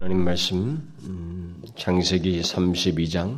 하나님 0.00 0.22
말씀 0.22 0.94
음, 1.02 1.60
창세기 1.74 2.40
32장 2.40 3.36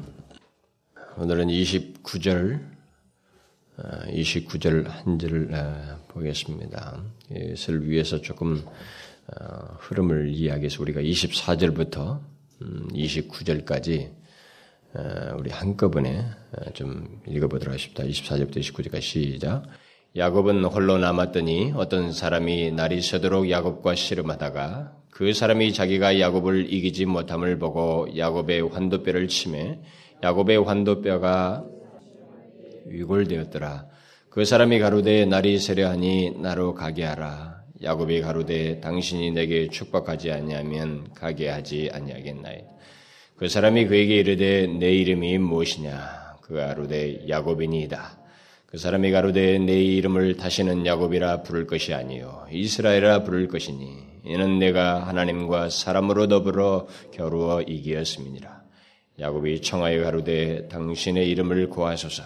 오늘은 1.16 1.46
29절 1.46 2.60
29절 3.78 4.86
어, 4.86 4.90
한 4.90 5.18
절을 5.18 5.54
어, 5.54 6.04
보겠습니다. 6.08 7.02
이것을 7.30 7.88
위해서 7.88 8.20
조금 8.20 8.62
어, 9.28 9.76
흐름을 9.78 10.34
이야기해서 10.34 10.82
우리가 10.82 11.00
24절부터 11.00 12.20
29절까지 12.60 14.10
음, 14.96 15.36
우리 15.38 15.50
한꺼번에 15.50 16.26
좀 16.74 17.22
읽어보도록 17.26 17.72
하십니다. 17.72 18.04
24절부터 18.04 18.58
29절까지 18.58 19.00
시작. 19.00 19.62
야곱은 20.16 20.64
홀로 20.64 20.98
남았더니 20.98 21.74
어떤 21.76 22.12
사람이 22.12 22.72
날이 22.72 23.00
새도록 23.00 23.48
야곱과 23.48 23.94
씨름하다가 23.94 24.92
그 25.10 25.32
사람이 25.32 25.72
자기가 25.72 26.18
야곱을 26.18 26.72
이기지 26.72 27.06
못함을 27.06 27.60
보고 27.60 28.08
야곱의 28.16 28.70
환도뼈를 28.70 29.28
치매 29.28 29.78
야곱의 30.20 30.64
환도뼈가 30.64 31.64
위골되었더라. 32.86 33.86
그 34.30 34.44
사람이 34.44 34.80
가로되 34.80 35.26
날이 35.26 35.58
세려하니 35.58 36.38
나로 36.40 36.74
가게 36.74 37.04
하라. 37.04 37.62
야곱이 37.80 38.20
가로되 38.20 38.80
당신이 38.80 39.30
내게 39.30 39.68
축복하지 39.68 40.32
아니하면 40.32 41.12
가게 41.14 41.48
하지 41.48 41.88
아니하겠나이다. 41.92 42.66
그 43.36 43.48
사람이 43.48 43.86
그에게 43.86 44.16
이르되 44.16 44.66
내 44.66 44.92
이름이 44.92 45.38
무엇이냐? 45.38 46.38
그가 46.42 46.66
가로되 46.66 47.28
야곱이니이다. 47.28 48.19
그 48.70 48.78
사람이 48.78 49.10
가로되 49.10 49.58
내 49.58 49.82
이름을 49.82 50.36
다시는 50.36 50.86
야곱이라 50.86 51.42
부를 51.42 51.66
것이 51.66 51.92
아니요 51.92 52.46
이스라엘이라 52.52 53.24
부를 53.24 53.48
것이니 53.48 54.10
이는 54.24 54.58
내가 54.58 55.06
하나님과 55.08 55.70
사람으로 55.70 56.28
더불어 56.28 56.86
겨루어 57.12 57.62
이기었음이니라. 57.62 58.60
야곱이 59.18 59.62
청하여 59.62 60.02
가로되 60.02 60.68
당신의 60.68 61.28
이름을 61.30 61.68
고하소서. 61.68 62.22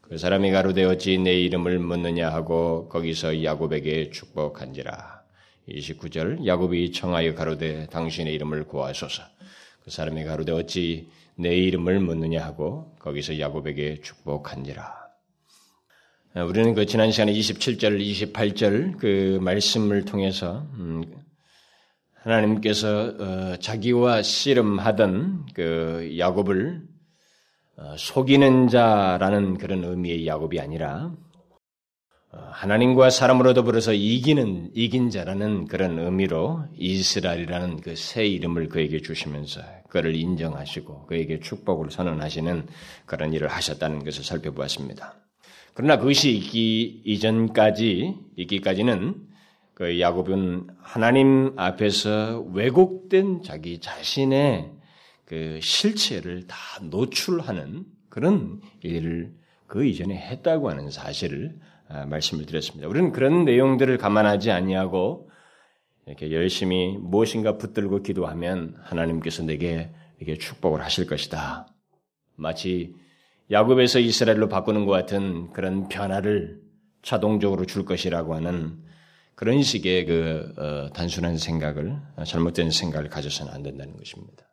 그 0.00 0.18
사람이 0.18 0.50
가로되 0.50 0.84
어찌 0.84 1.18
내 1.18 1.40
이름을 1.40 1.78
묻느냐 1.78 2.30
하고 2.30 2.88
거기서 2.88 3.42
야곱에게 3.42 4.10
축복한지라. 4.10 5.22
29절 5.68 6.46
야곱이 6.46 6.92
청하여 6.92 7.34
가로되 7.34 7.86
당신의 7.86 8.34
이름을 8.34 8.64
고하소서. 8.64 9.22
그 9.84 9.90
사람이 9.90 10.24
가로되 10.24 10.52
어찌 10.52 11.08
내 11.36 11.56
이름을 11.56 12.00
묻느냐 12.00 12.44
하고 12.44 12.94
거기서 12.98 13.38
야곱에게 13.38 14.00
축복한지라. 14.02 14.99
우리는 16.36 16.74
그 16.74 16.86
지난 16.86 17.10
시간에 17.10 17.32
27절, 17.32 18.00
28절 18.00 18.98
그 18.98 19.40
말씀을 19.42 20.04
통해서 20.04 20.64
음, 20.74 21.02
하나님께서 22.22 23.14
어, 23.18 23.56
자기와 23.56 24.22
씨름하던 24.22 25.46
그 25.54 26.14
야곱을 26.18 26.82
어, 27.78 27.96
속이는 27.98 28.68
자라는 28.68 29.58
그런 29.58 29.82
의미의 29.82 30.28
야곱이 30.28 30.60
아니라 30.60 31.12
어, 32.32 32.38
하나님과 32.52 33.10
사람으로 33.10 33.52
더불어서 33.52 33.92
이기는 33.92 34.70
이긴 34.72 35.10
자라는 35.10 35.66
그런 35.66 35.98
의미로 35.98 36.62
이스라엘이라는 36.76 37.80
그 37.80 37.96
새 37.96 38.24
이름을 38.24 38.68
그에게 38.68 39.00
주시면서 39.00 39.62
그를 39.88 40.14
인정하시고 40.14 41.06
그에게 41.06 41.40
축복을 41.40 41.90
선언하시는 41.90 42.68
그런 43.06 43.32
일을 43.32 43.48
하셨다는 43.48 44.04
것을 44.04 44.22
살펴보았습니다. 44.22 45.29
그러나 45.74 45.98
그것이 45.98 46.32
있기 46.36 47.02
이전까지 47.04 48.16
있기까지는 48.36 49.14
그 49.74 49.98
야곱은 49.98 50.68
하나님 50.82 51.54
앞에서 51.56 52.44
왜곡된 52.52 53.42
자기 53.42 53.78
자신의 53.78 54.72
그 55.24 55.58
실체를 55.62 56.46
다 56.46 56.56
노출하는 56.82 57.84
그런 58.08 58.60
일을 58.82 59.32
그 59.66 59.86
이전에 59.86 60.16
했다고 60.16 60.68
하는 60.68 60.90
사실을 60.90 61.56
아, 61.88 62.04
말씀을 62.04 62.46
드렸습니다. 62.46 62.88
우리는 62.88 63.12
그런 63.12 63.44
내용들을 63.44 63.96
감안하지 63.98 64.50
아니하고 64.50 65.30
이렇게 66.06 66.32
열심히 66.32 66.96
무엇인가 66.98 67.56
붙들고 67.56 68.02
기도하면 68.02 68.76
하나님께서 68.82 69.44
내게 69.44 69.90
이게 70.20 70.36
축복을 70.36 70.82
하실 70.82 71.06
것이다. 71.06 71.66
마치 72.36 72.94
야곱에서 73.50 73.98
이스라엘로 73.98 74.48
바꾸는 74.48 74.86
것 74.86 74.92
같은 74.92 75.52
그런 75.52 75.88
변화를 75.88 76.60
자동적으로 77.02 77.64
줄 77.64 77.84
것이라고 77.84 78.34
하는 78.34 78.78
그런 79.34 79.62
식의 79.62 80.04
그 80.04 80.52
어, 80.56 80.92
단순한 80.92 81.38
생각을 81.38 81.96
잘못된 82.24 82.70
생각을 82.70 83.08
가져서는 83.08 83.52
안 83.52 83.62
된다는 83.62 83.96
것입니다. 83.96 84.44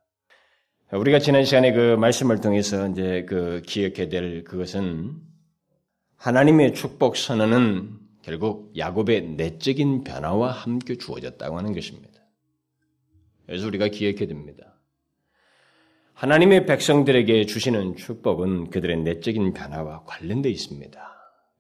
우리가 0.94 1.20
지난 1.20 1.44
시간에 1.44 1.74
그 1.74 1.96
말씀을 1.98 2.40
통해서 2.40 2.88
이제 2.88 3.26
그 3.28 3.62
기억해야 3.66 4.08
될 4.08 4.46
그것은 4.46 5.16
하나님의 6.16 6.74
축복 6.74 7.18
선언은 7.18 8.00
결국 8.24 8.74
야곱의 8.78 9.34
내적인 9.36 10.06
변화와 10.06 10.52
함께 10.52 10.98
주어졌다고 10.98 11.58
하는 11.58 11.74
것입니다. 11.74 12.22
그래서 13.46 13.68
우리가 13.68 13.90
기억해야 13.90 14.28
됩니다. 14.28 14.77
하나님의 16.18 16.66
백성들에게 16.66 17.46
주시는 17.46 17.96
축복은 17.96 18.72
그들의 18.72 18.98
내적인 18.98 19.54
변화와 19.54 20.02
관련되어 20.08 20.52
있습니다. 20.52 21.00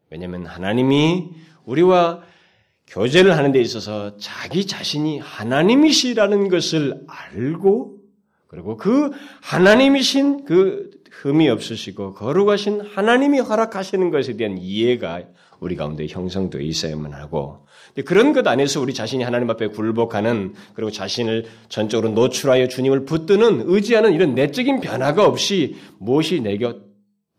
왜냐하면 0.09 0.47
하나님이 0.47 1.29
우리와 1.65 2.23
교제를 2.87 3.37
하는 3.37 3.51
데 3.51 3.61
있어서 3.61 4.17
자기 4.17 4.65
자신이 4.65 5.19
하나님이시라는 5.19 6.49
것을 6.49 7.05
알고 7.07 7.97
그리고 8.47 8.77
그 8.77 9.11
하나님이신 9.43 10.45
그 10.45 10.89
흠이 11.11 11.49
없으시고 11.49 12.15
거룩하신 12.15 12.81
하나님이 12.81 13.39
허락하시는 13.39 14.09
것에 14.09 14.37
대한 14.37 14.57
이해가 14.57 15.21
우리 15.59 15.75
가운데 15.75 16.07
형성되어 16.07 16.61
있어야만 16.61 17.13
하고 17.13 17.67
그런 18.05 18.33
것 18.33 18.45
안에서 18.45 18.79
우리 18.79 18.93
자신이 18.93 19.23
하나님 19.23 19.49
앞에 19.49 19.67
굴복하는 19.67 20.53
그리고 20.73 20.91
자신을 20.91 21.45
전적으로 21.69 22.09
노출하여 22.09 22.67
주님을 22.67 23.05
붙드는 23.05 23.63
의지하는 23.65 24.13
이런 24.13 24.35
내적인 24.35 24.81
변화가 24.81 25.25
없이 25.25 25.75
무엇이 25.97 26.41
내게 26.41 26.71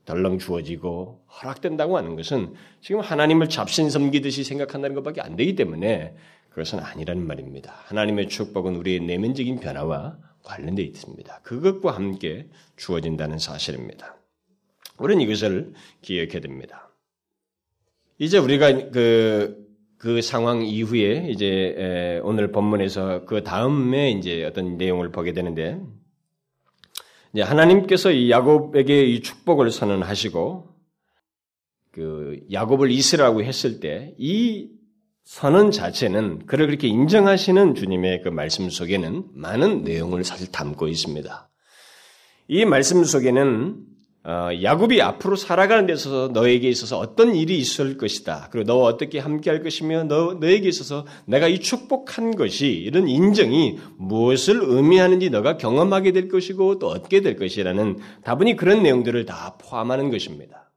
덜렁 0.04 0.38
주어지고 0.38 1.20
허락된다고 1.28 1.96
하는 1.96 2.16
것은 2.16 2.54
지금 2.80 3.00
하나님을 3.00 3.48
잡신 3.48 3.90
섬기듯이 3.90 4.42
생각한다는 4.42 4.96
것밖에 4.96 5.20
안 5.20 5.36
되기 5.36 5.54
때문에 5.54 6.16
그것은 6.48 6.80
아니라는 6.80 7.26
말입니다. 7.26 7.74
하나님의 7.84 8.28
축복은 8.28 8.74
우리의 8.76 9.00
내면적인 9.00 9.60
변화와 9.60 10.18
관련되어 10.44 10.84
있습니다. 10.84 11.40
그것과 11.42 11.94
함께 11.94 12.48
주어진다는 12.76 13.38
사실입니다. 13.38 14.16
우리는 14.98 15.22
이것을 15.22 15.72
기억해야 16.02 16.40
됩니다. 16.40 16.90
이제 18.18 18.38
우리가 18.38 18.90
그, 18.90 19.67
그 19.98 20.22
상황 20.22 20.62
이후에 20.62 21.28
이제 21.28 22.20
오늘 22.24 22.52
본문에서 22.52 23.24
그 23.24 23.42
다음에 23.42 24.10
이제 24.10 24.44
어떤 24.44 24.76
내용을 24.76 25.10
보게 25.10 25.32
되는데 25.32 25.80
하나님께서 27.36 28.10
이 28.10 28.30
야곱에게 28.30 29.04
이 29.04 29.20
축복을 29.20 29.70
선언하시고 29.70 30.68
그 31.92 32.40
야곱을 32.52 32.90
이스라고 32.90 33.42
했을 33.42 33.80
때 33.80 34.14
이 34.18 34.78
선언 35.28 35.70
자체는 35.70 36.46
그를 36.46 36.68
그렇게 36.68 36.88
인정하시는 36.88 37.74
주님의 37.74 38.22
그 38.22 38.30
말씀 38.30 38.70
속에는 38.70 39.24
많은 39.34 39.82
내용을 39.82 40.24
사실 40.24 40.50
담고 40.50 40.88
있습니다. 40.88 41.50
이 42.48 42.64
말씀 42.64 43.04
속에는 43.04 43.76
어, 43.76 43.87
야곱이 44.26 45.00
앞으로 45.00 45.36
살아가는 45.36 45.86
데 45.86 45.94
있어서 45.94 46.28
너에게 46.32 46.68
있어서 46.68 46.98
어떤 46.98 47.34
일이 47.34 47.56
있을 47.58 47.96
것이다. 47.96 48.48
그리고 48.50 48.66
너와 48.66 48.88
어떻게 48.88 49.18
함께 49.18 49.48
할 49.48 49.62
것이며 49.62 50.04
너, 50.04 50.34
너에게 50.34 50.68
있어서 50.68 51.06
내가 51.24 51.48
이 51.48 51.60
축복한 51.60 52.36
것이 52.36 52.66
이런 52.66 53.08
인정이 53.08 53.78
무엇을 53.96 54.60
의미하는지 54.62 55.30
너가 55.30 55.56
경험하게 55.56 56.12
될 56.12 56.28
것이고 56.28 56.78
또 56.78 56.88
얻게 56.88 57.22
될 57.22 57.36
것이라는 57.36 57.98
다분히 58.22 58.56
그런 58.56 58.82
내용들을 58.82 59.24
다 59.24 59.56
포함하는 59.58 60.10
것입니다. 60.10 60.70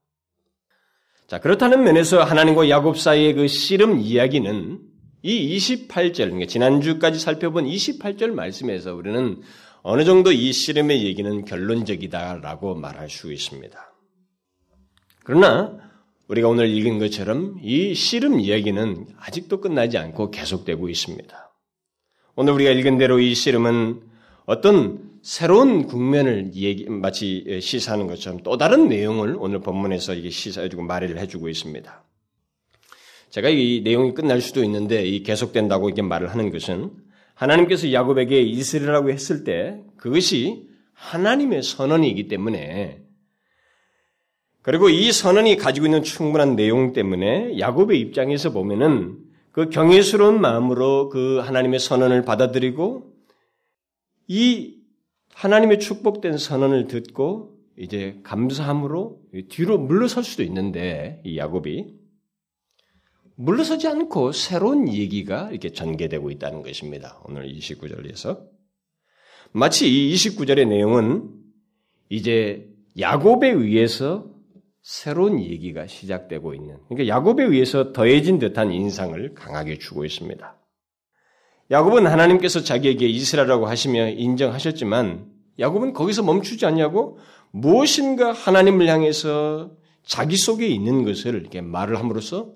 자, 1.27 1.39
그렇다는 1.39 1.83
면에서 1.83 2.23
하나님과 2.23 2.69
야곱 2.69 2.99
사이의 2.99 3.33
그 3.33 3.47
씨름 3.47 3.99
이야기는 3.99 4.79
이 5.23 5.57
28절, 5.57 6.17
그러니까 6.17 6.45
지난주까지 6.47 7.19
살펴본 7.19 7.65
28절 7.65 8.31
말씀에서 8.31 8.95
우리는 8.95 9.41
어느 9.83 10.03
정도 10.05 10.31
이 10.31 10.53
씨름의 10.53 11.03
얘기는 11.03 11.45
결론적이다라고 11.45 12.75
말할 12.75 13.09
수 13.09 13.33
있습니다. 13.33 13.93
그러나 15.23 15.77
우리가 16.27 16.47
오늘 16.47 16.69
읽은 16.69 16.99
것처럼 16.99 17.57
이 17.61 17.93
씨름 17.93 18.39
이야기는 18.39 19.07
아직도 19.17 19.59
끝나지 19.59 19.97
않고 19.97 20.31
계속되고 20.31 20.87
있습니다. 20.87 21.51
오늘 22.35 22.53
우리가 22.53 22.71
읽은 22.71 22.97
대로 22.97 23.19
이 23.19 23.33
씨름은 23.35 24.01
어떤 24.45 25.11
새로운 25.23 25.85
국면을 25.87 26.51
얘기, 26.55 26.85
마치 26.89 27.59
시사하는 27.61 28.07
것처럼 28.07 28.41
또 28.43 28.57
다른 28.57 28.87
내용을 28.87 29.35
오늘 29.37 29.59
본문에서 29.59 30.13
이게 30.13 30.29
시사해주고 30.29 30.83
말을 30.83 31.19
해주고 31.19 31.49
있습니다. 31.49 32.03
제가 33.29 33.49
이 33.49 33.81
내용이 33.83 34.13
끝날 34.13 34.41
수도 34.41 34.63
있는데 34.63 35.05
이 35.05 35.23
계속된다고 35.23 35.89
이게 35.89 36.01
말을 36.01 36.29
하는 36.29 36.51
것은 36.51 36.91
하나님께서 37.41 37.91
야곱에게 37.91 38.39
이스라엘이라고 38.41 39.09
했을 39.09 39.43
때 39.43 39.81
그것이 39.97 40.67
하나님의 40.93 41.63
선언이기 41.63 42.27
때문에 42.27 43.01
그리고 44.61 44.89
이 44.89 45.11
선언이 45.11 45.57
가지고 45.57 45.87
있는 45.87 46.03
충분한 46.03 46.55
내용 46.55 46.93
때문에 46.93 47.57
야곱의 47.57 47.99
입장에서 47.99 48.51
보면은 48.51 49.17
그 49.51 49.69
경외스러운 49.69 50.39
마음으로 50.39 51.09
그 51.09 51.39
하나님의 51.39 51.79
선언을 51.79 52.25
받아들이고 52.25 53.11
이 54.27 54.75
하나님의 55.33 55.79
축복된 55.79 56.37
선언을 56.37 56.85
듣고 56.85 57.57
이제 57.75 58.19
감사함으로 58.21 59.19
뒤로 59.49 59.79
물러설 59.79 60.23
수도 60.23 60.43
있는데 60.43 61.21
이 61.25 61.37
야곱이 61.37 62.00
물러서지 63.35 63.87
않고 63.87 64.31
새로운 64.31 64.87
얘기가 64.87 65.49
이렇게 65.49 65.69
전개되고 65.71 66.31
있다는 66.31 66.61
것입니다. 66.63 67.19
오늘 67.25 67.47
29절에서 67.47 68.41
마치 69.51 69.87
이 69.87 70.13
29절의 70.13 70.67
내용은 70.67 71.29
이제 72.09 72.67
야곱에 72.99 73.49
의해서 73.49 74.29
새로운 74.81 75.39
얘기가 75.39 75.87
시작되고 75.87 76.53
있는 76.53 76.77
그러니까 76.89 77.07
야곱에 77.07 77.43
의해서 77.43 77.93
더해진 77.93 78.39
듯한 78.39 78.71
인상을 78.71 79.33
강하게 79.35 79.77
주고 79.77 80.05
있습니다. 80.05 80.57
야곱은 81.69 82.07
하나님께서 82.07 82.61
자기에게 82.61 83.07
이스라라고 83.07 83.67
하시며 83.67 84.09
인정하셨지만 84.09 85.27
야곱은 85.59 85.93
거기서 85.93 86.23
멈추지 86.23 86.65
않냐고 86.65 87.17
무엇인가 87.51 88.31
하나님을 88.31 88.87
향해서 88.87 89.71
자기 90.03 90.35
속에 90.35 90.67
있는 90.67 91.05
것을 91.05 91.35
이렇게 91.35 91.61
말을 91.61 91.97
함으로써 91.99 92.53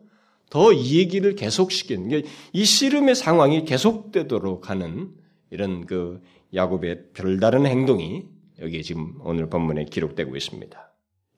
더 0.50 0.71
이 0.71 1.00
얘기를 1.00 1.36
계속시키는 1.36 2.09
그러니까 2.09 2.31
이 2.53 2.65
씨름의 2.65 3.15
상황이 3.15 3.65
계속되도록 3.65 4.69
하는 4.69 5.12
이런 5.50 5.86
그 5.86 6.21
야곱의 6.53 7.12
별다른 7.13 7.65
행동이 7.65 8.27
여기 8.59 8.83
지금 8.83 9.15
오늘 9.21 9.50
본문에 9.50 9.86
기록되고 9.86 10.36
있습니다. 10.36 10.94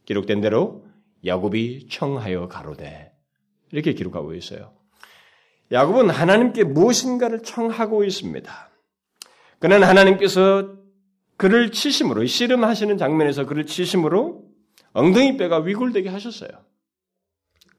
기록된 0.06 0.42
대로 0.42 0.86
야곱이 1.26 1.88
청하여 1.90 2.48
가로되 2.48 3.12
이렇게 3.72 3.94
기록하고 3.94 4.34
있어요. 4.36 4.74
야곱은 5.72 6.10
하나님께 6.10 6.64
무엇인가를 6.64 7.44
청하고 7.44 8.04
있습니다. 8.04 8.70
그는 9.60 9.84
하나님께서 9.84 10.76
그를 11.36 11.72
치심으로 11.72 12.26
씨름하시는 12.26 12.98
장면에서 12.98 13.46
그를 13.46 13.66
치심으로 13.66 14.44
엉덩이 14.94 15.38
뼈가 15.38 15.58
위골되게 15.60 16.10
하셨어요. 16.10 16.50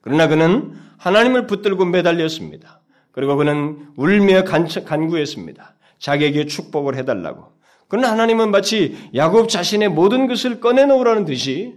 그러나 0.01 0.27
그는 0.27 0.88
하나님을 0.99 1.47
붙들고 1.47 1.85
매달렸습니다. 1.85 2.81
그리고 3.11 3.35
그는 3.35 3.87
울며 3.97 4.43
간구했습니다. 4.43 5.75
자기에게 5.97 6.45
축복을 6.45 6.95
해달라고. 6.95 7.53
그러나 7.87 8.11
하나님은 8.11 8.51
마치 8.51 8.95
야곱 9.15 9.49
자신의 9.49 9.89
모든 9.89 10.27
것을 10.27 10.59
꺼내놓으라는 10.59 11.25
듯이 11.25 11.75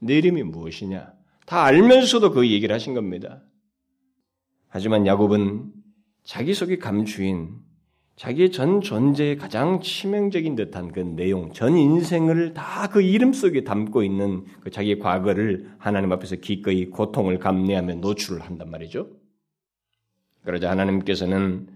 내 0.00 0.18
이름이 0.18 0.42
무엇이냐? 0.42 1.12
다 1.46 1.64
알면서도 1.64 2.32
그 2.32 2.50
얘기를 2.50 2.74
하신 2.74 2.94
겁니다. 2.94 3.42
하지만 4.68 5.06
야곱은 5.06 5.72
자기 6.24 6.52
속에 6.52 6.78
감추인 6.78 7.54
자기의 8.16 8.50
전 8.50 8.80
존재의 8.80 9.36
가장 9.36 9.80
치명적인 9.80 10.56
듯한 10.56 10.90
그 10.92 11.00
내용, 11.00 11.52
전 11.52 11.76
인생을 11.76 12.54
다 12.54 12.88
그 12.90 13.02
이름 13.02 13.32
속에 13.32 13.64
담고 13.64 14.02
있는 14.02 14.44
그 14.60 14.70
자기의 14.70 14.98
과거를 15.00 15.70
하나님 15.76 16.12
앞에서 16.12 16.36
기꺼이 16.36 16.86
고통을 16.86 17.38
감내하며 17.38 17.96
노출을 17.96 18.40
한단 18.40 18.70
말이죠. 18.70 19.08
그러자 20.44 20.70
하나님께서는 20.70 21.68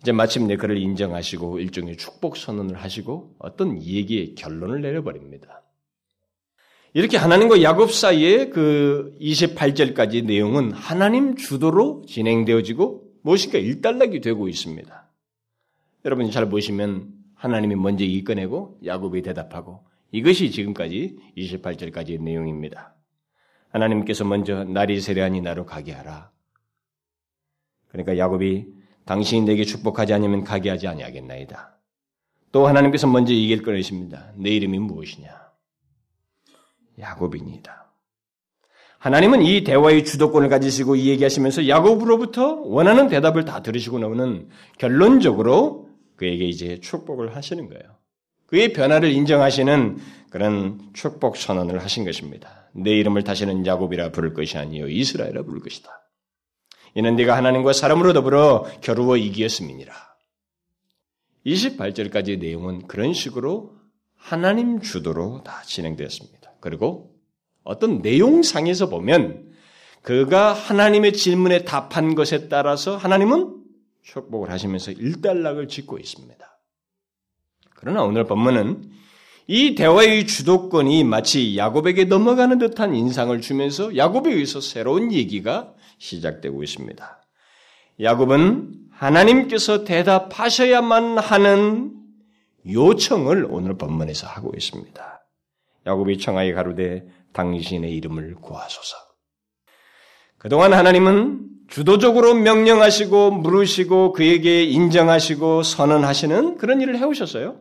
이제 0.00 0.12
마침내 0.12 0.56
그를 0.56 0.78
인정하시고 0.78 1.58
일종의 1.58 1.96
축복 1.96 2.36
선언을 2.36 2.76
하시고 2.76 3.34
어떤 3.38 3.82
얘기의 3.82 4.34
결론을 4.36 4.80
내려버립니다. 4.80 5.62
이렇게 6.94 7.16
하나님과 7.16 7.62
야곱 7.62 7.92
사이의 7.92 8.50
그 8.50 9.16
28절까지 9.20 10.24
내용은 10.24 10.72
하나님 10.72 11.36
주도로 11.36 12.04
진행되어지고 12.06 13.12
무엇인가 13.22 13.58
일단락이 13.58 14.20
되고 14.20 14.48
있습니다. 14.48 15.01
여러분이 16.04 16.30
잘 16.30 16.48
보시면 16.48 17.12
하나님이 17.34 17.74
먼저 17.76 18.04
이꺼내고 18.04 18.78
야곱이 18.84 19.22
대답하고 19.22 19.84
이것이 20.10 20.50
지금까지 20.50 21.16
28절까지의 21.36 22.20
내용입니다. 22.20 22.94
하나님께서 23.70 24.24
먼저 24.24 24.64
날이 24.64 25.00
세례하니 25.00 25.40
나로 25.40 25.64
가게 25.64 25.92
하라. 25.92 26.30
그러니까 27.88 28.18
야곱이 28.18 28.66
당신이 29.06 29.42
내게 29.46 29.64
축복하지 29.64 30.12
않으면 30.12 30.44
가게 30.44 30.70
하지 30.70 30.86
아니하겠나이다. 30.88 31.78
또 32.52 32.66
하나님께서 32.66 33.06
먼저 33.06 33.32
이 33.32 33.46
길 33.48 33.62
꺼내십니다. 33.62 34.32
내 34.36 34.50
이름이 34.50 34.78
무엇이냐? 34.78 35.30
야곱입니다. 36.98 37.90
하나님은 38.98 39.42
이 39.42 39.64
대화의 39.64 40.04
주도권을 40.04 40.48
가지시고 40.48 40.94
이 40.94 41.08
얘기하시면서 41.08 41.66
야곱으로부터 41.66 42.60
원하는 42.60 43.08
대답을 43.08 43.44
다 43.44 43.62
들으시고 43.62 43.98
나오는 43.98 44.48
결론적으로 44.78 45.81
그에게 46.22 46.44
이제 46.44 46.78
축복을 46.78 47.34
하시는 47.34 47.68
거예요. 47.68 47.82
그의 48.46 48.72
변화를 48.72 49.10
인정하시는 49.10 49.98
그런 50.30 50.78
축복 50.92 51.36
선언을 51.36 51.82
하신 51.82 52.04
것입니다. 52.04 52.70
내 52.74 52.92
이름을 52.92 53.24
다시는 53.24 53.66
야곱이라 53.66 54.12
부를 54.12 54.32
것이 54.32 54.56
아니요 54.56 54.88
이스라엘이라 54.88 55.42
부를 55.42 55.60
것이다. 55.60 55.90
이는 56.94 57.16
네가 57.16 57.36
하나님과 57.36 57.72
사람으로 57.72 58.12
더불어 58.12 58.66
겨루어 58.82 59.16
이기었음이니라. 59.16 59.92
28절까지의 61.44 62.38
내용은 62.38 62.86
그런 62.86 63.14
식으로 63.14 63.74
하나님 64.14 64.80
주도로 64.80 65.42
다 65.42 65.62
진행되었습니다. 65.64 66.52
그리고 66.60 67.16
어떤 67.64 68.00
내용상에서 68.00 68.88
보면 68.88 69.50
그가 70.02 70.52
하나님의 70.52 71.14
질문에 71.14 71.64
답한 71.64 72.14
것에 72.14 72.48
따라서 72.48 72.96
하나님은 72.96 73.61
축복을 74.02 74.50
하시면서 74.50 74.92
일단락을 74.92 75.68
짓고 75.68 75.98
있습니다. 75.98 76.46
그러나 77.76 78.02
오늘 78.02 78.24
본문은 78.24 78.90
이 79.48 79.74
대화의 79.74 80.26
주도권이 80.26 81.04
마치 81.04 81.56
야곱에게 81.56 82.04
넘어가는 82.04 82.58
듯한 82.58 82.94
인상을 82.94 83.40
주면서 83.40 83.96
야곱에 83.96 84.32
의해서 84.32 84.60
새로운 84.60 85.12
얘기가 85.12 85.74
시작되고 85.98 86.62
있습니다. 86.62 87.26
야곱은 88.00 88.72
하나님께서 88.90 89.84
대답하셔야만 89.84 91.18
하는 91.18 91.92
요청을 92.66 93.46
오늘 93.50 93.76
본문에서 93.76 94.28
하고 94.28 94.52
있습니다. 94.56 95.26
야곱이 95.86 96.18
청하에 96.18 96.52
가로되 96.52 97.06
당신의 97.32 97.92
이름을 97.96 98.36
구하소서. 98.36 98.96
그동안 100.38 100.72
하나님은 100.72 101.51
주도적으로 101.72 102.34
명령하시고 102.34 103.30
물으시고 103.30 104.12
그에게 104.12 104.62
인정하시고 104.62 105.62
선언하시는 105.62 106.58
그런 106.58 106.82
일을 106.82 106.98
해오셨어요. 106.98 107.60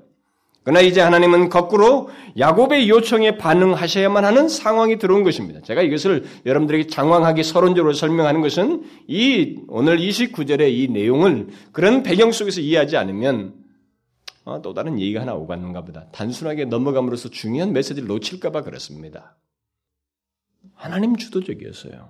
그러나 0.64 0.82
이제 0.82 1.00
하나님은 1.00 1.48
거꾸로 1.48 2.10
야곱의 2.38 2.90
요청에 2.90 3.38
반응하셔야만 3.38 4.26
하는 4.26 4.50
상황이 4.50 4.98
들어온 4.98 5.24
것입니다. 5.24 5.62
제가 5.62 5.82
이것을 5.82 6.26
여러분들에게 6.46 6.88
장황하게 6.88 7.42
서론적으로 7.42 7.94
설명하는 7.94 8.42
것은 8.42 8.84
이 9.08 9.62
오늘 9.70 9.98
29절의 9.98 10.74
이 10.74 10.90
내용을 10.90 11.48
그런 11.72 12.04
배경 12.04 12.34
속에서 12.34 12.60
이해하지 12.60 12.98
않으면 12.98 13.54
어, 14.44 14.62
또 14.62 14.74
다른 14.74 15.00
얘기가 15.00 15.22
하나 15.22 15.36
오갔는가 15.36 15.86
보다. 15.86 16.08
단순하게 16.12 16.66
넘어감으로써 16.66 17.30
중요한 17.30 17.72
메시지를 17.72 18.10
놓칠까봐 18.10 18.64
그렇습니다. 18.64 19.38
하나님 20.74 21.16
주도적이었어요. 21.16 22.10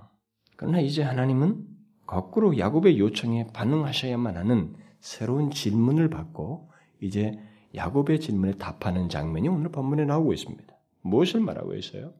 그러나 0.55 0.79
이제 0.79 1.03
하나님은 1.03 1.70
거꾸로 2.11 2.57
야곱의 2.57 2.99
요청에 2.99 3.47
반응하셔야만 3.53 4.35
하는 4.35 4.75
새로운 4.99 5.49
질문을 5.49 6.09
받고 6.09 6.69
이제 7.01 7.39
야곱의 7.73 8.19
질문에 8.19 8.57
답하는 8.57 9.07
장면이 9.07 9.47
오늘 9.47 9.71
본문에 9.71 10.03
나오고 10.03 10.33
있습니다. 10.33 10.75
무엇을 11.03 11.39
말하고 11.39 11.73
있어요? 11.75 12.13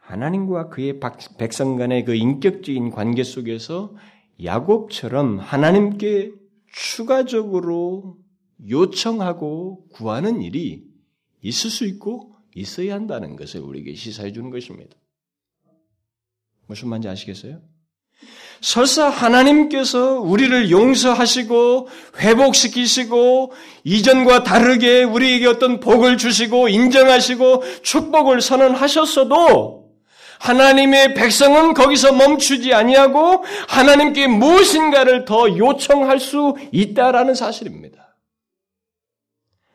하나님과 0.00 0.70
그의 0.70 0.98
백성 1.38 1.76
간의 1.76 2.04
그 2.04 2.16
인격적인 2.16 2.90
관계 2.90 3.22
속에서 3.22 3.94
야곱처럼 4.42 5.38
하나님께 5.38 6.32
추가적으로 6.72 8.18
요청하고 8.68 9.86
구하는 9.90 10.42
일이 10.42 10.84
있을 11.42 11.70
수 11.70 11.86
있고 11.86 12.34
있어야 12.56 12.94
한다는 12.94 13.36
것을 13.36 13.60
우리에게 13.60 13.94
시사해 13.94 14.32
주는 14.32 14.50
것입니다. 14.50 14.96
무슨 16.66 16.88
말인지 16.88 17.08
아시겠어요? 17.08 17.69
설사 18.60 19.08
하나님께서 19.08 20.20
우리를 20.20 20.70
용서하시고 20.70 21.88
회복시키시고 22.18 23.52
이전과 23.84 24.42
다르게 24.42 25.02
우리에게 25.02 25.46
어떤 25.46 25.80
복을 25.80 26.18
주시고 26.18 26.68
인정하시고 26.68 27.62
축복을 27.82 28.40
선언하셨어도 28.40 29.80
하나님의 30.40 31.14
백성은 31.14 31.74
거기서 31.74 32.12
멈추지 32.12 32.72
아니하고 32.72 33.44
하나님께 33.68 34.26
무엇인가를 34.26 35.24
더 35.24 35.48
요청할 35.56 36.18
수 36.18 36.56
있다라는 36.72 37.34
사실입니다. 37.34 38.16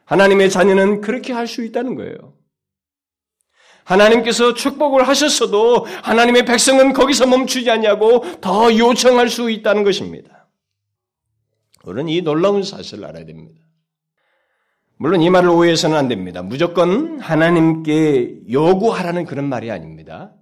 하나님의 0.06 0.50
자녀는 0.52 1.02
그렇게 1.02 1.34
할 1.34 1.48
수 1.48 1.64
있다는 1.64 1.96
거예요. 1.96 2.35
하나님께서 3.86 4.54
축복을 4.54 5.08
하셨어도 5.08 5.88
하나님의 6.04 6.46
백성은 6.46 6.94
거기서 6.94 7.28
멈추지 7.28 7.70
아니하고 7.72 8.26
더 8.42 8.76
요청할 8.76 9.30
수 9.30 9.50
있다는 9.50 9.84
것입니다. 9.84 10.48
우리는 11.84 12.10
이 12.10 12.22
놀라운 12.22 12.64
사실을 12.64 13.06
알아야 13.06 13.26
됩니다. 13.26 13.62
물론 14.98 15.22
이 15.22 15.30
말을 15.30 15.50
오해해서는 15.50 15.96
안 15.96 16.08
됩니다. 16.08 16.42
무조건 16.42 17.20
하나님께 17.20 18.40
요구하라는 18.52 19.26
그런 19.26 19.46
말이 19.46 19.70
아닙니다. 19.70 20.34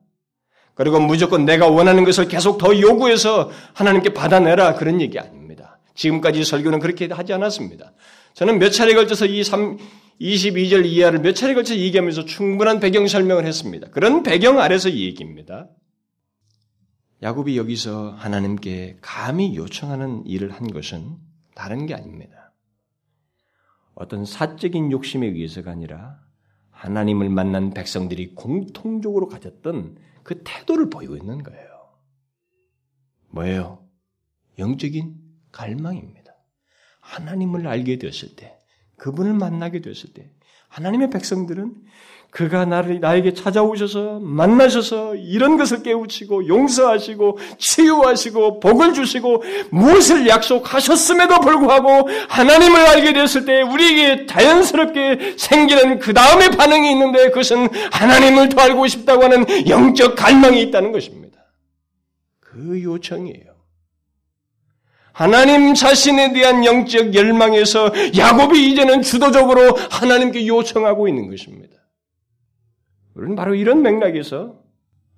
그리고 0.76 1.00
무조건 1.00 1.46
내가 1.46 1.68
원하는 1.68 2.04
것을 2.04 2.28
계속 2.28 2.58
더 2.58 2.80
요구해서 2.80 3.52
하나님께 3.74 4.14
받아내라 4.14 4.76
그런 4.76 5.02
얘기 5.02 5.20
아닙니다. 5.20 5.80
지금까지 5.96 6.44
설교는 6.44 6.80
그렇게 6.80 7.08
하지 7.12 7.34
않았습니다. 7.34 7.94
저는 8.34 8.58
몇 8.58 8.70
차례 8.70 8.94
걸쳐서 8.94 9.26
이 9.26 9.44
3, 9.44 9.78
22절 10.22 10.86
이하를 10.86 11.20
몇 11.20 11.34
차례 11.34 11.54
걸쳐 11.54 11.76
얘기하면서 11.76 12.26
충분한 12.26 12.80
배경 12.80 13.08
설명을 13.08 13.46
했습니다. 13.46 13.90
그런 13.90 14.24
배경 14.24 14.60
아래서 14.60 14.90
이 14.90 15.06
얘기입니다. 15.06 15.70
야곱이 17.22 17.58
여기서 17.58 18.12
하나님께 18.12 18.98
감히 19.02 19.56
요청하는 19.56 20.26
일을 20.26 20.52
한 20.52 20.68
것은 20.68 21.18
다른 21.56 21.86
게 21.86 21.94
아닙니다. 21.94 22.54
어떤 23.96 24.26
사적인 24.26 24.92
욕심에 24.92 25.28
의해서가 25.28 25.72
아니라 25.72 26.20
하나님을 26.72 27.30
만난 27.30 27.74
백성들이 27.74 28.36
공통적으로 28.36 29.28
가졌던 29.28 29.98
그 30.24 30.42
태도를 30.44 30.90
보이고 30.90 31.16
있는 31.16 31.44
거예요. 31.44 31.68
뭐예요? 33.30 33.88
영적인 34.60 35.16
갈망입니다. 35.52 36.34
하나님을 37.00 37.68
알게 37.68 37.98
되었을 38.00 38.36
때, 38.36 38.53
그분을 39.04 39.34
만나게 39.34 39.82
되었을 39.82 40.14
때, 40.14 40.30
하나님의 40.70 41.10
백성들은 41.10 41.74
그가 42.32 42.64
나를 42.64 43.02
나에게 43.02 43.34
찾아오셔서 43.34 44.22
만나셔서 44.22 45.16
이런 45.16 45.58
것을 45.58 45.84
깨우치고 45.84 46.48
용서하시고 46.48 47.38
치유하시고 47.60 48.62
복을 48.62 48.94
주시고 48.94 49.44
무엇을 49.72 50.28
약속하셨음에도 50.28 51.42
불구하고 51.42 52.10
하나님을 52.30 52.80
알게 52.80 53.14
되었을 53.14 53.46
때 53.46 53.62
우리에게 53.62 54.26
자연스럽게 54.26 55.36
생기는 55.38 56.00
그 56.00 56.14
다음의 56.14 56.52
반응이 56.52 56.90
있는데 56.92 57.28
그것은 57.28 57.68
하나님을 57.92 58.50
더 58.50 58.62
알고 58.62 58.88
싶다고 58.88 59.26
하는 59.26 59.46
영적 59.68 60.16
갈망이 60.16 60.62
있다는 60.64 60.94
것입니다. 60.94 61.38
그 62.40 62.82
요청이에요. 62.82 63.53
하나님 65.14 65.76
자신에 65.76 66.34
대한 66.34 66.66
영적 66.66 67.14
열망에서 67.14 67.92
야곱이 68.18 68.72
이제는 68.72 69.04
주도적으로 69.04 69.76
하나님께 69.92 70.48
요청하고 70.48 71.08
있는 71.08 71.30
것입니다. 71.30 71.78
우리는 73.14 73.36
바로 73.36 73.54
이런 73.54 73.84
맥락에서 73.84 74.60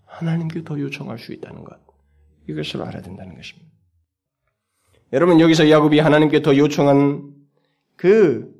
하나님께 0.05 0.63
더 0.65 0.77
요청할 0.79 1.17
수 1.17 1.31
있다는 1.31 1.63
것. 1.63 1.79
이것을 2.47 2.81
알아야 2.81 3.01
된다는 3.01 3.35
것입니다. 3.35 3.71
여러분 5.13 5.39
여기서 5.39 5.69
야곱이 5.69 5.99
하나님께 5.99 6.41
더 6.41 6.57
요청한 6.57 7.33
그 7.95 8.53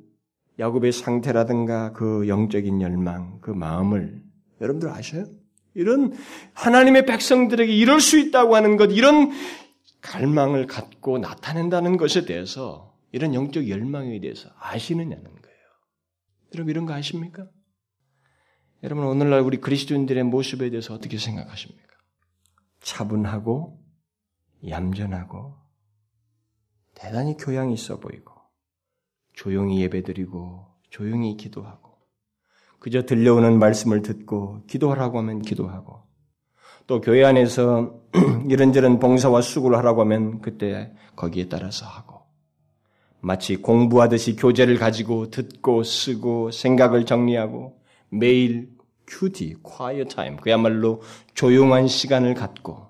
야곱의 0.58 0.92
상태라든가 0.92 1.92
그 1.92 2.26
영적인 2.28 2.80
열망, 2.80 3.40
그 3.42 3.50
마음을 3.50 4.22
여러분들 4.62 4.88
아셔요? 4.88 5.26
이런 5.74 6.14
하나님의 6.54 7.04
백성들에게 7.04 7.70
이럴 7.70 8.00
수 8.00 8.18
있다고 8.18 8.56
하는 8.56 8.78
것, 8.78 8.90
이런 8.90 9.32
갈망을 10.06 10.66
갖고 10.66 11.18
나타낸다는 11.18 11.96
것에 11.96 12.24
대해서 12.24 12.96
이런 13.12 13.34
영적 13.34 13.68
열망에 13.68 14.20
대해서 14.20 14.48
아시느냐는 14.58 15.24
거예요. 15.24 15.56
여러분 16.54 16.70
이런 16.70 16.86
거 16.86 16.94
아십니까? 16.94 17.46
여러분 18.82 19.04
오늘날 19.04 19.40
우리 19.40 19.58
그리스도인들의 19.58 20.24
모습에 20.24 20.70
대해서 20.70 20.94
어떻게 20.94 21.18
생각하십니까? 21.18 21.86
차분하고 22.80 23.82
얌전하고 24.68 25.56
대단히 26.94 27.36
교양이 27.36 27.74
있어 27.74 27.98
보이고 27.98 28.32
조용히 29.32 29.80
예배드리고 29.82 30.66
조용히 30.90 31.36
기도하고 31.36 31.98
그저 32.78 33.04
들려오는 33.04 33.58
말씀을 33.58 34.02
듣고 34.02 34.64
기도하라고 34.66 35.18
하면 35.18 35.42
기도하고 35.42 36.05
또 36.86 37.00
교회 37.00 37.24
안에서 37.24 38.00
이런저런 38.48 38.98
봉사와 38.98 39.40
수고를 39.42 39.76
하라고 39.78 40.02
하면 40.02 40.40
그때 40.40 40.92
거기에 41.16 41.48
따라서 41.48 41.86
하고 41.86 42.22
마치 43.20 43.56
공부하듯이 43.56 44.36
교재를 44.36 44.78
가지고 44.78 45.30
듣고 45.30 45.82
쓰고 45.82 46.52
생각을 46.52 47.06
정리하고 47.06 47.80
매일 48.08 48.70
QT, 49.08 49.56
quiet 49.62 50.14
time, 50.14 50.36
그야말로 50.40 51.02
조용한 51.34 51.88
시간을 51.88 52.34
갖고 52.34 52.86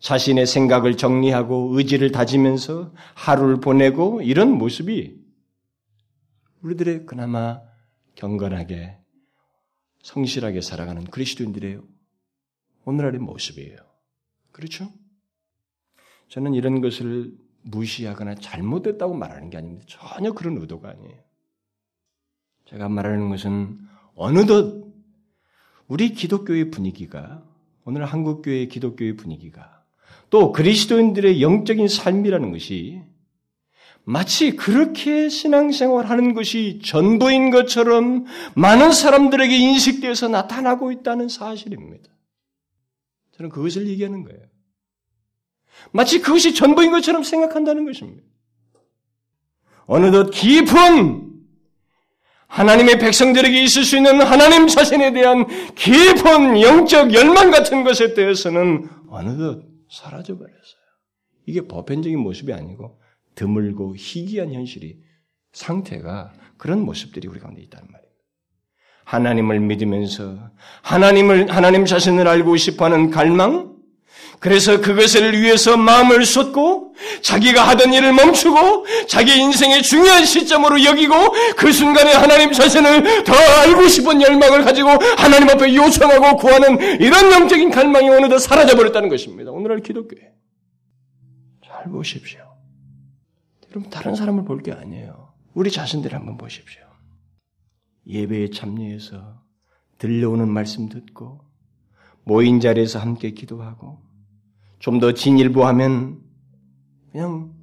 자신의 0.00 0.46
생각을 0.46 0.96
정리하고 0.96 1.70
의지를 1.76 2.12
다지면서 2.12 2.92
하루를 3.14 3.60
보내고 3.60 4.22
이런 4.22 4.52
모습이 4.52 5.16
우리들의 6.62 7.06
그나마 7.06 7.60
경건하게 8.14 8.98
성실하게 10.02 10.60
살아가는 10.60 11.04
그리스도인들의 11.04 11.80
오늘날의 12.86 13.20
모습이에요. 13.20 13.76
그렇죠? 14.52 14.90
저는 16.28 16.54
이런 16.54 16.80
것을 16.80 17.32
무시하거나 17.62 18.36
잘못됐다고 18.36 19.14
말하는 19.14 19.50
게 19.50 19.58
아닙니다. 19.58 19.84
전혀 19.88 20.32
그런 20.32 20.56
의도가 20.56 20.88
아니에요. 20.90 21.18
제가 22.66 22.88
말하는 22.88 23.28
것은 23.28 23.78
어느덧 24.14 24.86
우리 25.88 26.14
기독교의 26.14 26.70
분위기가 26.70 27.44
오늘 27.84 28.04
한국교회 28.04 28.66
기독교의 28.66 29.16
분위기가 29.16 29.84
또 30.30 30.52
그리스도인들의 30.52 31.42
영적인 31.42 31.86
삶이라는 31.86 32.50
것이 32.50 33.02
마치 34.04 34.54
그렇게 34.54 35.28
신앙생활 35.28 36.06
하는 36.06 36.34
것이 36.34 36.80
전부인 36.84 37.50
것처럼 37.50 38.24
많은 38.54 38.92
사람들에게 38.92 39.56
인식되어서 39.56 40.28
나타나고 40.28 40.92
있다는 40.92 41.28
사실입니다. 41.28 42.15
저는 43.36 43.50
그것을 43.50 43.86
얘기하는 43.88 44.24
거예요. 44.24 44.40
마치 45.92 46.20
그것이 46.20 46.54
전부인 46.54 46.90
것처럼 46.90 47.22
생각한다는 47.22 47.84
것입니다. 47.84 48.22
어느덧 49.86 50.30
깊은 50.30 51.26
하나님의 52.48 52.98
백성들에게 52.98 53.62
있을 53.64 53.84
수 53.84 53.96
있는 53.96 54.22
하나님 54.22 54.66
자신에 54.66 55.12
대한 55.12 55.46
깊은 55.74 56.60
영적 56.60 57.12
열망 57.12 57.50
같은 57.50 57.84
것에 57.84 58.14
대해서는 58.14 58.88
어느덧 59.08 59.64
사라져 59.90 60.36
버렸어요. 60.36 60.86
이게 61.46 61.60
보편적인 61.60 62.18
모습이 62.18 62.52
아니고 62.52 63.00
드물고 63.34 63.96
희귀한 63.96 64.52
현실이 64.52 64.98
상태가 65.52 66.32
그런 66.56 66.80
모습들이 66.80 67.28
우리 67.28 67.38
가운데 67.38 67.62
있다는 67.62 67.86
말이에요. 67.90 67.95
하나님을 69.06 69.60
믿으면서 69.60 70.36
하나님을 70.82 71.48
하나님 71.54 71.86
자신을 71.86 72.26
알고 72.26 72.56
싶어하는 72.56 73.10
갈망, 73.10 73.74
그래서 74.40 74.80
그것을 74.82 75.40
위해서 75.40 75.76
마음을 75.78 76.26
쏟고 76.26 76.94
자기가 77.22 77.66
하던 77.68 77.94
일을 77.94 78.12
멈추고 78.12 78.84
자기 79.08 79.38
인생의 79.40 79.82
중요한 79.82 80.24
시점으로 80.26 80.84
여기고 80.84 81.14
그 81.56 81.72
순간에 81.72 82.12
하나님 82.12 82.52
자신을 82.52 83.24
더 83.24 83.32
알고 83.34 83.88
싶은 83.88 84.20
열망을 84.20 84.62
가지고 84.64 84.90
하나님 85.16 85.48
앞에 85.48 85.74
요청하고 85.74 86.36
구하는 86.36 87.00
이런 87.00 87.32
영적인 87.32 87.70
갈망이 87.70 88.10
어느덧 88.10 88.38
사라져버렸다는 88.40 89.08
것입니다. 89.08 89.52
오늘날 89.52 89.80
기독교에. 89.80 90.32
잘 91.64 91.84
보십시오. 91.90 92.40
여러분 93.70 93.88
다른 93.90 94.14
사람을 94.16 94.44
볼 94.44 94.62
게 94.62 94.72
아니에요. 94.72 95.32
우리 95.54 95.70
자신들 95.70 96.12
한번 96.12 96.36
보십시오. 96.36 96.82
예배에 98.06 98.50
참여해서 98.50 99.42
들려오는 99.98 100.48
말씀 100.48 100.88
듣고 100.88 101.40
모인 102.24 102.60
자리에서 102.60 102.98
함께 102.98 103.30
기도하고 103.32 104.04
좀 104.78 105.00
더 105.00 105.12
진일보하면 105.12 106.22
그냥 107.10 107.54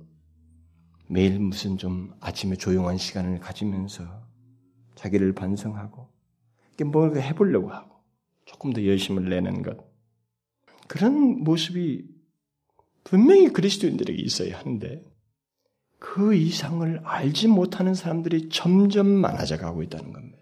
매일 1.08 1.40
무슨 1.40 1.78
좀 1.78 2.14
아침에 2.20 2.56
조용한 2.56 2.98
시간을 2.98 3.40
가지면서 3.40 4.04
자기를 4.96 5.34
반성하고 5.34 6.10
뭔가 6.86 7.20
해보려고 7.20 7.70
하고 7.72 8.04
조금 8.46 8.74
더 8.74 8.84
열심을 8.84 9.30
내는 9.30 9.62
것 9.62 9.78
그런 10.88 11.44
모습이 11.44 12.06
분명히 13.04 13.50
그리스도인들에게 13.50 14.22
있어야 14.22 14.58
하는데 14.60 15.04
그 16.00 16.36
이상을 16.36 17.00
알지 17.06 17.48
못하는 17.48 17.94
사람들이 17.94 18.50
점점 18.50 19.08
많아져 19.08 19.58
가고 19.58 19.84
있다는 19.84 20.12
겁니다. 20.12 20.33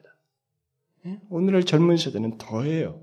예? 1.05 1.20
오늘날 1.29 1.63
젊은 1.63 1.98
세대는 1.98 2.38
더해요. 2.38 3.01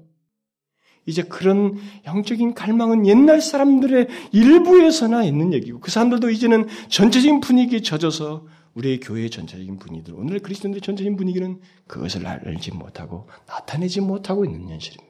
이제 1.07 1.23
그런 1.23 1.79
영적인 2.05 2.55
갈망은 2.55 3.07
옛날 3.07 3.41
사람들의 3.41 4.09
일부에서나 4.33 5.25
있는 5.25 5.55
얘기고 5.55 5.81
그 5.81 5.91
사람들도 5.91 6.29
이제는 6.31 6.67
전체적인 6.89 7.41
분위기에 7.41 7.81
젖어서 7.81 8.47
우리의 8.75 9.01
교회의 9.01 9.31
전체적인 9.31 9.79
분위기들 9.79 10.15
오늘 10.15 10.41
그리스도인들의 10.41 10.83
전체적인 10.83 11.17
분위기는 11.17 11.61
그것을 11.87 12.27
알지 12.27 12.73
못하고 12.73 13.27
나타내지 13.47 14.03
못하고 14.03 14.45
있는 14.45 14.69
현실입니다. 14.69 15.09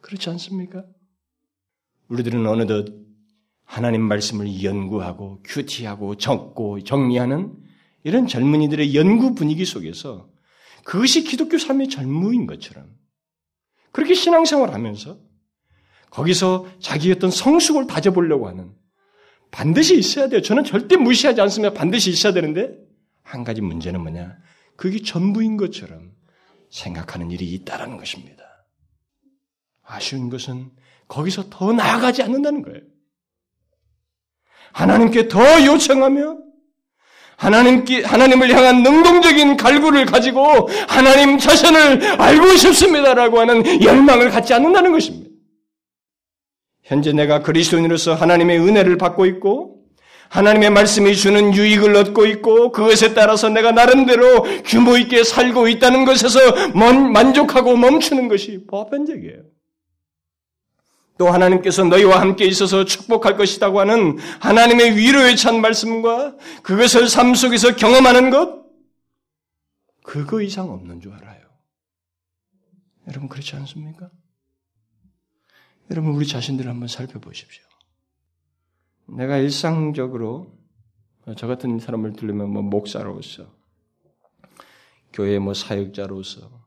그렇지 0.00 0.30
않습니까? 0.30 0.84
우리들은 2.08 2.46
어느덧 2.46 2.86
하나님 3.64 4.02
말씀을 4.02 4.64
연구하고 4.64 5.42
큐티하고 5.44 6.16
적고 6.16 6.82
정리하는 6.84 7.52
이런 8.02 8.26
젊은이들의 8.26 8.94
연구 8.94 9.34
분위기 9.34 9.66
속에서 9.66 10.30
그것이 10.88 11.22
기독교 11.22 11.58
삶의 11.58 11.90
전무인 11.90 12.46
것처럼 12.46 12.88
그렇게 13.92 14.14
신앙생활 14.14 14.72
하면서 14.72 15.18
거기서 16.08 16.66
자기 16.80 17.12
어떤 17.12 17.30
성숙을 17.30 17.86
다져보려고 17.86 18.48
하는 18.48 18.74
반드시 19.50 19.98
있어야 19.98 20.30
돼요. 20.30 20.40
저는 20.40 20.64
절대 20.64 20.96
무시하지 20.96 21.42
않습니다. 21.42 21.74
반드시 21.74 22.08
있어야 22.08 22.32
되는데 22.32 22.74
한 23.22 23.44
가지 23.44 23.60
문제는 23.60 24.00
뭐냐? 24.00 24.38
그게 24.76 25.02
전부인 25.02 25.58
것처럼 25.58 26.12
생각하는 26.70 27.30
일이 27.32 27.52
있다라는 27.52 27.98
것입니다. 27.98 28.42
아쉬운 29.82 30.30
것은 30.30 30.70
거기서 31.06 31.50
더 31.50 31.74
나아가지 31.74 32.22
않는다는 32.22 32.62
거예요. 32.62 32.80
하나님께 34.72 35.28
더 35.28 35.38
요청하며 35.66 36.47
하나님께, 37.38 38.02
하나님을 38.02 38.52
향한 38.52 38.82
능동적인 38.82 39.56
갈구를 39.56 40.06
가지고 40.06 40.68
하나님 40.88 41.38
자신을 41.38 42.20
알고 42.20 42.56
싶습니다라고 42.56 43.38
하는 43.38 43.82
열망을 43.82 44.30
갖지 44.30 44.52
않는다는 44.54 44.90
것입니다. 44.90 45.30
현재 46.82 47.12
내가 47.12 47.42
그리스도인으로서 47.42 48.14
하나님의 48.14 48.58
은혜를 48.58 48.98
받고 48.98 49.26
있고 49.26 49.76
하나님의 50.30 50.70
말씀이 50.70 51.14
주는 51.14 51.54
유익을 51.54 51.94
얻고 51.96 52.26
있고 52.26 52.72
그것에 52.72 53.14
따라서 53.14 53.48
내가 53.48 53.70
나름대로 53.70 54.42
규모 54.64 54.96
있게 54.96 55.22
살고 55.22 55.68
있다는 55.68 56.04
것에서 56.04 56.40
만족하고 56.74 57.76
멈추는 57.76 58.28
것이 58.28 58.66
보편적이에요. 58.66 59.57
또 61.18 61.28
하나님께서 61.28 61.84
너희와 61.84 62.20
함께 62.20 62.46
있어서 62.46 62.84
축복할 62.84 63.36
것이라고 63.36 63.80
하는 63.80 64.18
하나님의 64.40 64.96
위로에 64.96 65.34
찬 65.34 65.60
말씀과 65.60 66.36
그것을 66.62 67.08
삶 67.08 67.34
속에서 67.34 67.74
경험하는 67.74 68.30
것, 68.30 68.64
그거 70.04 70.40
이상 70.40 70.70
없는 70.70 71.00
줄 71.00 71.12
알아요. 71.12 71.42
여러분 73.08 73.28
그렇지 73.28 73.56
않습니까? 73.56 74.10
여러분 75.90 76.12
우리 76.12 76.26
자신들을 76.26 76.70
한번 76.70 76.88
살펴보십시오. 76.88 77.64
내가 79.08 79.38
일상적으로 79.38 80.56
저 81.36 81.46
같은 81.46 81.78
사람을 81.78 82.12
들으면 82.12 82.50
뭐 82.50 82.62
목사로서, 82.62 83.52
교회 85.12 85.38
뭐 85.38 85.52
사역자로서, 85.52 86.66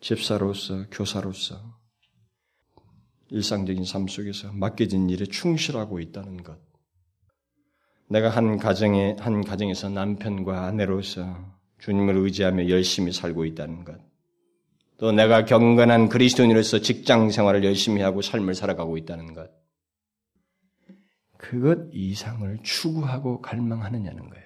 집사로서, 0.00 0.88
교사로서, 0.90 1.78
일상적인 3.34 3.84
삶 3.84 4.06
속에서 4.06 4.52
맡겨진 4.52 5.10
일에 5.10 5.26
충실하고 5.26 5.98
있다는 5.98 6.44
것. 6.44 6.56
내가 8.08 8.28
한 8.28 8.58
가정에, 8.58 9.16
한 9.18 9.44
가정에서 9.44 9.88
남편과 9.88 10.66
아내로서 10.66 11.52
주님을 11.80 12.16
의지하며 12.16 12.68
열심히 12.68 13.10
살고 13.10 13.44
있다는 13.44 13.84
것. 13.84 14.00
또 14.98 15.10
내가 15.10 15.44
경건한 15.44 16.10
그리스도인으로서 16.10 16.78
직장 16.78 17.30
생활을 17.30 17.64
열심히 17.64 18.02
하고 18.02 18.22
삶을 18.22 18.54
살아가고 18.54 18.96
있다는 18.98 19.34
것. 19.34 19.50
그것 21.36 21.88
이상을 21.92 22.60
추구하고 22.62 23.40
갈망하느냐는 23.40 24.30
거예요. 24.30 24.44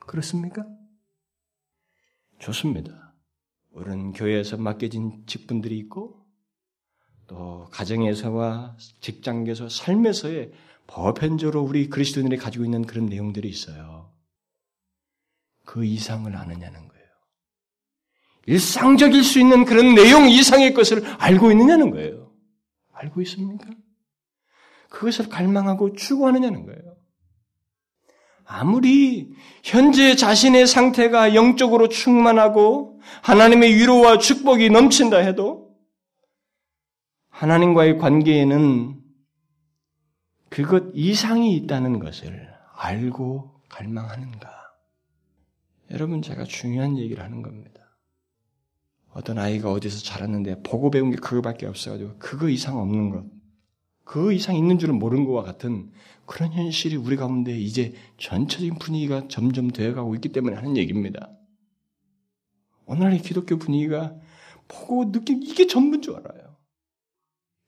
그렇습니까? 0.00 0.66
좋습니다. 2.40 3.14
우리는 3.70 4.12
교회에서 4.12 4.56
맡겨진 4.56 5.22
직분들이 5.26 5.78
있고 5.78 6.19
또 7.30 7.68
가정에서와 7.70 8.76
직장에서 9.00 9.68
삶에서의 9.68 10.50
보편적으로 10.88 11.62
우리 11.62 11.88
그리스도인들이 11.88 12.36
가지고 12.36 12.64
있는 12.64 12.84
그런 12.84 13.06
내용들이 13.06 13.48
있어요. 13.48 14.10
그 15.64 15.84
이상을 15.84 16.36
아느냐는 16.36 16.88
거예요. 16.88 17.06
일상적일 18.46 19.22
수 19.22 19.38
있는 19.38 19.64
그런 19.64 19.94
내용 19.94 20.28
이상의 20.28 20.74
것을 20.74 21.04
알고 21.18 21.52
있느냐는 21.52 21.92
거예요. 21.92 22.32
알고 22.94 23.22
있습니까? 23.22 23.66
그것을 24.88 25.28
갈망하고 25.28 25.94
추구하느냐는 25.94 26.66
거예요. 26.66 26.96
아무리 28.44 29.30
현재 29.62 30.16
자신의 30.16 30.66
상태가 30.66 31.36
영적으로 31.36 31.88
충만하고 31.88 33.00
하나님의 33.22 33.76
위로와 33.76 34.18
축복이 34.18 34.70
넘친다 34.70 35.18
해도 35.18 35.69
하나님과의 37.40 37.96
관계에는 37.96 39.00
그것 40.50 40.90
이상이 40.92 41.56
있다는 41.56 41.98
것을 41.98 42.50
알고 42.76 43.62
갈망하는가? 43.70 44.50
여러분, 45.90 46.20
제가 46.20 46.44
중요한 46.44 46.98
얘기를 46.98 47.24
하는 47.24 47.40
겁니다. 47.40 47.80
어떤 49.14 49.38
아이가 49.38 49.72
어디서 49.72 50.02
자랐는데 50.02 50.62
보고 50.62 50.90
배운 50.90 51.10
게 51.10 51.16
그거밖에 51.16 51.64
없어가지고 51.64 52.18
그거 52.18 52.50
이상 52.50 52.76
없는 52.76 53.08
것. 53.08 53.24
그 54.04 54.34
이상 54.34 54.54
있는 54.54 54.78
줄은 54.78 54.98
모르는 54.98 55.24
것과 55.24 55.42
같은 55.42 55.92
그런 56.26 56.52
현실이 56.52 56.96
우리 56.96 57.16
가운데 57.16 57.58
이제 57.58 57.94
전체적인 58.18 58.74
분위기가 58.74 59.28
점점 59.28 59.70
되어가고 59.70 60.14
있기 60.16 60.28
때문에 60.28 60.56
하는 60.56 60.76
얘기입니다. 60.76 61.30
오늘의 62.84 63.22
기독교 63.22 63.56
분위기가 63.56 64.14
보고 64.68 65.10
느낀 65.10 65.42
이게 65.42 65.66
전부인 65.66 66.02
줄 66.02 66.16
알아요. 66.16 66.49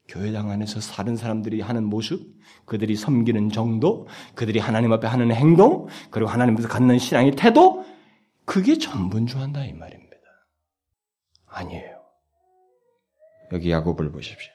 교회당 0.08 0.50
안에서 0.50 0.80
다른 0.80 1.16
사람들이 1.16 1.60
하는 1.60 1.84
모습, 1.84 2.26
그들이 2.64 2.96
섬기는 2.96 3.50
정도, 3.50 4.06
그들이 4.34 4.58
하나님 4.58 4.92
앞에 4.92 5.06
하는 5.06 5.32
행동, 5.32 5.86
그리고 6.10 6.30
하나님 6.30 6.54
앞에서 6.54 6.68
갖는 6.68 6.98
신앙의 6.98 7.32
태도, 7.32 7.84
그게 8.44 8.78
전부인 8.78 9.26
줄 9.26 9.40
안다 9.40 9.64
이 9.64 9.72
말입니다. 9.72 10.12
아니에요. 11.46 12.02
여기 13.52 13.70
야곱을 13.70 14.10
보십시오. 14.10 14.52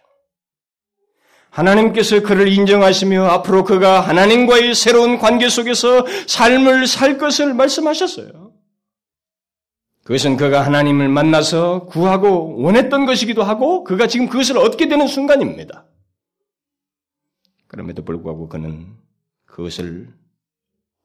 하나님께서 1.49 2.21
그를 2.21 2.47
인정하시며 2.47 3.25
앞으로 3.25 3.63
그가 3.63 4.01
하나님과의 4.01 4.75
새로운 4.75 5.17
관계 5.17 5.49
속에서 5.49 6.05
삶을 6.27 6.85
살 6.87 7.17
것을 7.17 7.53
말씀하셨어요. 7.53 8.46
그것은 10.07 10.37
그가 10.37 10.65
하나님을 10.65 11.09
만나서 11.09 11.87
구하고 11.87 12.61
원했던 12.61 13.05
것이기도 13.05 13.43
하고 13.43 13.83
그가 13.83 14.07
지금 14.07 14.29
그것을 14.29 14.57
얻게 14.57 14.87
되는 14.87 15.05
순간입니다. 15.05 15.85
그럼에도 17.67 18.05
불구하고 18.05 18.47
그는 18.47 18.97
그것을 19.43 20.17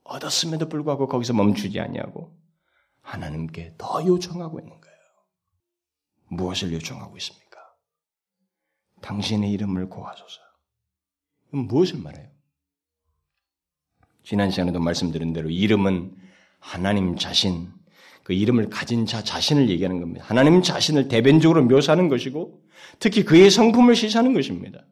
얻었음에도 0.04 0.68
불구하고 0.68 1.08
거기서 1.08 1.32
멈추지 1.32 1.80
아니하고 1.80 2.32
하나님께 3.00 3.74
더 3.76 4.06
요청하고 4.06 4.60
있는 4.60 4.80
거예요. 4.80 4.96
무엇을 6.28 6.72
요청하고 6.72 7.16
있습니까? 7.16 7.58
당신의 9.00 9.50
이름을 9.50 9.88
고하소서. 9.88 10.40
무엇을 11.50 11.98
말해요? 11.98 12.30
지난 14.22 14.52
시간에도 14.52 14.78
말씀드린 14.78 15.32
대로 15.32 15.50
이름은 15.50 16.16
하나님 16.60 17.16
자신, 17.16 17.81
그 18.22 18.32
이름을 18.32 18.70
가진 18.70 19.04
자 19.06 19.22
자신을 19.22 19.68
얘기하는 19.68 20.00
겁니다. 20.00 20.24
하나님 20.26 20.62
자신을 20.62 21.08
대변적으로 21.08 21.64
묘사하는 21.64 22.08
것이고 22.08 22.60
특히 22.98 23.24
그의 23.24 23.50
성품을 23.50 23.96
시사하는 23.96 24.32
것입니다. 24.32 24.84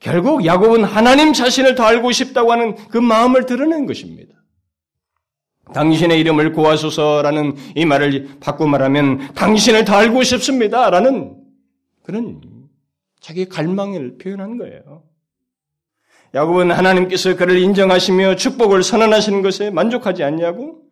결국 0.00 0.44
야곱은 0.44 0.84
하나님 0.84 1.32
자신을 1.32 1.74
더 1.74 1.84
알고 1.84 2.12
싶다고 2.12 2.52
하는 2.52 2.76
그 2.88 2.98
마음을 2.98 3.46
드러낸 3.46 3.86
것입니다. 3.86 4.34
당신의 5.74 6.20
이름을 6.20 6.52
고하소서라는 6.52 7.56
이 7.74 7.84
말을 7.84 8.38
바꿔 8.40 8.66
말하면 8.66 9.34
당신을 9.34 9.84
더 9.84 9.96
알고 9.96 10.22
싶습니다라는 10.22 11.36
그런 12.02 12.40
자기의 13.20 13.48
갈망을 13.48 14.18
표현한 14.18 14.58
거예요. 14.58 15.02
야곱은 16.34 16.70
하나님께서 16.70 17.34
그를 17.36 17.58
인정하시며 17.58 18.36
축복을 18.36 18.82
선언하시는 18.82 19.42
것에 19.42 19.70
만족하지 19.70 20.22
않냐고 20.22 20.85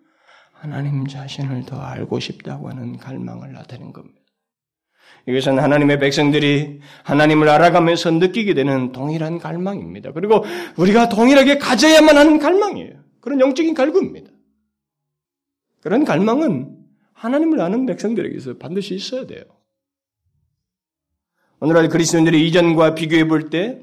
하나님 0.64 1.06
자신을 1.06 1.66
더 1.66 1.78
알고 1.78 2.20
싶다고 2.20 2.70
하는 2.70 2.96
갈망을 2.96 3.52
나타낸 3.52 3.92
겁니다. 3.92 4.18
이것은 5.28 5.58
하나님의 5.58 5.98
백성들이 5.98 6.80
하나님을 7.02 7.50
알아가면서 7.50 8.12
느끼게 8.12 8.54
되는 8.54 8.90
동일한 8.90 9.38
갈망입니다. 9.38 10.12
그리고 10.12 10.42
우리가 10.78 11.10
동일하게 11.10 11.58
가져야만 11.58 12.16
하는 12.16 12.38
갈망이에요. 12.38 12.94
그런 13.20 13.40
영적인 13.40 13.74
갈구입니다. 13.74 14.30
그런 15.82 16.06
갈망은 16.06 16.78
하나님을 17.12 17.60
아는 17.60 17.84
백성들에게서 17.84 18.56
반드시 18.56 18.94
있어야 18.94 19.26
돼요. 19.26 19.42
오늘날 21.60 21.90
그리스도인들이 21.90 22.48
이전과 22.48 22.94
비교해 22.94 23.28
볼 23.28 23.50
때 23.50 23.82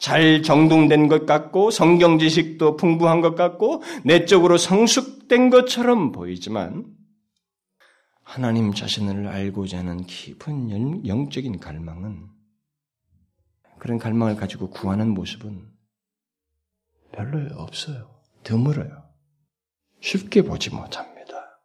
잘 0.00 0.42
정돈된 0.42 1.08
것 1.08 1.26
같고 1.26 1.70
성경 1.70 2.18
지식도 2.18 2.76
풍부한 2.76 3.20
것 3.20 3.34
같고 3.34 3.82
내적으로 4.02 4.56
성숙된 4.56 5.50
것처럼 5.50 6.10
보이지만 6.10 6.86
하나님 8.22 8.72
자신을 8.72 9.28
알고자 9.28 9.78
하는 9.78 10.04
깊은 10.04 11.06
영적인 11.06 11.60
갈망은 11.60 12.28
그런 13.78 13.98
갈망을 13.98 14.36
가지고 14.36 14.70
구하는 14.70 15.10
모습은 15.10 15.68
별로 17.12 17.54
없어요. 17.56 18.10
드물어요. 18.42 19.02
쉽게 20.00 20.42
보지 20.42 20.70
못합니다. 20.70 21.60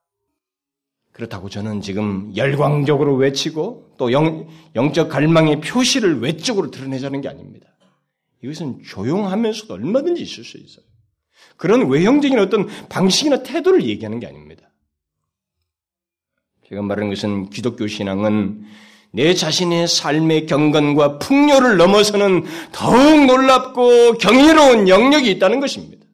그렇다고 1.14 1.48
저는 1.48 1.80
지금 1.80 2.36
열광적으로 2.36 3.16
외치고 3.16 3.94
또 3.98 4.12
영, 4.12 4.48
영적 4.76 5.08
갈망의 5.08 5.62
표시를 5.62 6.20
외적으로 6.20 6.70
드러내자는 6.72 7.22
게 7.22 7.30
아닙니다. 7.30 7.75
이것은 8.46 8.84
조용하면서도 8.86 9.74
얼마든지 9.74 10.22
있을 10.22 10.44
수 10.44 10.58
있어요. 10.58 10.86
그런 11.58 11.90
외형적인 11.90 12.38
어떤 12.38 12.68
방식이나 12.90 13.44
태도를 13.44 13.84
얘기하는 13.84 14.20
게 14.20 14.28
아닙니다. 14.28 14.70
제가 16.70 16.82
말하는 16.82 17.10
것은 17.10 17.50
기독교 17.50 17.88
신앙은 17.88 18.66
내 19.12 19.34
자신의 19.34 19.88
삶의 19.88 20.46
경건과 20.46 21.20
풍요를 21.20 21.78
넘어서는 21.78 22.44
더욱 22.72 23.26
놀랍고 23.26 24.18
경이로운 24.18 24.90
영역이 24.90 25.32
있다는 25.32 25.60
것입니다. 25.60 26.06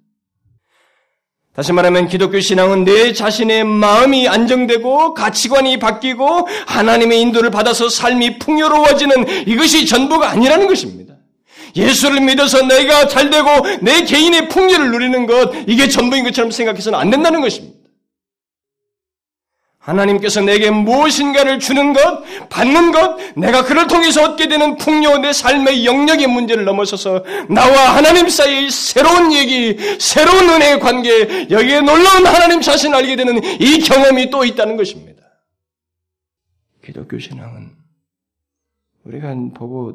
다시 1.54 1.74
말하면 1.74 2.08
기독교 2.08 2.40
신앙은 2.40 2.86
내 2.86 3.12
자신의 3.12 3.66
마음이 3.66 4.28
안정되고 4.28 5.16
가치관이 5.16 5.80
바뀌고 5.80 6.48
하나님의 6.68 7.20
인도를 7.22 7.52
받아서 7.52 7.90
삶이 7.90 8.40
풍요로워지는 8.40 9.48
이것이 9.48 9.86
전부가 9.86 10.30
아니라는 10.30 10.68
것입니다. 10.68 11.11
예수를 11.76 12.22
믿어서 12.22 12.66
내가 12.66 13.08
잘 13.08 13.30
되고 13.30 13.48
내 13.82 14.04
개인의 14.04 14.50
풍요를 14.50 14.92
누리는 14.92 15.26
것, 15.26 15.54
이게 15.68 15.88
전부인 15.88 16.24
것처럼 16.24 16.52
생각해서는 16.52 16.98
안 16.98 17.10
된다는 17.10 17.42
것입니다. 17.42 17.82
하나님께서 19.82 20.42
내게 20.42 20.70
무엇인가를 20.70 21.60
주는 21.60 21.94
것, 21.94 22.24
받는 22.50 22.92
것, 22.92 23.18
내가 23.36 23.64
그를 23.64 23.88
통해서 23.88 24.24
얻게 24.24 24.48
되는 24.48 24.78
풍요, 24.78 25.18
내 25.20 25.34
삶의 25.34 25.86
영역의 25.86 26.28
문제를 26.28 26.66
넘어서서 26.66 27.24
나와 27.50 27.96
하나님 27.96 28.30
사이의 28.30 28.70
새로운 28.70 29.34
얘기, 29.34 29.76
새로운 30.00 30.50
은혜의 30.50 30.80
관계, 30.80 31.48
여기에 31.50 31.82
놀라운 31.82 32.28
하나님 32.28 32.62
자신을 32.62 32.96
알게 32.96 33.16
되는 33.16 33.44
이 33.60 33.80
경험이 33.80 34.30
또 34.30 34.46
있다는 34.46 34.78
것입니다. 34.78 35.24
기독교 36.86 37.18
신앙은 37.18 37.72
우리가 39.04 39.36
보고 39.56 39.94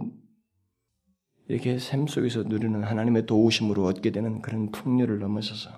이렇게 1.48 1.78
삶 1.78 2.06
속에서 2.06 2.42
누리는 2.42 2.82
하나님의 2.82 3.26
도우심으로 3.26 3.84
얻게 3.84 4.10
되는 4.10 4.42
그런 4.42 4.70
풍요를 4.72 5.20
넘어서서 5.20 5.70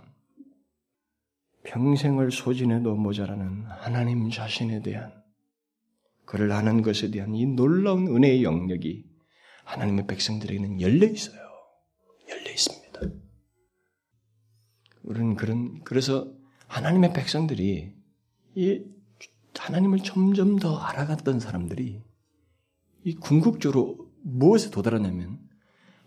평생을 1.65 2.31
소진해도 2.31 2.95
모자라는 2.95 3.65
하나님 3.67 4.31
자신에 4.31 4.81
대한 4.81 5.13
그를 6.25 6.53
아는 6.53 6.83
것에 6.83 7.11
대한 7.11 7.35
이 7.35 7.47
놀라운 7.47 8.07
은혜의 8.07 8.43
영역이 8.43 9.05
하나님의 9.65 10.07
백성들에게는 10.07 10.81
열려 10.81 11.07
있어요. 11.07 11.41
열려 12.31 12.51
있습니다. 12.51 13.01
우리는 15.03 15.37
그런 15.37 15.83
그래서 15.85 16.33
하나님의 16.67 17.13
백성들이 17.13 17.95
이 18.55 18.85
하나님을 19.59 19.99
점점 20.01 20.59
더 20.59 20.79
알아갔던 20.79 21.41
사람들이 21.41 22.03
이 23.05 23.15
궁극적으로 23.17 24.11
무엇에 24.23 24.71
도달하냐면 24.71 25.48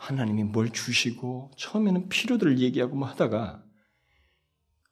하나님이 0.01 0.45
뭘 0.45 0.71
주시고 0.71 1.51
처음에는 1.57 2.09
필요들을 2.09 2.57
얘기하고 2.57 2.95
뭐 2.95 3.07
하다가 3.07 3.63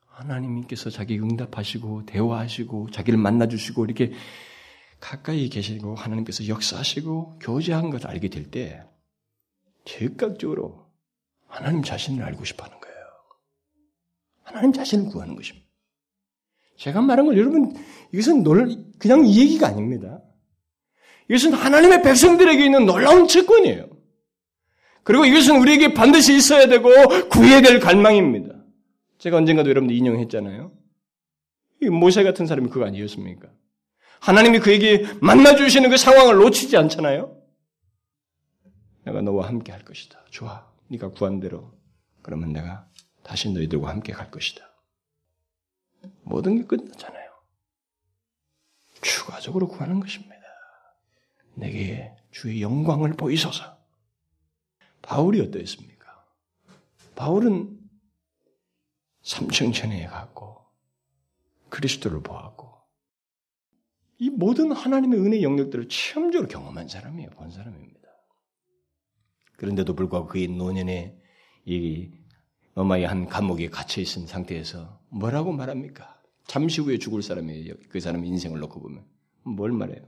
하나님께서 0.05 0.91
자기 0.91 1.17
응답하시고 1.17 2.05
대화하시고 2.05 2.91
자기를 2.91 3.17
만나 3.17 3.47
주시고 3.47 3.85
이렇게 3.85 4.13
가까이 4.99 5.49
계시고 5.49 5.95
하나님께서 5.95 6.47
역사하시고 6.47 7.39
교제한 7.39 7.89
것을 7.89 8.07
알게 8.07 8.29
될 8.29 8.51
때 8.51 8.83
즉각적으로 9.83 10.85
하나님 11.47 11.81
자신을 11.81 12.23
알고 12.23 12.45
싶어 12.45 12.65
하는 12.65 12.79
거예요. 12.79 12.97
하나님 14.43 14.73
자신을 14.73 15.09
구하는 15.09 15.35
것입니다. 15.35 15.65
제가 16.77 17.01
말한 17.01 17.25
걸 17.25 17.37
여러분, 17.37 17.73
이것은 18.13 18.43
놀, 18.43 18.85
그냥 18.99 19.25
이 19.25 19.39
얘기가 19.39 19.67
아닙니다. 19.67 20.21
이것은 21.29 21.53
하나님의 21.53 22.03
백성들에게 22.03 22.63
있는 22.63 22.85
놀라운 22.85 23.27
채권이에요. 23.27 23.98
그리고 25.03 25.25
이것은 25.25 25.59
우리에게 25.59 25.93
반드시 25.93 26.35
있어야 26.35 26.67
되고 26.67 26.89
구해야 27.29 27.61
될 27.61 27.79
갈망입니다. 27.79 28.55
제가 29.17 29.37
언젠가도 29.37 29.69
여러분들 29.69 29.95
인용했잖아요. 29.95 30.71
모세 31.91 32.23
같은 32.23 32.45
사람이 32.45 32.69
그거 32.69 32.85
아니었습니까? 32.85 33.49
하나님이 34.19 34.59
그에게 34.59 35.05
만나주시는 35.21 35.89
그 35.89 35.97
상황을 35.97 36.35
놓치지 36.35 36.75
않잖아요? 36.77 37.37
내가 39.05 39.21
너와 39.21 39.47
함께 39.47 39.71
할 39.71 39.83
것이다. 39.83 40.19
좋아. 40.29 40.69
네가 40.89 41.11
구한 41.11 41.39
대로. 41.39 41.71
그러면 42.21 42.51
내가 42.51 42.87
다시 43.23 43.49
너희들과 43.51 43.89
함께 43.89 44.11
갈 44.11 44.29
것이다. 44.29 44.61
모든 46.23 46.57
게 46.57 46.65
끝났잖아요. 46.65 47.29
추가적으로 49.01 49.67
구하는 49.67 49.99
것입니다. 49.99 50.35
내게 51.55 52.13
주의 52.31 52.61
영광을 52.61 53.13
보이소서. 53.13 53.78
바울이 55.09 55.41
어떠했습니까? 55.41 56.23
바울은 57.15 57.79
삼층천에 59.23 60.05
갔고 60.05 60.63
그리스도를 61.69 62.21
보았고 62.21 62.69
이 64.19 64.29
모든 64.29 64.71
하나님의 64.71 65.19
은혜 65.19 65.41
영역들을 65.41 65.89
체험적으로 65.89 66.47
경험한 66.47 66.87
사람이에요. 66.87 67.31
본 67.31 67.49
사람입니다. 67.49 68.07
그런데도 69.57 69.95
불구하고 69.95 70.27
그의 70.27 70.47
노년에 70.47 71.19
이 71.65 72.11
어마의 72.75 73.05
한 73.05 73.25
감옥에 73.25 73.67
갇혀 73.69 74.01
있은 74.01 74.27
상태에서 74.27 75.01
뭐라고 75.09 75.51
말합니까? 75.51 76.21
잠시 76.45 76.81
후에 76.81 76.99
죽을 76.99 77.23
사람이에요. 77.23 77.73
그 77.89 77.99
사람의 77.99 78.29
인생을 78.29 78.59
놓고 78.59 78.79
보면 78.79 79.07
뭘 79.41 79.71
말해요? 79.71 80.07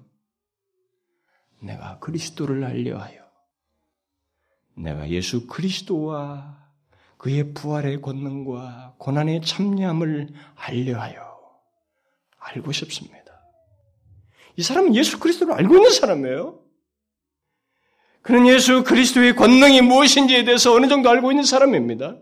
내가 1.60 1.98
그리스도를 1.98 2.64
알려하여 2.64 3.21
내가 4.76 5.10
예수 5.10 5.48
그리스도와 5.48 6.58
그의 7.18 7.54
부활의 7.54 8.02
권능과 8.02 8.96
고난의 8.98 9.42
참여함을 9.42 10.30
알려하여 10.56 11.32
알고 12.40 12.72
싶습니다. 12.72 13.22
이 14.56 14.64
사람은 14.64 14.96
예수 14.96 15.20
그리스도를 15.20 15.54
알고 15.54 15.76
있는 15.76 15.92
사람이에요. 15.92 16.60
그는 18.22 18.48
예수 18.48 18.84
그리스도의 18.84 19.36
권능이 19.36 19.82
무엇인지에 19.82 20.44
대해서 20.44 20.74
어느 20.74 20.88
정도 20.88 21.10
알고 21.10 21.32
있는 21.32 21.44
사람입니다. 21.44 22.18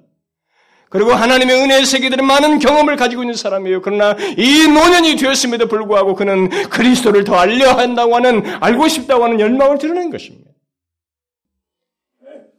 그리고 0.89 1.11
하나님의 1.11 1.55
은혜의 1.61 1.85
세계들은 1.85 2.25
많은 2.25 2.59
경험을 2.59 2.95
가지고 2.95 3.23
있는 3.23 3.35
사람이에요. 3.35 3.81
그러나 3.81 4.15
이 4.37 4.67
노년이 4.67 5.17
되었음에도 5.17 5.67
불구하고 5.67 6.15
그는 6.15 6.49
그리스도를 6.69 7.23
더 7.23 7.35
알려 7.35 7.73
한다고 7.73 8.15
하는, 8.15 8.43
알고 8.61 8.87
싶다고 8.87 9.23
하는 9.23 9.39
열망을 9.39 9.77
드러낸 9.77 10.09
것입니다. 10.09 10.48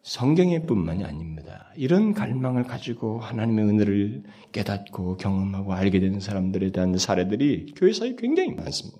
성경의 0.02 0.66
뿐만이 0.66 1.04
아닙니다. 1.04 1.70
이런 1.76 2.14
갈망을 2.14 2.64
가지고 2.64 3.20
하나님의 3.20 3.64
은혜를 3.66 4.22
깨닫고 4.52 5.18
경험하고 5.18 5.74
알게 5.74 6.00
되는 6.00 6.20
사람들에 6.20 6.72
대한 6.72 6.96
사례들이 6.96 7.74
교회 7.76 7.92
사이에 7.92 8.16
굉장히 8.16 8.52
많습니다. 8.52 8.98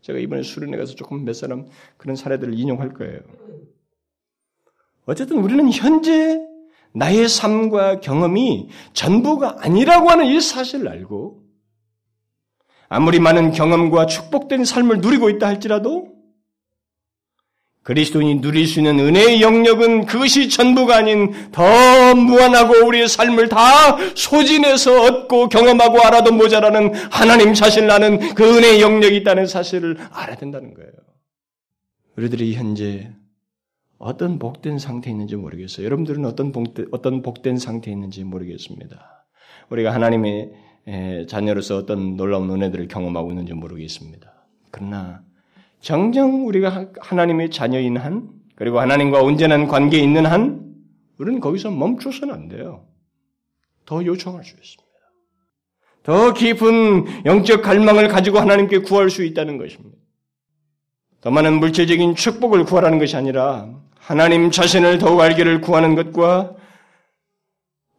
제가 0.00 0.18
이번에 0.18 0.42
수련회 0.42 0.76
가서 0.76 0.94
조금 0.94 1.24
몇 1.24 1.32
사람 1.34 1.66
그런 1.96 2.16
사례들을 2.16 2.58
인용할 2.58 2.92
거예요. 2.94 3.20
어쨌든 5.04 5.38
우리는 5.38 5.70
현재 5.70 6.40
나의 6.92 7.28
삶과 7.28 8.00
경험이 8.00 8.68
전부가 8.92 9.58
아니라고 9.64 10.10
하는 10.10 10.26
이 10.26 10.40
사실을 10.40 10.88
알고 10.88 11.42
아무리 12.88 13.20
많은 13.20 13.52
경험과 13.52 14.06
축복된 14.06 14.64
삶을 14.64 15.00
누리고 15.00 15.28
있다 15.30 15.46
할지라도 15.46 16.15
그리스도인이 17.86 18.40
누릴 18.40 18.66
수 18.66 18.80
있는 18.80 18.98
은혜의 18.98 19.40
영역은 19.40 20.06
그것이 20.06 20.48
전부가 20.48 20.96
아닌 20.96 21.32
더 21.52 21.62
무한하고 22.16 22.84
우리의 22.84 23.06
삶을 23.06 23.48
다 23.48 23.96
소진해서 24.16 25.02
얻고 25.02 25.48
경험하고 25.48 26.00
알아도 26.00 26.32
모자라는 26.32 26.92
하나님 27.12 27.54
자신을 27.54 27.88
아는 27.88 28.34
그 28.34 28.56
은혜의 28.58 28.80
영역이 28.80 29.18
있다는 29.18 29.46
사실을 29.46 29.98
알아야 30.10 30.34
된다는 30.34 30.74
거예요. 30.74 30.90
우리들이 32.16 32.54
현재 32.54 33.12
어떤 33.98 34.40
복된 34.40 34.80
상태에 34.80 35.12
있는지 35.12 35.36
모르겠어요. 35.36 35.86
여러분들은 35.86 36.24
어떤 36.24 36.50
복된, 36.50 36.88
어떤 36.90 37.22
복된 37.22 37.56
상태에 37.56 37.94
있는지 37.94 38.24
모르겠습니다. 38.24 39.28
우리가 39.70 39.94
하나님의 39.94 40.50
자녀로서 41.28 41.76
어떤 41.76 42.16
놀라운 42.16 42.50
은혜들을 42.50 42.88
경험하고 42.88 43.30
있는지 43.30 43.52
모르겠습니다. 43.52 44.48
그러나 44.72 45.22
정정 45.86 46.48
우리가 46.48 46.88
하나님의 46.98 47.52
자녀인 47.52 47.96
한, 47.96 48.28
그리고 48.56 48.80
하나님과 48.80 49.22
온전한 49.22 49.68
관계에 49.68 50.00
있는 50.00 50.26
한, 50.26 50.74
우리는 51.16 51.38
거기서 51.38 51.70
멈춰서는 51.70 52.34
안 52.34 52.48
돼요. 52.48 52.88
더 53.84 54.04
요청할 54.04 54.42
수 54.42 54.56
있습니다. 54.56 54.84
더 56.02 56.32
깊은 56.32 57.24
영적 57.24 57.62
갈망을 57.62 58.08
가지고 58.08 58.40
하나님께 58.40 58.78
구할 58.78 59.10
수 59.10 59.22
있다는 59.22 59.58
것입니다. 59.58 59.96
더 61.20 61.30
많은 61.30 61.60
물질적인 61.60 62.16
축복을 62.16 62.64
구하라는 62.64 62.98
것이 62.98 63.14
아니라 63.16 63.70
하나님 63.96 64.50
자신을 64.50 64.98
더욱 64.98 65.20
알기를 65.20 65.60
구하는 65.60 65.94
것과 65.94 66.56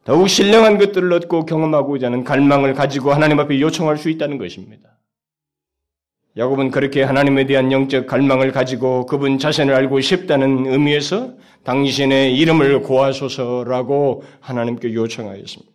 더욱 0.04 0.28
신령한 0.28 0.78
것들을 0.78 1.14
얻고 1.14 1.46
경험하고자 1.46 2.08
하는 2.08 2.26
갈망을 2.26 2.74
가지고 2.74 3.14
하나님 3.14 3.40
앞에 3.40 3.62
요청할 3.62 3.96
수 3.96 4.10
있다는 4.10 4.38
것입니다. 4.40 4.97
야곱은 6.38 6.70
그렇게 6.70 7.02
하나님에 7.02 7.48
대한 7.48 7.72
영적 7.72 8.06
갈망을 8.06 8.52
가지고 8.52 9.08
그분 9.08 9.40
자신을 9.40 9.74
알고 9.74 10.02
싶다는 10.02 10.68
의미에서 10.68 11.34
당신의 11.64 12.38
이름을 12.38 12.84
고하소서라고 12.84 14.24
하나님께 14.40 14.94
요청하였습니다. 14.94 15.74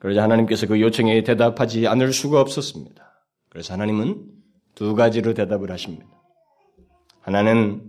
그러자 0.00 0.24
하나님께서 0.24 0.66
그 0.66 0.80
요청에 0.80 1.22
대답하지 1.22 1.86
않을 1.86 2.12
수가 2.12 2.40
없었습니다. 2.40 3.02
그래서 3.48 3.72
하나님은 3.74 4.22
두 4.74 4.94
가지로 4.94 5.34
대답을 5.34 5.70
하십니다. 5.70 6.06
하나는 7.20 7.80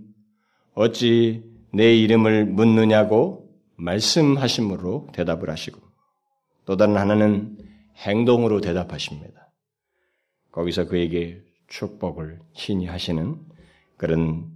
어찌 0.76 1.44
내 1.74 1.96
이름을 1.96 2.46
묻느냐고 2.46 3.50
말씀하심으로 3.76 5.08
대답을 5.14 5.50
하시고 5.50 5.82
또 6.66 6.78
다른 6.78 6.96
하나는 6.96 7.58
행동으로 7.98 8.62
대답하십니다. 8.62 9.45
거기서 10.56 10.86
그에게 10.86 11.42
축복을 11.68 12.40
신이 12.54 12.86
하시는 12.86 13.38
그런 13.98 14.50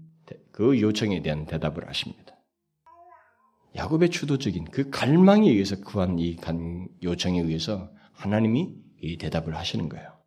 그 0.51 0.79
요청에 0.79 1.21
대한 1.21 1.45
대답을 1.45 1.87
하십니다. 1.89 2.35
야곱의 3.75 4.09
주도적인 4.09 4.65
그 4.71 4.89
갈망에 4.89 5.49
의해서 5.49 5.75
구한 5.81 6.17
이 6.17 6.37
요청에 7.03 7.41
의해서 7.41 7.91
하나님이 8.13 8.75
이 9.01 9.17
대답을 9.17 9.55
하시는 9.55 9.89
거예요. 9.89 10.17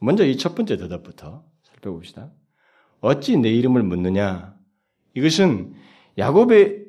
먼저 0.00 0.24
이 0.24 0.36
첫 0.36 0.54
번째 0.54 0.78
대답부터 0.78 1.44
살펴봅시다. 1.64 2.32
어찌 3.00 3.36
내 3.36 3.50
이름을 3.50 3.82
묻느냐? 3.82 4.56
이것은 5.14 5.74
야곱의 6.16 6.86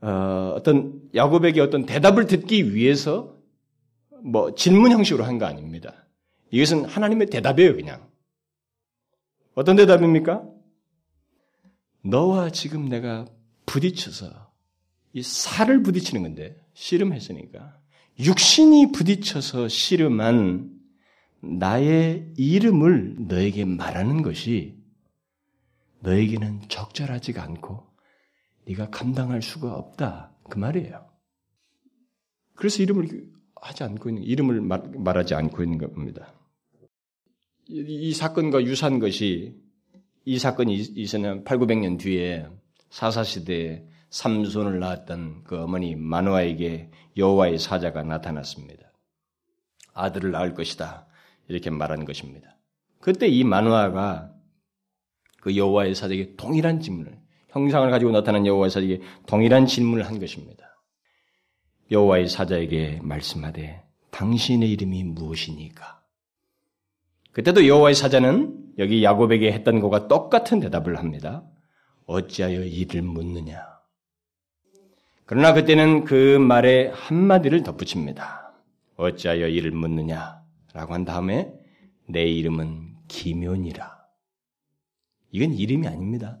어, 0.00 0.56
떤 0.64 1.00
야곱에게 1.14 1.60
어떤 1.60 1.86
대답을 1.86 2.26
듣기 2.26 2.74
위해서 2.74 3.36
뭐 4.24 4.54
질문 4.56 4.90
형식으로 4.90 5.24
한 5.24 5.38
거 5.38 5.46
아닙니다. 5.46 6.01
이것은 6.52 6.84
하나님의 6.84 7.28
대답이에요, 7.28 7.74
그냥. 7.74 8.08
어떤 9.54 9.76
대답입니까? 9.76 10.48
너와 12.04 12.50
지금 12.50 12.88
내가 12.88 13.26
부딪혀서 13.66 14.52
이 15.14 15.22
살을 15.22 15.82
부딪히는 15.82 16.22
건데 16.22 16.56
씨름했으니까 16.74 17.78
육신이 18.18 18.92
부딪혀서 18.92 19.68
씨름한 19.68 20.70
나의 21.40 22.32
이름을 22.36 23.16
너에게 23.28 23.64
말하는 23.64 24.22
것이 24.22 24.80
너에게는 26.00 26.62
적절하지가 26.68 27.42
않고 27.42 27.86
네가 28.66 28.90
감당할 28.90 29.42
수가 29.42 29.74
없다 29.74 30.34
그 30.48 30.58
말이에요. 30.58 31.08
그래서 32.54 32.82
이름을 32.82 33.30
하지 33.60 33.84
않고 33.84 34.08
있는 34.08 34.22
이름을 34.22 34.60
말, 34.60 35.16
하지 35.16 35.34
않고 35.34 35.62
있는 35.62 35.78
겁니다. 35.78 36.32
이, 37.68 37.84
이 37.88 38.12
사건과 38.12 38.64
유사한 38.64 38.98
것이 38.98 39.54
이 40.24 40.38
사건이 40.38 40.74
있었는 40.74 41.44
8, 41.44 41.58
900년 41.58 41.98
뒤에 41.98 42.46
사사 42.90 43.24
시대에 43.24 43.84
삼손을 44.10 44.78
낳았던 44.78 45.44
그 45.44 45.58
어머니 45.60 45.96
마누아에게 45.96 46.90
여호와의 47.16 47.58
사자가 47.58 48.02
나타났습니다. 48.02 48.92
아들을 49.94 50.30
낳을 50.30 50.54
것이다. 50.54 51.06
이렇게 51.48 51.70
말하는 51.70 52.04
것입니다. 52.04 52.56
그때 53.00 53.26
이 53.26 53.42
마누아가 53.42 54.32
그 55.40 55.56
여호와의 55.56 55.94
사자에게 55.94 56.36
동일한 56.36 56.80
질문을 56.80 57.18
형상을 57.48 57.90
가지고 57.90 58.12
나타난 58.12 58.46
여호와의 58.46 58.70
사자에게 58.70 59.00
동일한 59.26 59.66
질문을 59.66 60.06
한 60.06 60.18
것입니다. 60.18 60.78
여호와의 61.90 62.28
사자에게 62.28 63.00
말씀하되 63.02 63.82
당신의 64.10 64.70
이름이 64.70 65.04
무엇이니까? 65.04 66.01
그때도 67.32 67.66
여호와의 67.66 67.94
사자는 67.94 68.58
여기 68.78 69.04
야곱에게 69.04 69.52
했던 69.52 69.80
것과 69.80 70.08
똑같은 70.08 70.60
대답을 70.60 70.98
합니다. 70.98 71.44
어찌하여 72.06 72.64
이를 72.64 73.02
묻느냐? 73.02 73.66
그러나 75.24 75.52
그때는 75.54 76.04
그 76.04 76.38
말에 76.38 76.88
한마디를 76.88 77.62
덧붙입니다. 77.62 78.52
어찌하여 78.96 79.48
이를 79.48 79.70
묻느냐? 79.70 80.42
라고 80.74 80.94
한 80.94 81.04
다음에 81.04 81.52
내 82.06 82.24
이름은 82.24 82.96
기묘니라. 83.08 83.98
이건 85.30 85.54
이름이 85.54 85.86
아닙니다. 85.86 86.38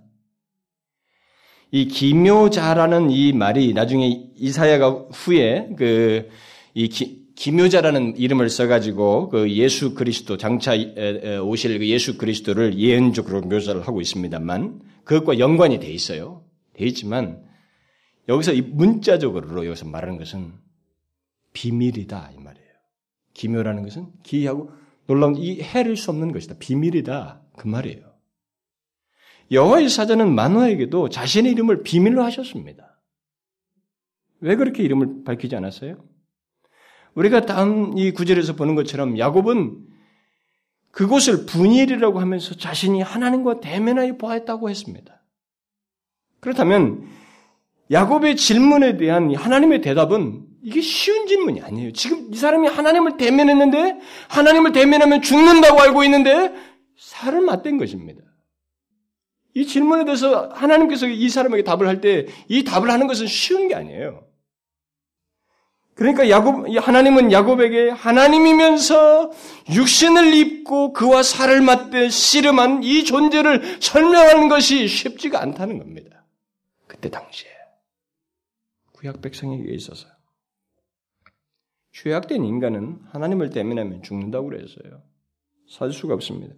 이 1.70 1.86
기묘자라는 1.86 3.10
이 3.10 3.32
말이 3.32 3.72
나중에 3.72 4.30
이사야가 4.36 5.08
후에 5.10 5.74
그 5.76 6.28
이 6.74 6.88
기묘자라는 7.42 8.18
이름을 8.18 8.48
써가지고 8.48 9.28
그 9.28 9.50
예수 9.50 9.94
그리스도 9.94 10.36
장차 10.36 10.74
오실 11.42 11.76
그 11.80 11.88
예수 11.88 12.16
그리스도를 12.16 12.78
예언적으로 12.78 13.40
묘사를 13.40 13.80
하고 13.84 14.00
있습니다만 14.00 14.80
그것과 15.02 15.40
연관이 15.40 15.80
돼 15.80 15.90
있어요. 15.90 16.44
돼 16.72 16.84
있지만 16.86 17.44
여기서 18.28 18.52
이 18.52 18.60
문자적으로 18.60 19.66
여기서 19.66 19.86
말하는 19.86 20.18
것은 20.18 20.52
비밀이다 21.52 22.30
이 22.32 22.38
말이에요. 22.38 22.68
기묘라는 23.34 23.82
것은 23.82 24.12
기이하고 24.22 24.70
놀라운 25.08 25.34
이 25.34 25.60
해를 25.60 25.96
수 25.96 26.12
없는 26.12 26.30
것이다. 26.30 26.54
비밀이다 26.60 27.42
그 27.56 27.66
말이에요. 27.66 28.04
여호와의 29.50 29.88
사자는 29.88 30.32
마누아에게도 30.32 31.08
자신의 31.08 31.50
이름을 31.50 31.82
비밀로 31.82 32.22
하셨습니다. 32.22 33.02
왜 34.38 34.54
그렇게 34.54 34.84
이름을 34.84 35.24
밝히지 35.24 35.56
않았어요? 35.56 36.04
우리가 37.14 37.44
다음 37.46 37.96
이 37.98 38.10
구절에서 38.12 38.54
보는 38.56 38.74
것처럼 38.74 39.18
야곱은 39.18 39.86
그곳을 40.90 41.46
분일이라고 41.46 42.20
하면서 42.20 42.54
자신이 42.54 43.00
하나님과 43.02 43.60
대면하여 43.60 44.16
보았다고 44.16 44.68
했습니다. 44.70 45.22
그렇다면 46.40 47.06
야곱의 47.90 48.36
질문에 48.36 48.96
대한 48.96 49.34
하나님의 49.34 49.80
대답은 49.80 50.46
이게 50.62 50.80
쉬운 50.80 51.26
질문이 51.26 51.60
아니에요. 51.60 51.92
지금 51.92 52.32
이 52.32 52.36
사람이 52.36 52.68
하나님을 52.68 53.16
대면했는데 53.16 53.98
하나님을 54.28 54.72
대면하면 54.72 55.22
죽는다고 55.22 55.80
알고 55.80 56.04
있는데 56.04 56.54
살을 56.98 57.40
맞댄 57.40 57.78
것입니다. 57.78 58.22
이 59.54 59.66
질문에 59.66 60.04
대해서 60.04 60.48
하나님께서 60.48 61.08
이 61.08 61.28
사람에게 61.28 61.64
답을 61.64 61.86
할 61.86 62.00
때 62.00 62.26
이 62.48 62.64
답을 62.64 62.90
하는 62.90 63.06
것은 63.06 63.26
쉬운 63.26 63.68
게 63.68 63.74
아니에요. 63.74 64.24
그러니까 66.02 66.28
야곱, 66.28 66.66
하나님은 66.76 67.30
야곱에게 67.30 67.90
하나님이면서 67.90 69.30
육신을 69.72 70.34
입고 70.34 70.92
그와 70.92 71.22
살을 71.22 71.60
맞대 71.60 72.08
씨름한 72.08 72.82
이 72.82 73.04
존재를 73.04 73.80
설명하는 73.80 74.48
것이 74.48 74.88
쉽지가 74.88 75.40
않다는 75.40 75.78
겁니다. 75.78 76.24
그때 76.88 77.08
당시에. 77.08 77.48
구약 78.90 79.20
백성에게 79.20 79.72
있어서 79.74 80.08
죄악된 81.92 82.44
인간은 82.44 82.98
하나님을 83.10 83.50
대면하면 83.50 84.02
죽는다고 84.02 84.48
그랬어요. 84.48 85.04
살 85.68 85.92
수가 85.92 86.14
없습니다. 86.14 86.52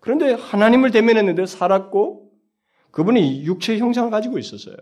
그런데 0.00 0.32
하나님을 0.32 0.90
대면했는데 0.90 1.44
살았고 1.44 2.32
그분이 2.92 3.44
육체의 3.44 3.78
형상을 3.78 4.10
가지고 4.10 4.38
있었어요. 4.38 4.74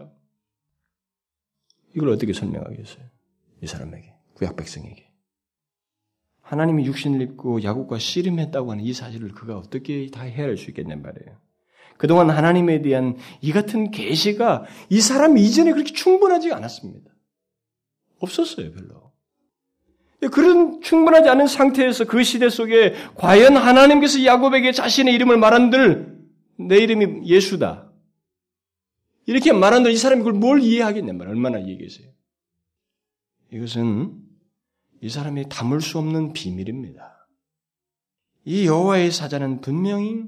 이걸 1.96 2.10
어떻게 2.10 2.32
설명하겠어요? 2.32 3.13
이 3.64 3.66
사람에게, 3.66 4.12
구약 4.34 4.56
백성에게. 4.56 5.10
하나님이 6.42 6.84
육신을 6.84 7.22
입고 7.22 7.62
야곱과 7.62 7.98
씨름했다고 7.98 8.70
하는 8.70 8.84
이 8.84 8.92
사실을 8.92 9.32
그가 9.32 9.56
어떻게 9.56 10.06
다 10.12 10.22
헤아릴 10.22 10.58
수 10.58 10.70
있겠냔 10.70 11.00
말이에요. 11.00 11.38
그동안 11.96 12.28
하나님에 12.28 12.82
대한 12.82 13.16
이 13.40 13.52
같은 13.52 13.90
계시가 13.90 14.64
이 14.90 15.00
사람 15.00 15.38
이전에 15.38 15.72
그렇게 15.72 15.92
충분하지 15.92 16.52
않았습니다. 16.52 17.10
없었어요, 18.18 18.72
별로. 18.72 19.12
그런 20.30 20.80
충분하지 20.80 21.28
않은 21.28 21.46
상태에서 21.46 22.04
그 22.04 22.22
시대 22.22 22.48
속에 22.48 22.94
과연 23.14 23.56
하나님께서 23.56 24.24
야곱에게 24.24 24.72
자신의 24.72 25.14
이름을 25.14 25.38
말한들 25.38 26.18
내 26.58 26.78
이름이 26.78 27.26
예수다. 27.26 27.90
이렇게 29.26 29.52
말한들 29.52 29.90
이 29.90 29.96
사람이 29.96 30.20
그걸 30.20 30.34
뭘 30.34 30.62
이해하겠냐 30.62 31.14
말 31.14 31.28
얼마나 31.28 31.58
이해겠어요. 31.58 32.14
이것은 33.52 34.14
이 35.00 35.08
사람이 35.08 35.48
담을 35.48 35.80
수 35.80 35.98
없는 35.98 36.32
비밀입니다. 36.32 37.28
이 38.44 38.66
여호와의 38.66 39.10
사자는 39.10 39.60
분명히 39.60 40.24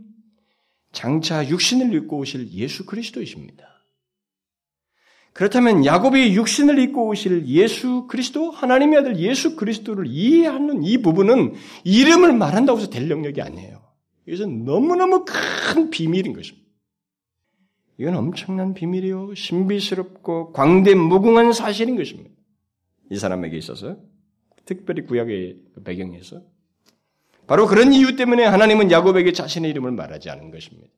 장차 0.92 1.46
육신을 1.46 1.94
입고 1.94 2.18
오실 2.18 2.50
예수 2.52 2.86
그리스도이십니다. 2.86 3.64
그렇다면 5.32 5.84
야곱이 5.84 6.34
육신을 6.34 6.78
입고 6.78 7.08
오실 7.08 7.46
예수 7.46 8.06
그리스도, 8.06 8.50
하나님의 8.50 9.00
아들 9.00 9.18
예수 9.18 9.54
그리스도를 9.54 10.06
이해하는 10.06 10.82
이 10.82 11.02
부분은 11.02 11.54
이름을 11.84 12.32
말한다고 12.32 12.78
해서 12.78 12.88
될 12.88 13.10
영역이 13.10 13.42
아니에요. 13.42 13.82
이것은 14.26 14.64
너무너무 14.64 15.26
큰 15.26 15.90
비밀인 15.90 16.32
것입니다. 16.32 16.66
이건 17.98 18.16
엄청난 18.16 18.72
비밀이요. 18.72 19.34
신비스럽고 19.34 20.52
광대 20.52 20.94
무궁한 20.94 21.52
사실인 21.52 21.96
것입니다. 21.96 22.35
이 23.10 23.18
사람에게 23.18 23.56
있어서. 23.56 23.96
특별히 24.64 25.02
구약의 25.02 25.56
그 25.74 25.82
배경에서. 25.82 26.42
바로 27.46 27.66
그런 27.66 27.92
이유 27.92 28.16
때문에 28.16 28.44
하나님은 28.44 28.90
야곱에게 28.90 29.32
자신의 29.32 29.70
이름을 29.70 29.92
말하지 29.92 30.30
않은 30.30 30.50
것입니다. 30.50 30.88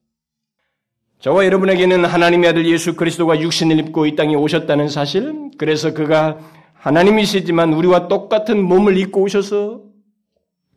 저와 1.20 1.44
여러분에게는 1.44 2.04
하나님의 2.04 2.50
아들 2.50 2.66
예수 2.66 2.94
그리스도가 2.94 3.40
육신을 3.40 3.78
입고 3.80 4.06
이 4.06 4.14
땅에 4.14 4.34
오셨다는 4.34 4.88
사실, 4.88 5.50
그래서 5.58 5.92
그가 5.92 6.38
하나님이시지만 6.74 7.72
우리와 7.72 8.08
똑같은 8.08 8.62
몸을 8.62 8.96
입고 8.96 9.22
오셔서 9.22 9.82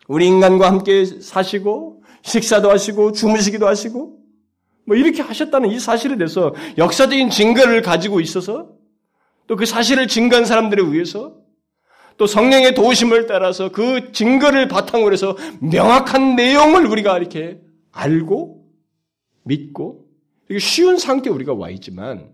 우리 0.07 0.27
인간과 0.27 0.67
함께 0.67 1.05
사시고 1.05 2.03
식사도 2.23 2.69
하시고 2.69 3.11
주무시기도 3.13 3.67
하시고 3.67 4.17
뭐 4.85 4.95
이렇게 4.97 5.21
하셨다는 5.21 5.69
이 5.69 5.79
사실에 5.79 6.17
대해서 6.17 6.53
역사적인 6.77 7.29
증거를 7.29 7.81
가지고 7.81 8.19
있어서 8.19 8.71
또 9.51 9.57
그 9.57 9.65
사실을 9.65 10.07
증거한 10.07 10.45
사람들에 10.45 10.81
의해서 10.81 11.35
또 12.15 12.25
성령의 12.25 12.73
도우심을 12.73 13.27
따라서 13.27 13.69
그 13.69 14.13
증거를 14.13 14.69
바탕으로 14.69 15.11
해서 15.11 15.35
명확한 15.59 16.37
내용을 16.37 16.85
우리가 16.85 17.17
이렇게 17.17 17.59
알고 17.91 18.65
믿고 19.43 20.07
쉬운 20.57 20.97
상태에 20.97 21.33
우리가 21.33 21.53
와 21.53 21.69
있지만 21.69 22.31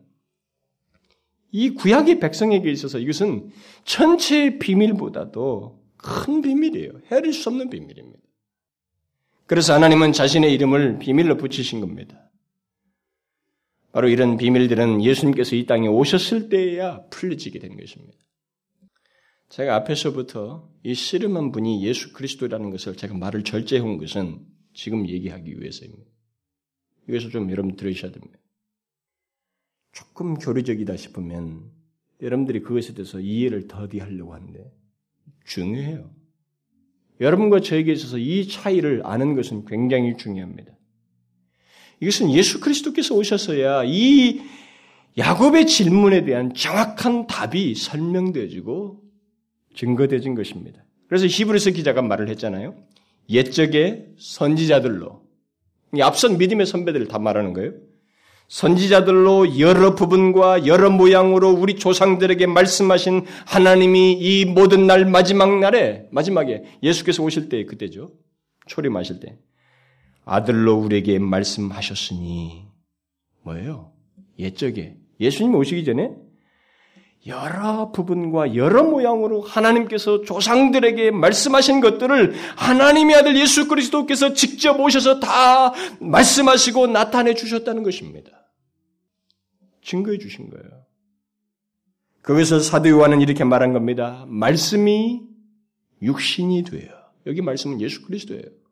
이 1.51 1.71
구약의 1.71 2.19
백성에게 2.19 2.69
있어서 2.69 2.99
이것은 2.99 3.49
전체의 3.83 4.59
비밀보다도 4.59 5.81
큰 5.97 6.43
비밀이에요. 6.43 6.91
헤아릴 7.11 7.33
수 7.33 7.49
없는 7.49 7.71
비밀입니다. 7.71 8.19
그래서 9.47 9.73
하나님은 9.73 10.13
자신의 10.13 10.53
이름을 10.53 10.99
비밀로 10.99 11.37
붙이신 11.37 11.79
겁니다. 11.79 12.26
바로 13.91 14.09
이런 14.09 14.37
비밀들은 14.37 15.03
예수님께서 15.03 15.55
이 15.55 15.65
땅에 15.65 15.87
오셨을 15.87 16.49
때에야 16.49 17.07
풀려지게 17.09 17.59
된 17.59 17.77
것입니다. 17.77 18.17
제가 19.49 19.75
앞에서부터 19.75 20.69
이 20.83 20.93
씨름한 20.93 21.51
분이 21.51 21.85
예수 21.85 22.13
그리스도라는 22.13 22.69
것을 22.69 22.95
제가 22.95 23.15
말을 23.15 23.43
절제해온 23.43 23.97
것은 23.97 24.45
지금 24.73 25.07
얘기하기 25.07 25.59
위해서입니다. 25.59 26.11
이것을 27.07 27.31
좀 27.31 27.49
여러분 27.49 27.75
들으셔야 27.75 28.11
됩니다. 28.11 28.37
조금 29.93 30.35
교리적이다 30.35 30.95
싶으면 30.97 31.71
여러분들이 32.21 32.61
그것에 32.61 32.93
대해서 32.93 33.19
이해를 33.19 33.67
더디 33.67 33.99
하려고 33.99 34.33
하는데 34.33 34.71
중요해요. 35.45 36.13
여러분과 37.19 37.61
저에게 37.61 37.93
있어서 37.93 38.17
이 38.17 38.47
차이를 38.47 39.01
아는 39.05 39.35
것은 39.35 39.65
굉장히 39.65 40.17
중요합니다. 40.17 40.76
이것은 41.99 42.31
예수 42.31 42.59
그리스도께서 42.59 43.15
오셔서야 43.15 43.83
이 43.85 44.41
야곱의 45.17 45.65
질문에 45.65 46.25
대한 46.25 46.53
정확한 46.53 47.27
답이 47.27 47.73
설명되어지고 47.75 49.01
증거되어진 49.75 50.35
것입니다. 50.35 50.83
그래서 51.07 51.25
히브리서 51.25 51.71
기자가 51.71 52.01
말을 52.01 52.29
했잖아요. 52.29 52.75
옛적의 53.29 54.09
선지자들로 54.19 55.21
앞선 56.01 56.37
믿음의 56.37 56.65
선배들을 56.65 57.07
다 57.07 57.17
말하는 57.19 57.53
거예요. 57.53 57.73
선지자들로 58.49 59.59
여러 59.59 59.95
부분과 59.95 60.65
여러 60.67 60.89
모양으로 60.89 61.49
우리 61.51 61.75
조상들에게 61.75 62.45
말씀하신 62.47 63.25
하나님이 63.45 64.13
이 64.13 64.45
모든 64.45 64.87
날 64.87 65.05
마지막 65.05 65.59
날에 65.59 66.07
마지막에 66.11 66.63
예수께서 66.81 67.23
오실 67.23 67.49
때 67.49 67.65
그때죠. 67.65 68.11
초림하실 68.67 69.19
때 69.19 69.37
아들로 70.27 70.75
우리에게 70.75 71.19
말씀하셨으니 71.19 72.65
뭐예요? 73.43 73.93
옛적에 74.37 74.97
예수님 75.19 75.55
오시기 75.55 75.85
전에 75.85 76.11
여러 77.25 77.91
부분과 77.91 78.55
여러 78.55 78.83
모양으로 78.83 79.41
하나님께서 79.41 80.21
조상들에게 80.21 81.11
말씀하신 81.11 81.79
것들을 81.79 82.33
하나님의 82.55 83.15
아들 83.15 83.37
예수 83.37 83.67
그리스도께서 83.67 84.33
직접 84.33 84.79
오셔서 84.79 85.19
다 85.19 85.73
말씀하시고 85.99 86.87
나타내 86.87 87.33
주셨다는 87.33 87.83
것입니다. 87.83 88.31
증거해 89.81 90.17
주신 90.17 90.49
거예요. 90.49 90.85
거기서 92.23 92.59
사도 92.59 92.89
요한은 92.89 93.21
이렇게 93.21 93.45
말한 93.45 93.71
겁니다. 93.71 94.25
말씀이 94.27 95.21
육신이 96.01 96.63
돼요. 96.63 96.91
여기 97.25 97.41
말씀은 97.41 97.79
예수 97.81 98.03
그리스도예요. 98.03 98.66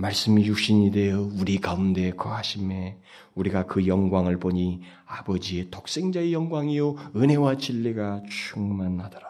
말씀이 0.00 0.46
육신이 0.46 0.90
되어 0.92 1.20
우리 1.38 1.58
가운데 1.58 2.10
거하심에 2.12 2.98
우리가 3.34 3.66
그 3.66 3.86
영광을 3.86 4.38
보니 4.38 4.80
아버지의 5.04 5.70
독생자의 5.70 6.32
영광이요 6.32 7.12
은혜와 7.14 7.58
진리가 7.58 8.22
충만하더라. 8.30 9.28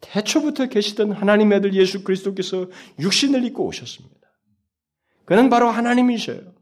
태초부터 0.00 0.66
계시던 0.66 1.12
하나님의 1.12 1.58
아들 1.58 1.74
예수 1.74 2.02
그리스도께서 2.02 2.68
육신을 2.98 3.44
입고 3.44 3.66
오셨습니다. 3.66 4.18
그는 5.24 5.48
바로 5.48 5.68
하나님이셔요. 5.68 6.54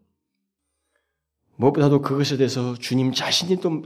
무엇보다도 1.57 2.03
그것에 2.03 2.37
대해서 2.37 2.75
주님 2.75 3.13
자신이 3.13 3.61
또 3.61 3.83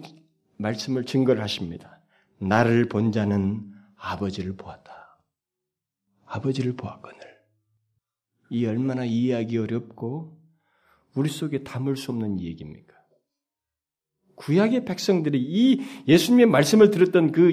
말씀을 0.56 1.04
증거를 1.04 1.40
하십니다. 1.42 2.00
나를 2.38 2.88
본 2.88 3.12
자는 3.12 3.72
아버지를 3.96 4.56
보았다. 4.56 5.18
아버지를 6.26 6.74
보았거늘. 6.74 7.29
이 8.50 8.66
얼마나 8.66 9.04
이해하기 9.04 9.56
어렵고 9.56 10.38
우리 11.14 11.30
속에 11.30 11.62
담을 11.62 11.96
수 11.96 12.10
없는 12.10 12.40
얘기입니까? 12.40 12.94
구약의 14.34 14.84
백성들이 14.84 15.38
이 15.40 15.80
예수님의 16.08 16.46
말씀을 16.46 16.90
들었던 16.90 17.30
그 17.32 17.52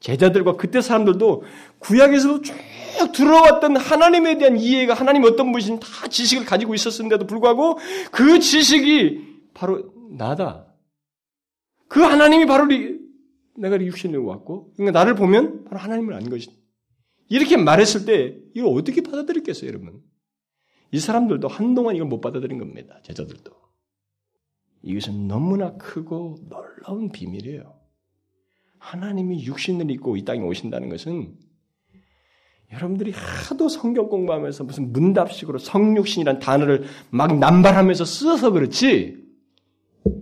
제자들과 0.00 0.56
그때 0.56 0.80
사람들도 0.80 1.44
구약에서도 1.78 2.42
쭉 2.42 2.54
들어왔던 3.12 3.76
하나님에 3.76 4.38
대한 4.38 4.56
이해가 4.56 4.94
하나님 4.94 5.24
어떤 5.24 5.52
분이신 5.52 5.80
다 5.80 6.08
지식을 6.08 6.44
가지고 6.44 6.74
있었는데도 6.74 7.26
불구하고 7.26 7.78
그 8.10 8.38
지식이 8.38 9.50
바로 9.54 9.92
나다. 10.10 10.66
그 11.88 12.00
하나님이 12.00 12.46
바로 12.46 12.66
내가 13.56 13.80
육신으로 13.80 14.24
왔고 14.24 14.72
그러니까 14.74 14.98
나를 14.98 15.14
보면 15.14 15.64
바로 15.64 15.78
하나님을 15.78 16.14
안 16.14 16.28
것이다. 16.28 16.52
이렇게 17.28 17.56
말했을 17.56 18.04
때 18.04 18.36
이걸 18.54 18.78
어떻게 18.78 19.02
받아들였겠어요, 19.02 19.68
여러분? 19.68 20.02
이 20.90 20.98
사람들도 20.98 21.48
한동안 21.48 21.96
이걸 21.96 22.08
못 22.08 22.20
받아들인 22.20 22.58
겁니다. 22.58 23.00
제자들도. 23.02 23.50
이것은 24.82 25.28
너무나 25.28 25.76
크고 25.76 26.36
놀라운 26.48 27.10
비밀이에요. 27.10 27.82
하나님이 28.78 29.46
육신을 29.46 29.90
입고 29.92 30.16
이 30.16 30.24
땅에 30.24 30.40
오신다는 30.40 30.88
것은 30.88 31.38
여러분들이 32.72 33.12
하도 33.12 33.68
성경 33.68 34.08
공부하면서 34.08 34.64
무슨 34.64 34.92
문답식으로 34.92 35.58
성육신이란 35.58 36.40
단어를 36.40 36.84
막 37.10 37.38
남발하면서 37.38 38.04
써서 38.04 38.50
그렇지 38.50 39.22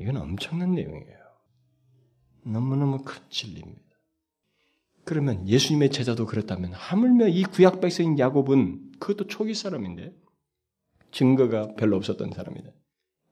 이건 0.01 0.17
엄청난 0.17 0.75
내용이에요. 0.75 1.19
너무너무 2.45 2.99
큰 3.03 3.23
진리입니다. 3.31 3.90
그러면 5.05 5.47
예수님의 5.49 5.91
제자도 5.91 6.27
그렇다면 6.27 6.73
하물며 6.73 7.29
이 7.29 7.43
구약 7.43 7.81
백성인 7.81 8.19
야곱은 8.19 8.93
그것도 8.99 9.27
초기 9.27 9.55
사람인데 9.55 10.13
증거가 11.11 11.75
별로 11.75 11.97
없었던 11.97 12.33
사람이다. 12.33 12.71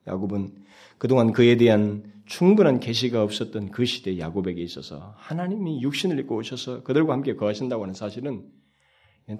야곱은 0.06 0.64
그동안 0.98 1.32
그에 1.32 1.56
대한 1.56 2.12
충분한 2.26 2.80
계시가 2.80 3.22
없었던 3.22 3.70
그 3.70 3.84
시대 3.84 4.18
야곱에게 4.18 4.62
있어서 4.62 5.14
하나님이 5.16 5.82
육신을 5.82 6.18
입고 6.20 6.36
오셔서 6.36 6.82
그들과 6.82 7.12
함께 7.12 7.34
거하신다고 7.36 7.82
하는 7.82 7.94
사실은 7.94 8.46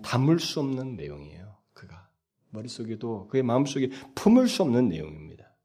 담을 0.03 0.39
수 0.39 0.61
없는 0.61 0.97
내용이에요. 0.97 1.57
그가 1.72 2.09
머릿속에도 2.51 3.26
그의 3.29 3.43
마음속에 3.43 3.91
품을 4.14 4.49
수 4.49 4.62
없는 4.62 4.89
내용입니다. 4.89 5.57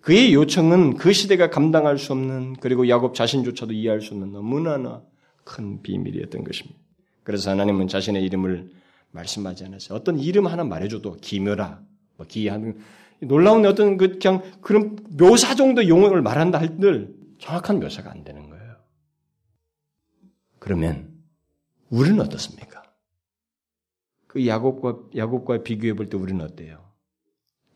그의 0.00 0.34
요청은 0.34 0.96
그 0.96 1.12
시대가 1.12 1.48
감당할 1.48 1.96
수 1.96 2.12
없는 2.12 2.54
그리고 2.54 2.88
야곱 2.88 3.14
자신조차도 3.14 3.72
이해할 3.72 4.00
수 4.00 4.14
없는 4.14 4.32
너무나 4.32 5.02
큰 5.44 5.82
비밀이었던 5.82 6.44
것입니다. 6.44 6.78
그래서 7.22 7.50
하나님은 7.50 7.88
자신의 7.88 8.22
이름을 8.24 8.70
말씀하지 9.10 9.64
않았어요. 9.64 9.96
어떤 9.98 10.18
이름 10.18 10.46
하나 10.46 10.64
말해줘도 10.64 11.16
기묘라, 11.20 11.82
뭐 12.16 12.26
기하는 12.26 12.78
놀라운 13.20 13.64
어떤 13.66 13.96
그 13.96 14.18
그냥 14.18 14.42
그런 14.60 14.96
묘사 15.16 15.54
정도 15.54 15.86
용어를 15.86 16.22
말한다 16.22 16.58
할때 16.58 17.06
정확한 17.38 17.80
묘사가 17.80 18.10
안 18.10 18.24
되는 18.24 18.48
거예요. 18.48 18.76
그러면 20.58 21.12
우리는 21.90 22.20
어떻습니까? 22.20 22.82
그 24.26 24.46
야곱과 24.46 25.10
야곱과 25.16 25.62
비교해 25.62 25.92
볼 25.94 26.08
때 26.08 26.16
우리는 26.16 26.44
어때요? 26.44 26.91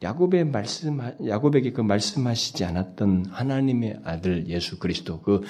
야곱의 0.03 0.45
말씀 0.47 0.99
야곱에게 1.27 1.73
그 1.73 1.81
말씀하시지 1.81 2.65
않았던 2.65 3.27
하나님의 3.27 4.01
아들 4.05 4.47
예수 4.49 4.79
그리스도 4.79 5.23
그 5.23 5.43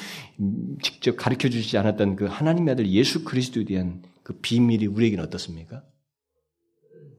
직접 0.83 1.17
가르쳐 1.17 1.49
주시지 1.49 1.77
않았던 1.79 2.17
그 2.17 2.27
하나님의 2.27 2.73
아들 2.73 2.89
예수 2.89 3.25
그리스도에 3.25 3.65
대한 3.65 4.03
그 4.23 4.39
비밀이 4.41 4.87
우리에게는 4.87 5.25
어떻습니까? 5.25 5.85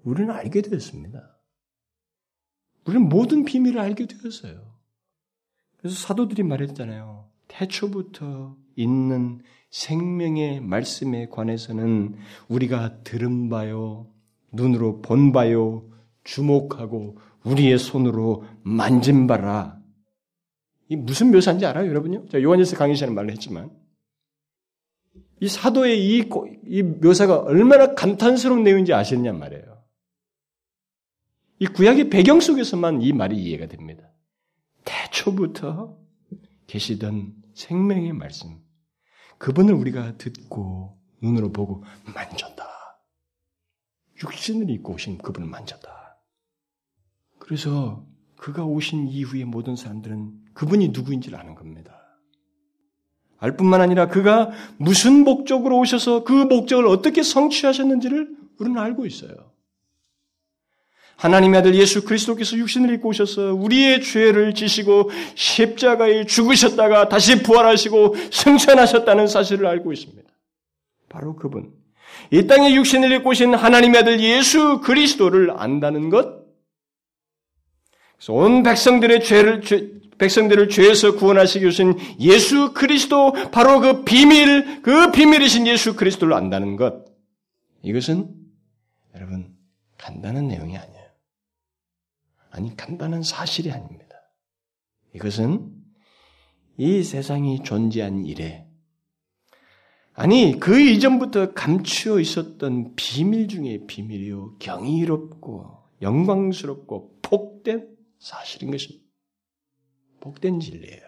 우리는 0.04 0.32
알게 0.32 0.62
되었습니다. 0.62 1.38
우리는 2.86 3.10
모든 3.10 3.44
비밀을 3.44 3.80
알게 3.80 4.08
되었어요. 4.08 4.78
그래서 5.78 5.96
사도들이 5.98 6.44
말했잖아요. 6.44 7.30
태초부터 7.50 8.56
있는 8.76 9.42
생명의 9.70 10.62
말씀에 10.62 11.28
관해서는 11.28 12.16
우리가 12.48 13.04
들은 13.04 13.50
바요, 13.50 14.08
눈으로 14.54 15.02
본 15.02 15.34
바요, 15.34 15.90
주목하고 16.28 17.18
우리의 17.44 17.80
손으로 17.80 18.44
만진 18.62 19.28
바라. 19.28 19.80
이 20.90 20.96
무슨 20.96 21.32
묘사인지 21.32 21.66
알아요, 21.66 21.90
여러분요? 21.90 22.28
자, 22.28 22.42
요한일서 22.42 22.76
강의 22.76 22.96
시간에 22.96 23.14
말을 23.14 23.32
했지만 23.32 23.72
이 25.40 25.48
사도의 25.48 26.06
이, 26.06 26.30
이 26.66 26.84
묘사가 26.84 27.40
얼마나 27.40 27.94
감탄스러운 27.94 28.64
내용인지 28.64 28.94
아시느냐 28.94 29.34
말이에요. 29.34 29.84
이 31.60 31.68
구약의 31.68 32.10
배경 32.10 32.40
속에서만 32.40 33.02
이 33.02 33.14
말이 33.14 33.38
이해가 33.38 33.68
됩니다. 33.68 34.12
태초부터 34.84 35.98
계시던 36.68 37.34
생명의 37.56 38.14
말씀, 38.14 38.60
그분을 39.38 39.74
우리가 39.74 40.18
듣고 40.18 40.98
눈으로 41.22 41.52
보고 41.52 41.84
만졌다. 42.14 42.68
육신을 44.22 44.70
입고 44.70 44.94
오신 44.94 45.20
그분을 45.20 45.48
만졌다. 45.48 46.07
그래서 47.48 48.04
그가 48.36 48.66
오신 48.66 49.08
이후에 49.08 49.46
모든 49.46 49.78
사람들은 49.78 50.34
그분이 50.54 50.90
누구인지를 50.90 51.40
아는 51.40 51.56
겁니다. 51.56 52.20
알 53.40 53.56
뿐만 53.56 53.80
아니라 53.80 54.10
그가 54.10 54.52
무슨 54.78 55.24
목적으로 55.24 55.80
오셔서 55.80 56.26
그 56.26 56.34
목적을 56.34 56.88
어떻게 56.88 57.24
성취하셨는지를 57.24 58.36
우리는 58.60 58.78
알고 58.78 59.06
있어요. 59.06 59.32
하나님의 61.16 61.62
아들 61.62 61.76
예수 61.76 62.04
그리스도께서 62.04 62.58
육신을 62.58 62.94
입고 62.96 63.10
오셔서 63.10 63.54
우리의 63.54 64.04
죄를 64.04 64.54
지시고 64.54 65.10
십자가에 65.36 66.26
죽으셨다가 66.26 67.08
다시 67.08 67.42
부활하시고 67.44 68.16
승천하셨다는 68.32 69.28
사실을 69.28 69.68
알고 69.68 69.94
있습니다. 69.94 70.30
바로 71.08 71.36
그분. 71.38 71.72
이 72.32 72.46
땅에 72.46 72.74
육신을 72.76 73.12
입고 73.14 73.30
오신 73.30 73.56
하나님의 73.56 74.02
아들 74.02 74.20
예수 74.20 74.82
그리스도를 74.82 75.52
안다는 75.56 76.10
것. 76.10 76.47
그래서 78.18 78.34
온 78.34 78.64
백성들의 78.64 79.24
죄를, 79.24 79.62
죄, 79.62 79.92
백성들을 80.18 80.70
죄에서 80.70 81.16
구원하시기 81.16 81.64
위해서 81.64 81.84
예수 82.20 82.74
그리스도, 82.74 83.32
바로 83.52 83.80
그 83.80 84.04
비밀, 84.04 84.82
그 84.82 85.12
비밀이신 85.12 85.68
예수 85.68 85.96
그리스도를 85.96 86.34
안다는 86.34 86.76
것. 86.76 87.06
이것은 87.84 88.34
여러분, 89.16 89.56
간단한 89.98 90.48
내용이 90.48 90.76
아니에요. 90.76 91.06
아니, 92.50 92.76
간단한 92.76 93.22
사실이 93.22 93.72
아닙니다. 93.72 94.06
이것은 95.14 95.72
이 96.78 97.04
세상이 97.04 97.64
존재한 97.64 98.26
이래, 98.26 98.66
아니, 100.14 100.60
그 100.60 100.80
이전부터 100.80 101.54
감추어 101.54 102.20
있었던 102.20 102.96
비밀 102.96 103.48
중에 103.48 103.86
비밀이요. 103.86 104.56
경이롭고, 104.58 105.78
영광스럽고, 106.02 107.20
복된 107.22 107.97
사실인 108.20 108.72
것입니다. 108.72 109.06
복된 110.20 110.60
진리예요. 110.60 111.02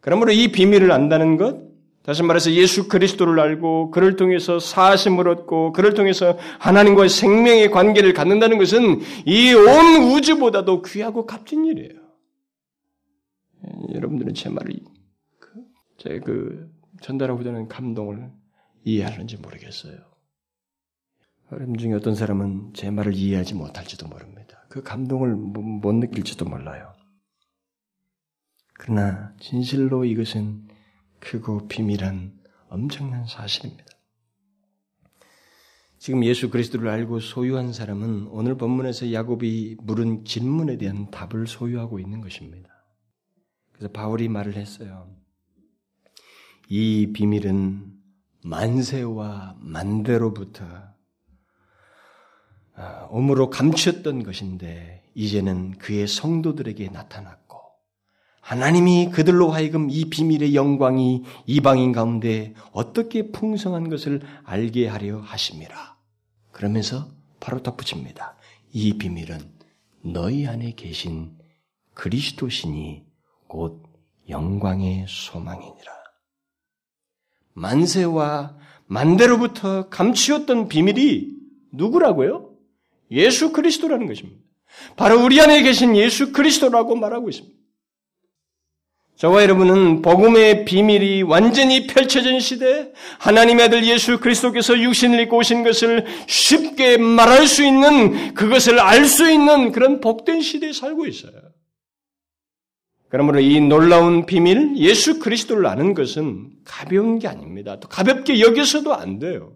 그러므로 0.00 0.32
이 0.32 0.52
비밀을 0.52 0.92
안다는 0.92 1.36
것, 1.36 1.66
다시 2.02 2.22
말해서 2.22 2.52
예수 2.52 2.86
그리스도를 2.86 3.40
알고 3.40 3.90
그를 3.90 4.14
통해서 4.14 4.60
사심을 4.60 5.26
얻고 5.28 5.72
그를 5.72 5.94
통해서 5.94 6.38
하나님과의 6.60 7.08
생명의 7.08 7.72
관계를 7.72 8.12
갖는다는 8.12 8.58
것은 8.58 9.00
이 9.26 9.52
온 9.54 10.12
우주보다도 10.12 10.82
귀하고 10.82 11.26
값진 11.26 11.64
일이에요. 11.64 12.00
예, 13.64 13.94
여러분들은 13.94 14.34
제 14.34 14.48
말을 14.48 14.76
그, 15.40 15.64
제그 15.98 16.70
전달하고 17.02 17.42
되는 17.42 17.66
감동을 17.66 18.30
이해하는지 18.84 19.38
모르겠어요. 19.38 19.96
여러분 21.50 21.76
중에 21.76 21.92
어떤 21.94 22.14
사람은 22.14 22.72
제 22.74 22.90
말을 22.90 23.14
이해하지 23.14 23.54
못할지도 23.54 24.06
모릅니다. 24.06 24.65
그 24.76 24.82
감동을 24.82 25.34
못 25.34 25.94
느낄지도 25.94 26.44
몰라요. 26.44 26.92
그러나 28.74 29.32
진실로 29.40 30.04
이것은 30.04 30.68
크고 31.18 31.66
비밀한 31.66 32.38
엄청난 32.68 33.26
사실입니다. 33.26 33.86
지금 35.98 36.26
예수 36.26 36.50
그리스도를 36.50 36.90
알고 36.90 37.20
소유한 37.20 37.72
사람은 37.72 38.26
오늘 38.26 38.58
본문에서 38.58 39.14
야곱이 39.14 39.78
물은 39.80 40.26
질문에 40.26 40.76
대한 40.76 41.10
답을 41.10 41.46
소유하고 41.46 41.98
있는 41.98 42.20
것입니다. 42.20 42.68
그래서 43.72 43.90
바울이 43.90 44.28
말을 44.28 44.56
했어요. 44.56 45.10
이 46.68 47.12
비밀은 47.14 47.94
만세와 48.44 49.56
만대로부터 49.58 50.95
오므로 53.10 53.50
감추었던 53.50 54.22
것인데 54.22 55.02
이제는 55.14 55.78
그의 55.78 56.06
성도들에게 56.06 56.88
나타났고 56.88 57.46
하나님이 58.40 59.10
그들로 59.10 59.50
하여금 59.50 59.88
이 59.90 60.04
비밀의 60.04 60.54
영광이 60.54 61.24
이방인 61.46 61.92
가운데 61.92 62.54
어떻게 62.70 63.32
풍성한 63.32 63.88
것을 63.88 64.20
알게 64.44 64.86
하려 64.86 65.18
하심이라. 65.18 65.96
그러면서 66.52 67.08
바로 67.40 67.62
덧붙입니다. 67.62 68.36
이 68.72 68.98
비밀은 68.98 69.40
너희 70.04 70.46
안에 70.46 70.74
계신 70.76 71.36
그리스도신이 71.94 73.04
곧 73.48 73.82
영광의 74.28 75.06
소망이니라. 75.08 75.92
만세와 77.54 78.56
만대로부터 78.86 79.88
감추었던 79.88 80.68
비밀이 80.68 81.34
누구라고요? 81.72 82.45
예수 83.10 83.52
그리스도라는 83.52 84.06
것입니다. 84.06 84.40
바로 84.96 85.22
우리 85.22 85.40
안에 85.40 85.62
계신 85.62 85.96
예수 85.96 86.32
그리스도라고 86.32 86.96
말하고 86.96 87.28
있습니다. 87.28 87.56
저와 89.16 89.42
여러분은 89.42 90.02
복음의 90.02 90.66
비밀이 90.66 91.22
완전히 91.22 91.86
펼쳐진 91.86 92.38
시대, 92.38 92.92
하나님의 93.18 93.64
아들 93.64 93.84
예수 93.86 94.20
그리스도께서 94.20 94.78
육신을 94.78 95.20
입고 95.20 95.38
오신 95.38 95.64
것을 95.64 96.04
쉽게 96.26 96.98
말할 96.98 97.46
수 97.46 97.64
있는, 97.64 98.34
그것을 98.34 98.78
알 98.78 99.06
수 99.06 99.30
있는 99.30 99.72
그런 99.72 100.00
복된 100.00 100.42
시대에 100.42 100.72
살고 100.72 101.06
있어요. 101.06 101.32
그러므로 103.08 103.40
이 103.40 103.58
놀라운 103.60 104.26
비밀, 104.26 104.76
예수 104.76 105.18
그리스도를 105.18 105.64
아는 105.66 105.94
것은 105.94 106.50
가벼운 106.64 107.18
게 107.18 107.26
아닙니다. 107.26 107.80
또 107.80 107.88
가볍게 107.88 108.40
여겨서도 108.40 108.94
안 108.94 109.18
돼요. 109.18 109.55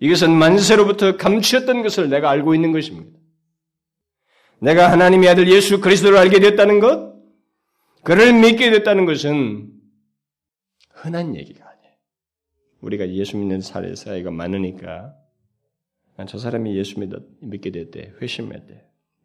이것은 0.00 0.32
만세로부터 0.32 1.16
감추었던 1.16 1.82
것을 1.82 2.10
내가 2.10 2.30
알고 2.30 2.54
있는 2.54 2.72
것입니다. 2.72 3.18
내가 4.60 4.90
하나님의 4.90 5.28
아들 5.28 5.50
예수 5.50 5.80
그리스도를 5.80 6.18
알게 6.18 6.40
됐다는 6.40 6.80
것, 6.80 7.14
그를 8.02 8.32
믿게 8.32 8.70
됐다는 8.70 9.04
것은 9.04 9.72
흔한 10.90 11.34
얘기가 11.36 11.68
아니에요. 11.68 11.94
우리가 12.80 13.08
예수 13.10 13.36
믿는 13.36 13.60
사례 13.60 13.94
사이가 13.94 14.30
많으니까 14.30 15.14
저 16.26 16.38
사람이 16.38 16.76
예수 16.76 16.98
믿게 17.40 17.70
됐대, 17.70 18.14
회심했대. 18.20 18.84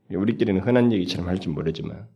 우리끼리는 0.10 0.60
흔한 0.62 0.92
얘기처럼 0.92 1.30
할지 1.30 1.48
모르지만 1.48 2.10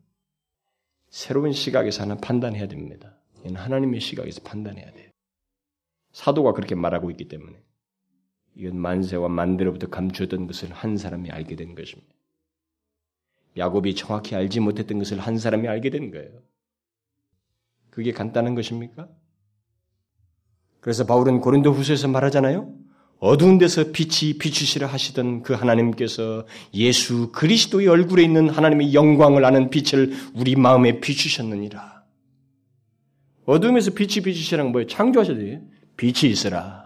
새로운 1.09 1.53
시각에서 1.53 2.03
하나 2.03 2.15
판단해야 2.17 2.67
됩니다. 2.67 3.17
이는 3.45 3.55
하나님의 3.55 4.01
시각에서 4.01 4.41
판단해야 4.41 4.91
돼요. 4.91 5.09
사도가 6.11 6.51
그렇게 6.51 6.75
말하고 6.75 7.09
있기 7.11 7.29
때문에 7.29 7.57
이건 8.55 8.77
만세와 8.77 9.27
만대로부터 9.27 9.87
감추었던 9.87 10.47
것을 10.47 10.71
한 10.71 10.97
사람이 10.97 11.29
알게 11.29 11.55
된 11.55 11.75
것입니다. 11.75 12.13
야곱이 13.57 13.95
정확히 13.95 14.35
알지 14.35 14.59
못했던 14.59 14.97
것을 14.97 15.19
한 15.19 15.37
사람이 15.37 15.67
알게 15.67 15.89
된 15.89 16.11
거예요. 16.11 16.41
그게 17.89 18.11
간단한 18.11 18.55
것입니까? 18.55 19.07
그래서 20.81 21.05
바울은 21.05 21.39
고린도 21.39 21.71
후서에서 21.71 22.07
말하잖아요. 22.07 22.73
어두운 23.19 23.57
데서 23.57 23.91
빛이 23.91 24.37
비추시라 24.37 24.87
하시던 24.87 25.41
그 25.43 25.53
하나님께서 25.53 26.45
예수 26.73 27.31
그리스도의 27.31 27.87
얼굴에 27.87 28.23
있는 28.23 28.49
하나님의 28.49 28.93
영광을 28.93 29.45
아는 29.45 29.69
빛을 29.69 30.13
우리 30.35 30.55
마음에 30.55 30.99
비추셨느니라. 30.99 32.03
어둠에서 33.45 33.91
빛이 33.91 34.23
비추시라는 34.23 34.71
뭐예요? 34.71 34.87
창조하셔야 34.87 35.37
돼요. 35.37 35.61
빛이 35.97 36.31
있으라. 36.31 36.84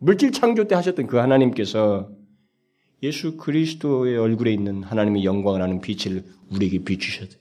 물질 0.00 0.32
창조 0.32 0.66
때 0.66 0.74
하셨던 0.74 1.06
그 1.06 1.18
하나님께서 1.18 2.10
예수 3.02 3.36
그리스도의 3.36 4.16
얼굴에 4.16 4.52
있는 4.52 4.82
하나님의 4.82 5.24
영광을 5.24 5.62
하는 5.62 5.80
빛을 5.80 6.24
우리에게 6.50 6.84
비추셔야 6.84 7.28
돼요. 7.28 7.40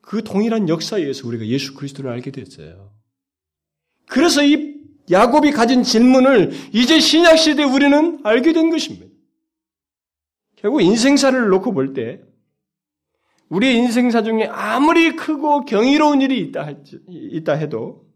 그 0.00 0.22
동일한 0.24 0.68
역사에 0.68 1.00
의해서 1.00 1.26
우리가 1.26 1.46
예수 1.46 1.74
그리스도를 1.74 2.10
알게 2.10 2.32
됐어요. 2.32 2.92
그래서 4.08 4.44
이 4.44 4.74
야곱이 5.10 5.52
가진 5.52 5.82
질문을 5.82 6.52
이제 6.72 7.00
신약 7.00 7.38
시대 7.38 7.62
우리는 7.64 8.20
알게 8.24 8.52
된 8.52 8.70
것입니다. 8.70 9.06
결국 10.56 10.82
인생사를 10.82 11.48
놓고 11.48 11.72
볼 11.72 11.94
때 11.94 12.20
우리의 13.48 13.76
인생사 13.76 14.22
중에 14.22 14.46
아무리 14.46 15.16
크고 15.16 15.64
경이로운 15.64 16.20
일이 16.22 16.40
있다 17.08 17.52
해도 17.54 18.09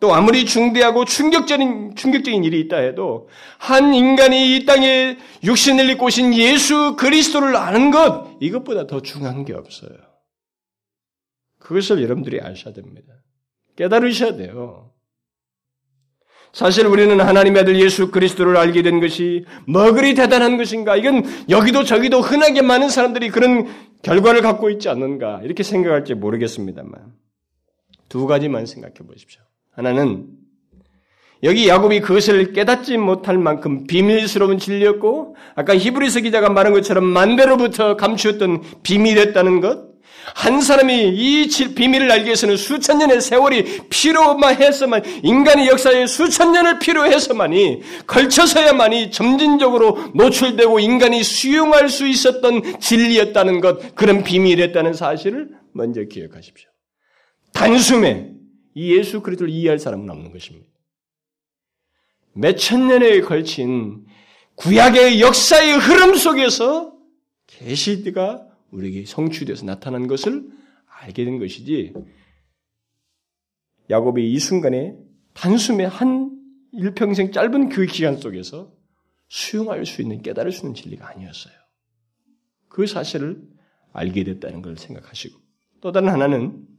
또 0.00 0.14
아무리 0.14 0.44
중대하고 0.44 1.04
충격적인, 1.04 1.96
충격적인 1.96 2.44
일이 2.44 2.60
있다 2.60 2.76
해도 2.76 3.28
한 3.58 3.94
인간이 3.94 4.56
이 4.56 4.64
땅에 4.64 5.18
육신을 5.42 5.90
입고 5.90 6.06
오신 6.06 6.34
예수 6.34 6.96
그리스도를 6.96 7.56
아는 7.56 7.90
것, 7.90 8.36
이것보다 8.40 8.86
더 8.86 9.00
중요한 9.00 9.44
게 9.44 9.54
없어요. 9.54 9.90
그것을 11.58 12.02
여러분들이 12.02 12.40
아셔야 12.40 12.72
됩니다. 12.72 13.12
깨달으셔야 13.76 14.36
돼요. 14.36 14.92
사실 16.52 16.86
우리는 16.86 17.20
하나님의 17.20 17.62
아들 17.62 17.80
예수 17.80 18.10
그리스도를 18.10 18.56
알게 18.56 18.82
된 18.82 19.00
것이 19.00 19.44
뭐 19.66 19.92
그리 19.92 20.14
대단한 20.14 20.56
것인가? 20.56 20.96
이건 20.96 21.24
여기도 21.48 21.84
저기도 21.84 22.20
흔하게 22.20 22.62
많은 22.62 22.88
사람들이 22.88 23.28
그런 23.30 23.66
결과를 24.02 24.40
갖고 24.42 24.70
있지 24.70 24.88
않는가? 24.88 25.42
이렇게 25.42 25.62
생각할지 25.62 26.14
모르겠습니다만. 26.14 27.12
두 28.08 28.26
가지만 28.26 28.64
생각해 28.64 28.94
보십시오. 29.06 29.42
하나는 29.78 30.26
여기 31.44 31.68
야곱이 31.68 32.00
그것을 32.00 32.52
깨닫지 32.52 32.96
못할 32.98 33.38
만큼 33.38 33.86
비밀스러운 33.86 34.58
진리였고 34.58 35.36
아까 35.54 35.76
히브리서 35.76 36.20
기자가 36.20 36.48
말한 36.48 36.72
것처럼 36.72 37.04
만대로부터 37.04 37.96
감추었던 37.96 38.82
비밀이었다는 38.82 39.60
것. 39.60 39.86
한 40.34 40.60
사람이 40.60 41.10
이 41.14 41.48
비밀을 41.76 42.10
알기 42.10 42.26
위해서는 42.26 42.56
수천 42.56 42.98
년의 42.98 43.20
세월이 43.20 43.82
필요만 43.88 44.60
해서만 44.60 45.02
인간의 45.22 45.68
역사에 45.68 46.06
수천 46.08 46.52
년을 46.52 46.80
필요해서만이 46.80 47.80
걸쳐서야만이 48.08 49.12
점진적으로 49.12 50.10
노출되고 50.14 50.80
인간이 50.80 51.22
수용할 51.22 51.88
수 51.88 52.06
있었던 52.08 52.80
진리였다는 52.80 53.60
것 53.60 53.94
그런 53.94 54.24
비밀이었다는 54.24 54.92
사실을 54.92 55.50
먼저 55.72 56.02
기억하십시오. 56.02 56.68
단숨에 57.54 58.37
이 58.78 58.96
예수 58.96 59.22
그리스도를 59.22 59.52
이해할 59.52 59.80
사람은 59.80 60.08
없는 60.08 60.30
것입니다. 60.30 60.68
몇천 62.34 62.86
년에 62.86 63.20
걸친 63.22 64.06
구약의 64.54 65.20
역사의 65.20 65.78
흐름 65.78 66.14
속에서 66.14 66.96
계시가 67.48 68.46
우리에게 68.70 69.04
성취돼서 69.04 69.66
나타난 69.66 70.06
것을 70.06 70.48
알게 70.86 71.24
된 71.24 71.40
것이지 71.40 71.92
야곱이 73.90 74.32
이 74.32 74.38
순간에 74.38 74.96
단숨에 75.34 75.84
한 75.84 76.30
일평생 76.72 77.32
짧은 77.32 77.70
그 77.70 77.84
기간 77.86 78.16
속에서 78.16 78.72
수용할 79.28 79.86
수 79.86 80.02
있는 80.02 80.22
깨달을 80.22 80.52
수 80.52 80.60
있는 80.60 80.74
진리가 80.74 81.08
아니었어요. 81.08 81.54
그 82.68 82.86
사실을 82.86 83.42
알게 83.92 84.22
됐다는 84.22 84.62
걸 84.62 84.76
생각하시고 84.76 85.40
또 85.80 85.90
다른 85.90 86.10
하나는 86.10 86.77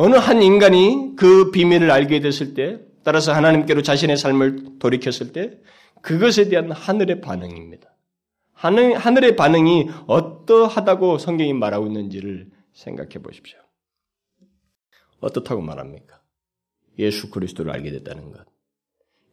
어느 0.00 0.14
한 0.14 0.42
인간이 0.44 1.16
그 1.16 1.50
비밀을 1.50 1.90
알게 1.90 2.20
됐을 2.20 2.54
때, 2.54 2.78
따라서 3.02 3.32
하나님께로 3.32 3.82
자신의 3.82 4.16
삶을 4.16 4.78
돌이켰을 4.78 5.32
때, 5.32 5.58
그것에 6.02 6.48
대한 6.48 6.70
하늘의 6.70 7.20
반응입니다. 7.20 7.92
하늘, 8.52 8.96
하늘의 8.96 9.34
반응이 9.34 9.88
어떠하다고 10.06 11.18
성경이 11.18 11.52
말하고 11.52 11.88
있는지를 11.88 12.48
생각해 12.74 13.14
보십시오. 13.24 13.58
어떻다고 15.18 15.62
말합니까? 15.62 16.22
예수 17.00 17.28
그리스도를 17.30 17.72
알게 17.72 17.90
됐다는 17.90 18.30
것. 18.30 18.46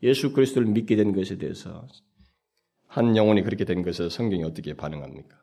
예수 0.02 0.34
그리스도를 0.34 0.68
믿게 0.70 0.96
된 0.96 1.14
것에 1.14 1.38
대해서 1.38 1.88
한 2.88 3.16
영혼이 3.16 3.44
그렇게 3.44 3.66
된 3.66 3.84
것에 3.84 4.10
성경이 4.10 4.44
어떻게 4.44 4.74
반응합니까? 4.74 5.38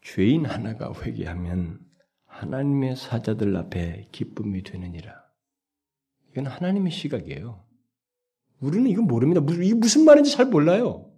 죄인 0.00 0.46
하나가 0.46 0.94
회개하면 0.98 1.85
하나님의 2.38 2.96
사자들 2.96 3.56
앞에 3.56 4.08
기쁨이 4.12 4.62
되느니라. 4.62 5.12
이건 6.32 6.46
하나님의 6.46 6.92
시각이에요. 6.92 7.64
우리는 8.60 8.90
이거 8.90 9.02
모릅니다. 9.02 9.40
이게 9.62 9.74
무슨 9.74 10.04
말인지 10.04 10.32
잘 10.32 10.46
몰라요. 10.46 11.10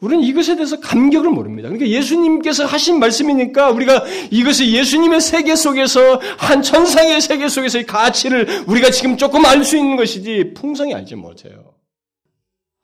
우리는 0.00 0.22
이것에 0.22 0.54
대해서 0.54 0.78
감격을 0.80 1.30
모릅니다. 1.30 1.68
그러니까 1.68 1.90
예수님께서 1.90 2.64
하신 2.64 3.00
말씀이니까 3.00 3.70
우리가 3.70 4.04
이것을 4.30 4.70
예수님의 4.72 5.20
세계 5.20 5.56
속에서 5.56 6.20
한 6.38 6.62
천상의 6.62 7.20
세계 7.20 7.48
속에서의 7.48 7.84
가치를 7.84 8.64
우리가 8.68 8.90
지금 8.90 9.16
조금 9.16 9.44
알 9.44 9.64
수 9.64 9.76
있는 9.76 9.96
것이지 9.96 10.54
풍성히 10.54 10.94
알지 10.94 11.16
못해요. 11.16 11.74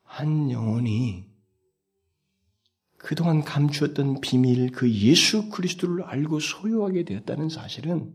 한 0.03 0.51
영혼이 0.51 1.25
그동안 3.05 3.45
감추었던 3.45 4.23
비밀, 4.23 4.73
그 4.73 4.91
예수 4.91 5.51
그리스도를 5.51 6.05
알고 6.05 6.41
소유하게 6.41 7.05
되었다는 7.05 7.51
사실은 7.51 8.15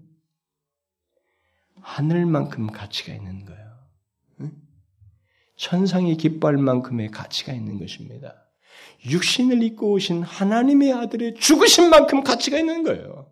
하늘만큼 1.80 2.68
가치가 2.68 3.14
있는 3.14 3.46
거예요. 3.46 3.70
천상이 5.58 6.18
기뻐할 6.18 6.58
만큼의 6.58 7.12
가치가 7.12 7.54
있는 7.54 7.78
것입니다. 7.78 8.34
육신을 9.06 9.62
입고 9.62 9.92
오신 9.92 10.24
하나님의 10.24 10.92
아들의 10.94 11.36
죽으신 11.36 11.92
만큼 11.92 12.24
가치가 12.24 12.58
있는 12.58 12.82
거예요. 12.82 13.32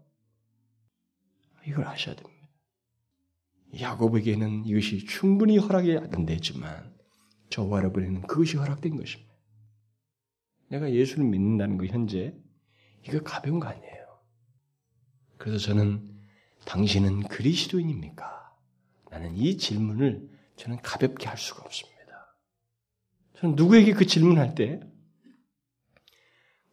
이걸 1.66 1.86
아셔야 1.86 2.16
됩니다. 2.16 2.48
야곱에게는 3.82 4.66
이것이 4.66 5.08
충분히 5.08 5.58
허락이 5.58 5.98
안 5.98 6.28
되지만 6.28 6.96
저와 7.50 7.80
여러분에는 7.80 8.22
그것이 8.28 8.58
허락된 8.58 8.96
것입니다. 8.96 9.27
내가 10.70 10.92
예수를 10.92 11.26
믿는다는 11.26 11.78
거 11.78 11.86
현재 11.86 12.36
이거 13.08 13.22
가벼운 13.22 13.60
거 13.60 13.68
아니에요. 13.68 14.20
그래서 15.38 15.60
저는 15.60 16.08
당신은 16.66 17.24
그리스도인입니까? 17.24 18.56
나는 19.10 19.36
이 19.36 19.58
질문을 19.58 20.30
저는 20.58 20.82
가볍게 20.82 21.28
할 21.28 21.38
수가 21.38 21.64
없습니다. 21.64 21.98
저는 23.36 23.56
누구에게 23.56 23.94
그 23.94 24.06
질문할 24.06 24.56
때 24.56 24.82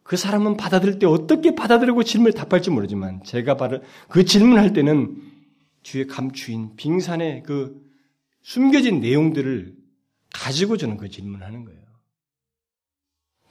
그 0.05 0.17
사람은 0.17 0.55
받아들일 0.55 0.99
때 0.99 1.07
어떻게 1.07 1.55
받아들이고 1.55 2.03
질문을 2.03 2.33
답할지 2.33 2.69
모르지만 2.69 3.23
제가 3.23 3.57
받을 3.57 3.81
그 4.07 4.23
질문할 4.23 4.71
때는 4.73 5.19
뒤에 5.81 6.05
감추인 6.05 6.75
빙산의 6.75 7.41
그 7.41 7.83
숨겨진 8.43 8.99
내용들을 8.99 9.75
가지고 10.31 10.77
저는 10.77 10.97
그 10.97 11.09
질문하는 11.09 11.65
거예요. 11.65 11.84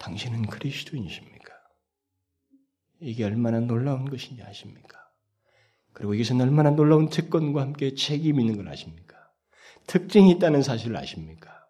당신은 0.04 0.42
그리스도인이십니까? 0.48 1.54
이게 3.00 3.24
얼마나 3.24 3.58
놀라운 3.60 4.04
것인지 4.04 4.42
아십니까? 4.42 4.98
그리고 5.94 6.12
이것은 6.12 6.40
얼마나 6.42 6.70
놀라운 6.70 7.08
특권과 7.08 7.62
함께 7.62 7.94
책임 7.94 8.38
있는 8.38 8.56
걸 8.56 8.68
아십니까? 8.68 9.16
특징이 9.86 10.30
있다는 10.32 10.62
사실을 10.62 10.96
아십니까? 10.96 11.66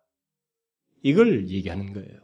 이걸 1.02 1.48
얘기하는 1.48 1.92
거예요. 1.92 2.20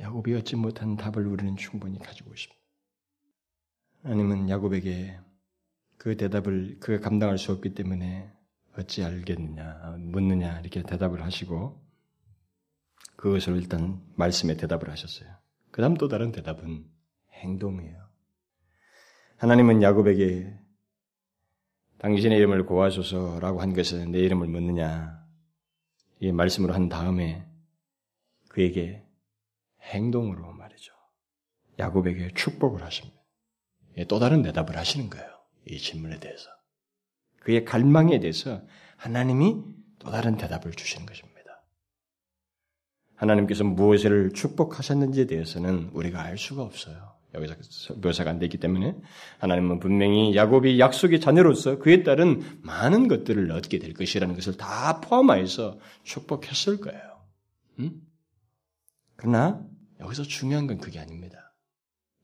야곱이 0.00 0.34
얻지 0.34 0.56
못한 0.56 0.96
답을 0.96 1.26
우리는 1.26 1.56
충분히 1.56 2.00
가지고 2.00 2.32
있습니다. 2.32 2.60
하나님은 4.02 4.48
야곱에게 4.48 5.20
그 5.96 6.16
대답을 6.16 6.78
그가 6.80 6.98
감당할 7.00 7.38
수 7.38 7.52
없기 7.52 7.74
때문에 7.74 8.32
어찌 8.76 9.04
알겠느냐, 9.04 9.96
묻느냐 9.98 10.58
이렇게 10.60 10.82
대답을 10.82 11.22
하시고 11.22 11.89
그것을 13.20 13.56
일단 13.56 14.00
말씀에 14.16 14.56
대답을 14.56 14.88
하셨어요. 14.88 15.28
그 15.70 15.82
다음 15.82 15.94
또 15.94 16.08
다른 16.08 16.32
대답은 16.32 16.86
행동이에요. 17.34 18.08
하나님은 19.36 19.82
야곱에게 19.82 20.58
당신의 21.98 22.38
이름을 22.38 22.64
고하소서라고 22.64 23.60
한 23.60 23.74
것은 23.74 24.12
내 24.12 24.20
이름을 24.20 24.48
묻느냐 24.48 25.22
이 26.20 26.32
말씀으로 26.32 26.72
한 26.72 26.88
다음에 26.88 27.46
그에게 28.48 29.06
행동으로 29.82 30.52
말이죠. 30.54 30.94
야곱에게 31.78 32.32
축복을 32.32 32.82
하십니다. 32.82 33.20
또 34.08 34.18
다른 34.18 34.40
대답을 34.42 34.78
하시는 34.78 35.10
거예요. 35.10 35.28
이 35.66 35.76
질문에 35.76 36.20
대해서. 36.20 36.48
그의 37.40 37.66
갈망에 37.66 38.18
대해서 38.18 38.62
하나님이 38.96 39.62
또 39.98 40.10
다른 40.10 40.38
대답을 40.38 40.72
주시는 40.72 41.04
것입니다. 41.04 41.29
하나님께서 43.20 43.64
무엇을 43.64 44.32
축복하셨는지에 44.34 45.26
대해서는 45.26 45.90
우리가 45.92 46.22
알 46.22 46.38
수가 46.38 46.62
없어요. 46.62 46.96
여기서 47.34 47.94
묘사가 47.96 48.30
안 48.30 48.38
되기 48.38 48.56
때문에 48.56 48.96
하나님은 49.38 49.78
분명히 49.78 50.34
야곱이 50.34 50.80
약속의 50.80 51.20
자녀로서 51.20 51.78
그에 51.78 52.02
따른 52.02 52.42
많은 52.62 53.08
것들을 53.08 53.52
얻게 53.52 53.78
될 53.78 53.92
것이라는 53.92 54.34
것을 54.34 54.56
다 54.56 55.00
포함하여서 55.00 55.78
축복했을 56.02 56.80
거예요. 56.80 57.00
음? 57.78 58.00
그러나 59.16 59.62
여기서 60.00 60.22
중요한 60.22 60.66
건 60.66 60.78
그게 60.78 60.98
아닙니다. 60.98 61.54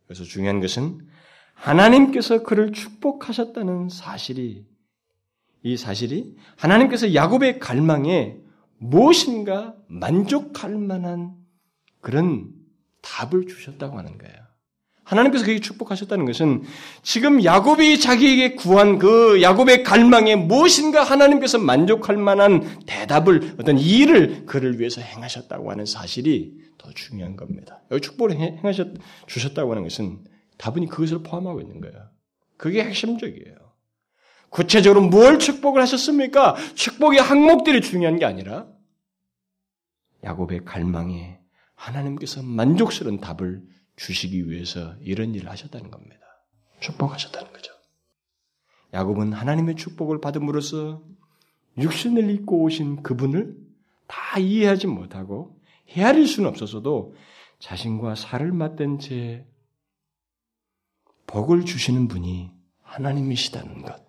여기서 0.08 0.24
중요한 0.24 0.60
것은 0.60 1.06
하나님께서 1.54 2.42
그를 2.42 2.72
축복하셨다는 2.72 3.90
사실이 3.90 4.66
이 5.62 5.76
사실이 5.76 6.36
하나님께서 6.56 7.14
야곱의 7.14 7.58
갈망에 7.58 8.38
무엇인가 8.78 9.74
만족할 9.88 10.76
만한 10.76 11.34
그런 12.00 12.50
답을 13.02 13.46
주셨다고 13.46 13.98
하는 13.98 14.18
거예요. 14.18 14.46
하나님께서 15.06 15.44
그에게 15.44 15.60
축복하셨다는 15.60 16.24
것은 16.26 16.62
지금 17.02 17.44
야곱이 17.44 18.00
자기에게 18.00 18.56
구한 18.56 18.98
그 18.98 19.40
야곱의 19.40 19.84
갈망에 19.84 20.34
무엇인가 20.34 21.04
하나님께서 21.04 21.58
만족할 21.58 22.16
만한 22.16 22.80
대답을 22.86 23.54
어떤 23.58 23.78
일을 23.78 24.46
그를 24.46 24.80
위해서 24.80 25.00
행하셨다고 25.00 25.70
하는 25.70 25.86
사실이 25.86 26.54
더 26.76 26.90
중요한 26.92 27.36
겁니다. 27.36 27.82
여기 27.92 28.02
축복을 28.02 28.36
행하셨 28.36 28.88
주셨다고 29.26 29.70
하는 29.70 29.84
것은 29.84 30.24
다분히 30.58 30.88
그것을 30.88 31.22
포함하고 31.22 31.60
있는 31.60 31.80
거예요. 31.80 31.96
그게 32.56 32.82
핵심적이에요. 32.82 33.65
구체적으로 34.56 35.06
뭘 35.06 35.38
축복을 35.38 35.82
하셨습니까? 35.82 36.56
축복의 36.74 37.20
항목들이 37.20 37.82
중요한 37.82 38.18
게 38.18 38.24
아니라 38.24 38.66
야곱의 40.24 40.64
갈망에 40.64 41.38
하나님께서 41.74 42.42
만족스러운 42.42 43.20
답을 43.20 43.62
주시기 43.96 44.48
위해서 44.48 44.94
이런 45.02 45.34
일을 45.34 45.50
하셨다는 45.50 45.90
겁니다. 45.90 46.16
축복하셨다는 46.80 47.52
거죠. 47.52 47.70
야곱은 48.94 49.34
하나님의 49.34 49.76
축복을 49.76 50.22
받음으로써 50.22 51.02
육신을 51.76 52.30
입고 52.30 52.62
오신 52.62 53.02
그분을 53.02 53.58
다 54.06 54.38
이해하지 54.38 54.86
못하고 54.86 55.60
헤아릴 55.90 56.26
수는 56.26 56.48
없어서도 56.48 57.14
자신과 57.58 58.14
살을 58.14 58.52
맞댄 58.52 59.00
채 59.00 59.46
복을 61.26 61.66
주시는 61.66 62.08
분이 62.08 62.50
하나님이시다는 62.84 63.82
것. 63.82 64.05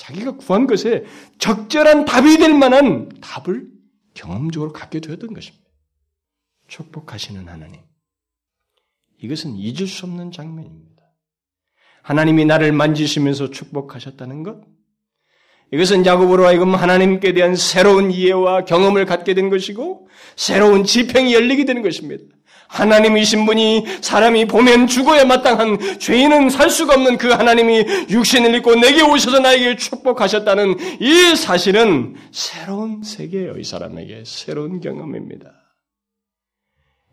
음? 0.00 0.10
자기가 0.10 0.36
구한 0.36 0.66
것에 0.66 1.04
적절한 1.38 2.06
답이 2.06 2.38
될 2.38 2.54
만한 2.54 3.10
답을 3.20 3.68
경험적으로 4.14 4.72
갖게 4.72 5.00
되었던 5.00 5.34
것입니다. 5.34 5.64
축복하시는 6.68 7.46
하나님. 7.48 7.80
이것은 9.22 9.56
잊을 9.56 9.86
수 9.86 10.06
없는 10.06 10.32
장면입니다. 10.32 11.02
하나님이 12.02 12.46
나를 12.46 12.72
만지시면서 12.72 13.50
축복하셨다는 13.50 14.42
것. 14.42 14.62
이것은 15.72 16.04
야곱으로 16.04 16.46
하여금 16.46 16.74
하나님께 16.74 17.32
대한 17.32 17.54
새로운 17.54 18.10
이해와 18.10 18.64
경험을 18.64 19.04
갖게 19.04 19.34
된 19.34 19.50
것이고 19.50 20.08
새로운 20.34 20.84
지평이 20.84 21.32
열리게 21.34 21.64
되는 21.64 21.82
것입니다. 21.82 22.24
하나님이신 22.70 23.46
분이 23.46 23.84
사람이 24.00 24.46
보면 24.46 24.86
죽어야 24.86 25.24
마땅한 25.24 25.98
죄인은 25.98 26.50
살 26.50 26.70
수가 26.70 26.94
없는 26.94 27.18
그 27.18 27.28
하나님이 27.28 27.84
육신을 28.08 28.54
입고 28.56 28.76
내게 28.76 29.02
오셔서 29.02 29.40
나에게 29.40 29.76
축복하셨다는 29.76 30.76
이 31.00 31.36
사실은 31.36 32.14
새로운 32.30 33.02
세계예요. 33.02 33.58
이 33.58 33.64
사람에게 33.64 34.22
새로운 34.24 34.80
경험입니다. 34.80 35.52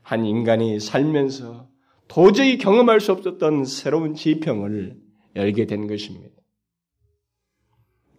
한 0.04 0.26
인간이 0.26 0.80
살면서 0.80 1.68
도저히 2.08 2.60
경험할 2.60 3.02
수 3.02 3.12
없었던 3.12 3.66
새로운 3.66 4.14
지평을 4.14 4.96
열게 5.36 5.66
된 5.66 5.88
것입니다. 5.88 6.36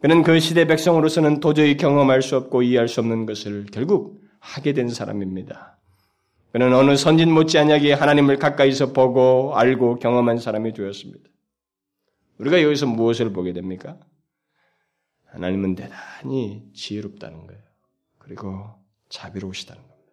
그는 0.00 0.22
그 0.22 0.40
시대 0.40 0.66
백성으로서는 0.66 1.38
도저히 1.40 1.76
경험할 1.76 2.20
수 2.20 2.36
없고 2.36 2.62
이해할 2.62 2.88
수 2.88 3.00
없는 3.00 3.26
것을 3.26 3.66
결국 3.72 4.20
하게 4.40 4.72
된 4.72 4.88
사람입니다. 4.88 5.77
그는 6.52 6.72
어느 6.74 6.96
선진 6.96 7.32
못지않게 7.32 7.92
하나님을 7.92 8.38
가까이서 8.38 8.92
보고 8.92 9.54
알고 9.54 9.96
경험한 9.96 10.38
사람이 10.38 10.72
되었습니다. 10.72 11.28
우리가 12.38 12.62
여기서 12.62 12.86
무엇을 12.86 13.32
보게 13.32 13.52
됩니까? 13.52 13.98
하나님은 15.26 15.74
대단히 15.74 16.64
지혜롭다는 16.72 17.46
거예요. 17.46 17.62
그리고 18.18 18.70
자비로우시다는 19.08 19.82
겁니다. 19.82 20.12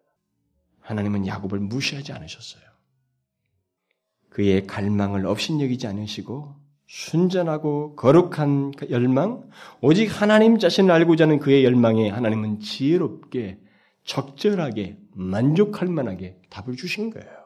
하나님은 0.82 1.26
야곱을 1.28 1.60
무시하지 1.60 2.12
않으셨어요. 2.12 2.64
그의 4.30 4.68
갈망을 4.68 5.26
업신여기지 5.26 5.88
않으시고 5.88 6.56
순전하고 6.88 7.96
거룩한 7.96 8.74
열망, 8.90 9.50
오직 9.82 10.08
하나님 10.08 10.60
자신을 10.60 10.92
알고자 10.92 11.24
하는 11.24 11.40
그의 11.40 11.64
열망에 11.64 12.10
하나님은 12.10 12.60
지혜롭게 12.60 13.60
적절하게 14.06 15.00
만족할 15.14 15.88
만하게 15.90 16.42
답을 16.50 16.76
주신 16.78 17.10
거예요. 17.10 17.46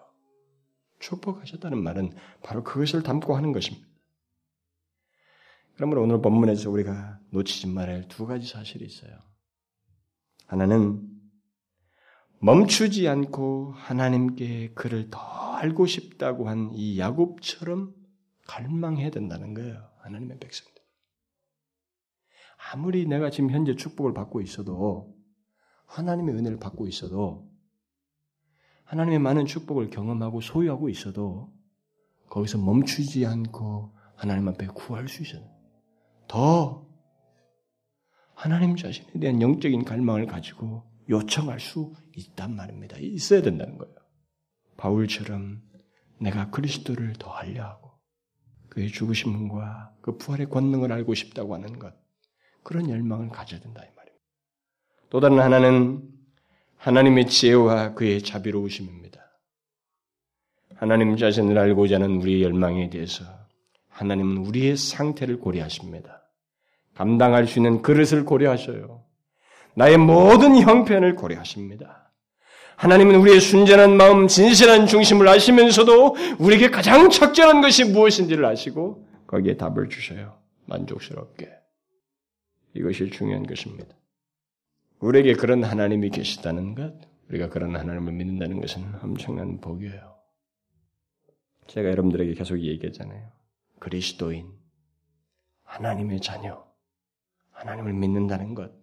축복하셨다는 0.99 1.81
말은 1.81 2.11
바로 2.43 2.63
그것을 2.63 3.01
담고 3.03 3.35
하는 3.35 3.51
것입니다. 3.53 3.87
그러므로 5.75 6.03
오늘 6.03 6.21
본문에서 6.21 6.69
우리가 6.69 7.19
놓치지 7.31 7.67
말아야 7.67 7.95
할 7.95 8.07
두 8.09 8.27
가지 8.27 8.45
사실이 8.45 8.85
있어요. 8.85 9.11
하나는 10.47 11.07
멈추지 12.41 13.07
않고 13.07 13.71
하나님께 13.73 14.73
그를 14.73 15.09
더 15.09 15.19
알고 15.19 15.85
싶다고 15.85 16.49
한 16.49 16.71
이 16.73 16.99
야곱처럼 16.99 17.93
갈망해야 18.47 19.09
된다는 19.11 19.53
거예요. 19.53 19.89
하나님의 19.99 20.39
백성들. 20.39 20.81
아무리 22.73 23.05
내가 23.05 23.29
지금 23.29 23.51
현재 23.51 23.75
축복을 23.75 24.13
받고 24.13 24.41
있어도 24.41 25.15
하나님의 25.89 26.35
은혜를 26.35 26.59
받고 26.59 26.87
있어도 26.87 27.49
하나님의 28.85 29.19
많은 29.19 29.45
축복을 29.45 29.89
경험하고 29.89 30.41
소유하고 30.41 30.89
있어도 30.89 31.51
거기서 32.29 32.59
멈추지 32.59 33.25
않고 33.25 33.95
하나님 34.15 34.47
앞에 34.47 34.67
구할 34.67 35.07
수 35.07 35.23
있어요. 35.23 35.47
더 36.27 36.87
하나님 38.33 38.75
자신에 38.75 39.11
대한 39.19 39.41
영적인 39.41 39.83
갈망을 39.83 40.25
가지고 40.25 40.83
요청할 41.09 41.59
수 41.59 41.93
있단 42.15 42.55
말입니다. 42.55 42.97
있어야 42.99 43.41
된다는 43.41 43.77
거예요. 43.77 43.95
바울처럼 44.77 45.61
내가 46.21 46.49
그리스도를 46.51 47.13
더 47.13 47.31
알려 47.31 47.63
하고 47.63 47.91
그의 48.69 48.89
죽으심과 48.89 49.95
그 50.01 50.17
부활의 50.17 50.49
권능을 50.49 50.91
알고 50.91 51.15
싶다고 51.15 51.55
하는 51.55 51.79
것 51.79 51.93
그런 52.63 52.89
열망을 52.89 53.29
가져야 53.29 53.59
된다 53.59 53.81
이 53.81 53.87
말입니다. 53.95 53.98
또 55.09 55.19
다른 55.19 55.39
하나는 55.39 56.01
하나님의 56.77 57.27
지혜와 57.27 57.93
그의 57.93 58.21
자비로우심입니다. 58.21 59.19
하나님 60.75 61.17
자신을 61.17 61.57
알고자 61.57 61.95
하는 61.95 62.21
우리의 62.21 62.43
열망에 62.43 62.89
대해서 62.89 63.25
하나님은 63.89 64.37
우리의 64.37 64.77
상태를 64.77 65.39
고려하십니다. 65.39 66.21
감당할 66.95 67.47
수 67.47 67.59
있는 67.59 67.81
그릇을 67.81 68.23
고려하셔요. 68.23 69.03
나의 69.75 69.97
모든 69.97 70.57
형편을 70.57 71.15
고려하십니다. 71.15 72.11
하나님은 72.77 73.15
우리의 73.15 73.41
순전한 73.41 73.97
마음, 73.97 74.27
진실한 74.27 74.87
중심을 74.87 75.27
아시면서도 75.27 76.15
우리에게 76.39 76.69
가장 76.69 77.09
적절한 77.09 77.59
것이 77.59 77.83
무엇인지를 77.83 78.45
아시고 78.45 79.05
거기에 79.27 79.57
답을 79.57 79.89
주셔요. 79.89 80.39
만족스럽게. 80.65 81.49
이것이 82.73 83.09
중요한 83.09 83.45
것입니다. 83.45 83.95
우리에게 84.99 85.33
그런 85.33 85.63
하나님이 85.63 86.09
계시다는 86.09 86.75
것, 86.75 86.93
우리가 87.29 87.49
그런 87.49 87.75
하나님을 87.75 88.11
믿는다는 88.11 88.59
것은 88.59 88.95
엄청난 89.01 89.61
복이에요. 89.61 90.19
제가 91.67 91.89
여러분들에게 91.89 92.33
계속 92.33 92.59
얘기했잖아요. 92.59 93.31
그리스도인, 93.79 94.51
하나님의 95.63 96.19
자녀, 96.19 96.67
하나님을 97.51 97.93
믿는다는 97.93 98.55
것, 98.55 98.73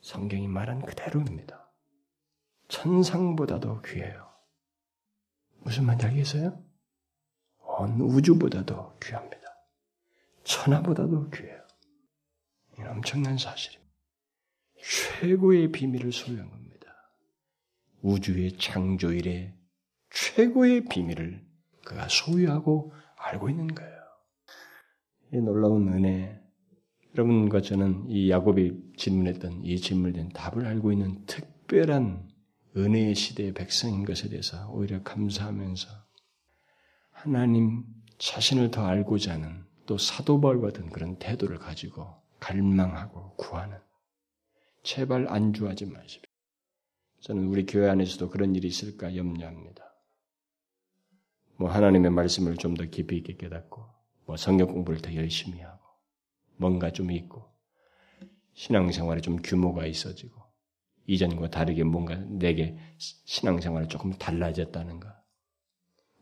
성경이 0.00 0.48
말한 0.48 0.82
그대로입니다. 0.82 1.70
천상보다도 2.68 3.82
귀해요. 3.82 4.30
무슨 5.58 5.86
말인지 5.86 6.06
알겠어요? 6.06 6.62
온 7.58 8.00
우주보다도 8.00 8.98
귀합니다. 9.00 9.40
천하보다도 10.44 11.30
귀해요. 11.30 11.62
이건 12.74 12.88
엄청난 12.88 13.38
사실입니다. 13.38 13.89
최고의 14.82 15.72
비밀을 15.72 16.12
소유한 16.12 16.50
겁니다. 16.50 16.86
우주의 18.02 18.56
창조 18.56 19.12
일에 19.12 19.54
최고의 20.10 20.86
비밀을 20.86 21.44
그가 21.84 22.08
소유하고 22.08 22.92
알고 23.16 23.50
있는 23.50 23.68
거예요. 23.68 24.00
이 25.32 25.36
놀라운 25.38 25.92
은혜. 25.92 26.40
여러분과 27.14 27.60
저는 27.60 28.08
이 28.08 28.30
야곱이 28.30 28.94
질문했던 28.96 29.64
이 29.64 29.80
대한 29.80 30.28
답을 30.28 30.64
알고 30.64 30.92
있는 30.92 31.24
특별한 31.26 32.28
은혜의 32.76 33.14
시대의 33.16 33.52
백성인 33.52 34.04
것에 34.04 34.28
대해서 34.28 34.70
오히려 34.70 35.02
감사하면서 35.02 35.88
하나님 37.10 37.84
자신을 38.18 38.70
더 38.70 38.86
알고자 38.86 39.34
하는 39.34 39.64
또 39.86 39.98
사도바울 39.98 40.60
같은 40.60 40.88
그런 40.90 41.18
태도를 41.18 41.58
가지고 41.58 42.22
갈망하고 42.38 43.34
구하는 43.36 43.76
제발 44.82 45.28
안주하지 45.28 45.86
마십시오. 45.86 46.22
저는 47.20 47.44
우리 47.46 47.66
교회 47.66 47.88
안에서도 47.88 48.30
그런 48.30 48.54
일이 48.54 48.68
있을까 48.68 49.14
염려합니다. 49.14 49.84
뭐 51.56 51.70
하나님의 51.70 52.10
말씀을 52.10 52.56
좀 52.56 52.74
더 52.74 52.84
깊이 52.84 53.18
있게 53.18 53.36
깨닫고 53.36 53.84
뭐 54.26 54.36
성경 54.36 54.68
공부를 54.68 55.02
더 55.02 55.14
열심히 55.14 55.60
하고 55.60 55.84
뭔가 56.56 56.90
좀 56.90 57.10
있고 57.10 57.44
신앙생활에 58.54 59.20
좀 59.20 59.36
규모가 59.42 59.86
있어지고 59.86 60.40
이전과 61.06 61.50
다르게 61.50 61.84
뭔가 61.84 62.16
내게 62.16 62.78
신앙생활이 62.98 63.88
조금 63.88 64.12
달라졌다는가 64.12 65.22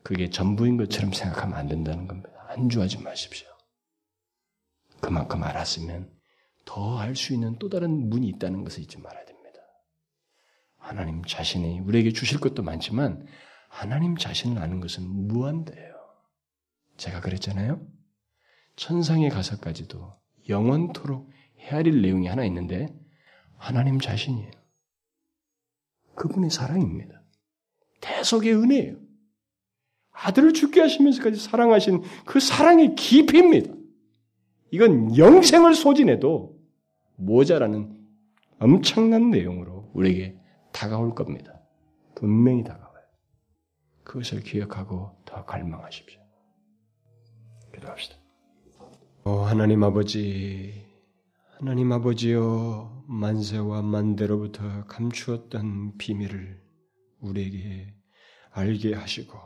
그게 0.02 0.30
전부인 0.30 0.76
것처럼 0.78 1.12
생각하면 1.12 1.56
안 1.56 1.68
된다는 1.68 2.08
겁니다. 2.08 2.30
안주하지 2.48 3.02
마십시오. 3.02 3.46
그만큼 5.00 5.42
알았으면 5.44 6.17
더알수 6.68 7.32
있는 7.32 7.58
또 7.58 7.70
다른 7.70 8.10
문이 8.10 8.28
있다는 8.28 8.62
것을 8.62 8.82
잊지 8.82 8.98
말아야 8.98 9.24
됩니다. 9.24 9.58
하나님 10.76 11.24
자신이 11.24 11.80
우리에게 11.80 12.12
주실 12.12 12.40
것도 12.40 12.62
많지만 12.62 13.26
하나님 13.70 14.18
자신을 14.18 14.60
아는 14.60 14.80
것은 14.80 15.02
무한대요. 15.02 15.94
제가 16.98 17.22
그랬잖아요. 17.22 17.80
천상에 18.76 19.30
가서까지도 19.30 20.12
영원토록 20.50 21.30
헤아릴 21.58 22.02
내용이 22.02 22.26
하나 22.26 22.44
있는데 22.44 22.94
하나님 23.56 23.98
자신이에요. 23.98 24.50
그분의 26.16 26.50
사랑입니다. 26.50 27.22
대속의 28.02 28.54
은혜예요. 28.54 28.96
아들을 30.10 30.52
죽게 30.52 30.82
하시면서까지 30.82 31.40
사랑하신 31.40 32.02
그 32.26 32.40
사랑의 32.40 32.94
깊이입니다. 32.94 33.72
이건 34.70 35.16
영생을 35.16 35.74
소진해도 35.74 36.57
모자라는 37.18 38.06
엄청난 38.58 39.30
내용으로 39.30 39.90
우리에게 39.92 40.38
다가올 40.72 41.14
겁니다. 41.14 41.60
분명히 42.14 42.64
다가와요. 42.64 43.04
그것을 44.04 44.40
기억하고 44.40 45.16
더 45.24 45.44
갈망하십시오. 45.44 46.20
기도합시다. 47.74 48.16
오, 49.24 49.30
하나님 49.40 49.84
아버지, 49.84 50.86
하나님 51.58 51.92
아버지여, 51.92 53.04
만세와 53.08 53.82
만대로부터 53.82 54.84
감추었던 54.86 55.98
비밀을 55.98 56.62
우리에게 57.20 57.94
알게 58.50 58.94
하시고, 58.94 59.38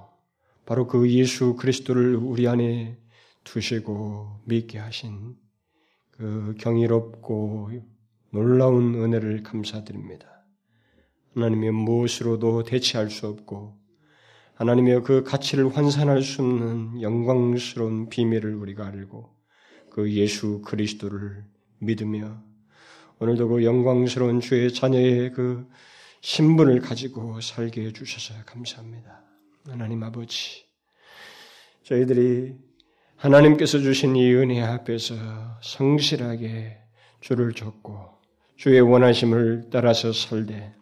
바로 0.65 0.87
그 0.87 1.11
예수 1.11 1.57
그리스도를 1.57 2.17
우리 2.17 2.47
안에 2.47 2.99
두시고 3.45 4.43
믿게 4.47 4.79
하신 4.79 5.37
그 6.23 6.55
경이롭고 6.57 7.71
놀라운 8.31 8.95
은혜를 8.95 9.43
감사드립니다. 9.43 10.47
하나님의 11.35 11.73
무엇으로도 11.73 12.63
대체할 12.63 13.11
수 13.11 13.27
없고 13.27 13.77
하나님의 14.55 15.03
그 15.03 15.25
가치를 15.25 15.77
환산할 15.77 16.23
수 16.23 16.43
없는 16.43 17.03
영광스러운 17.03 18.09
비밀을 18.09 18.55
우리가 18.55 18.87
알고 18.87 19.35
그 19.91 20.13
예수 20.13 20.63
그리스도를 20.63 21.45
믿으며 21.81 22.41
오늘도 23.19 23.49
그 23.49 23.65
영광스러운 23.65 24.39
주의 24.39 24.73
자녀의 24.73 25.33
그 25.33 25.69
신분을 26.21 26.79
가지고 26.83 27.41
살게 27.41 27.87
해주셔서 27.87 28.45
감사합니다. 28.45 29.25
하나님 29.67 30.05
아버지, 30.05 30.67
저희들이 31.83 32.55
하나님께서 33.23 33.79
주신 33.79 34.17
이 34.17 34.35
은혜 34.35 34.61
앞에서 34.61 35.15
성실하게 35.61 36.77
주를 37.21 37.53
줬고 37.53 38.09
주의 38.57 38.81
원하심을 38.81 39.69
따라서 39.71 40.13
살되 40.13 40.73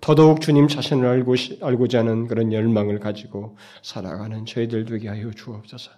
더더욱 0.00 0.40
주님 0.40 0.68
자신을 0.68 1.06
알고, 1.06 1.34
알고자 1.60 1.98
하는 1.98 2.28
그런 2.28 2.50
열망을 2.50 2.98
가지고 2.98 3.58
살아가는 3.82 4.46
저희들 4.46 4.86
되게 4.86 5.08
하여 5.08 5.30
주옵소서. 5.32 5.90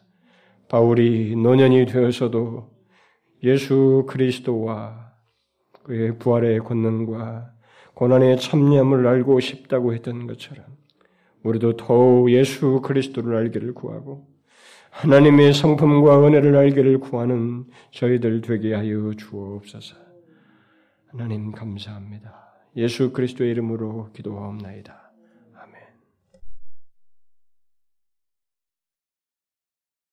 바울이 0.69 1.37
노년이 1.37 1.87
되어서도 1.87 2.73
예수 3.45 4.05
그리스도와 4.09 5.13
그의 5.85 6.19
부활의 6.19 6.59
권능과 6.59 7.53
고난의 7.95 8.41
참념을 8.41 9.07
알고 9.07 9.39
싶다고 9.39 9.95
했던 9.95 10.27
것처럼 10.27 10.65
우리도 11.45 11.77
더욱 11.77 12.33
예수 12.33 12.81
그리스도를 12.83 13.37
알기를 13.37 13.75
구하고 13.75 14.34
하나님의 14.95 15.53
성품과 15.53 16.25
은혜를 16.25 16.57
알기를 16.57 17.01
구하는 17.01 17.65
저희들 17.91 18.41
되게 18.43 18.75
하여 18.75 19.13
주옵소서. 19.15 19.97
하나님 21.09 21.51
감사합니다. 21.51 22.33
예수 22.77 23.13
그리스도의 23.13 23.51
이름으로 23.51 24.11
기도하옵나이다. 24.13 25.04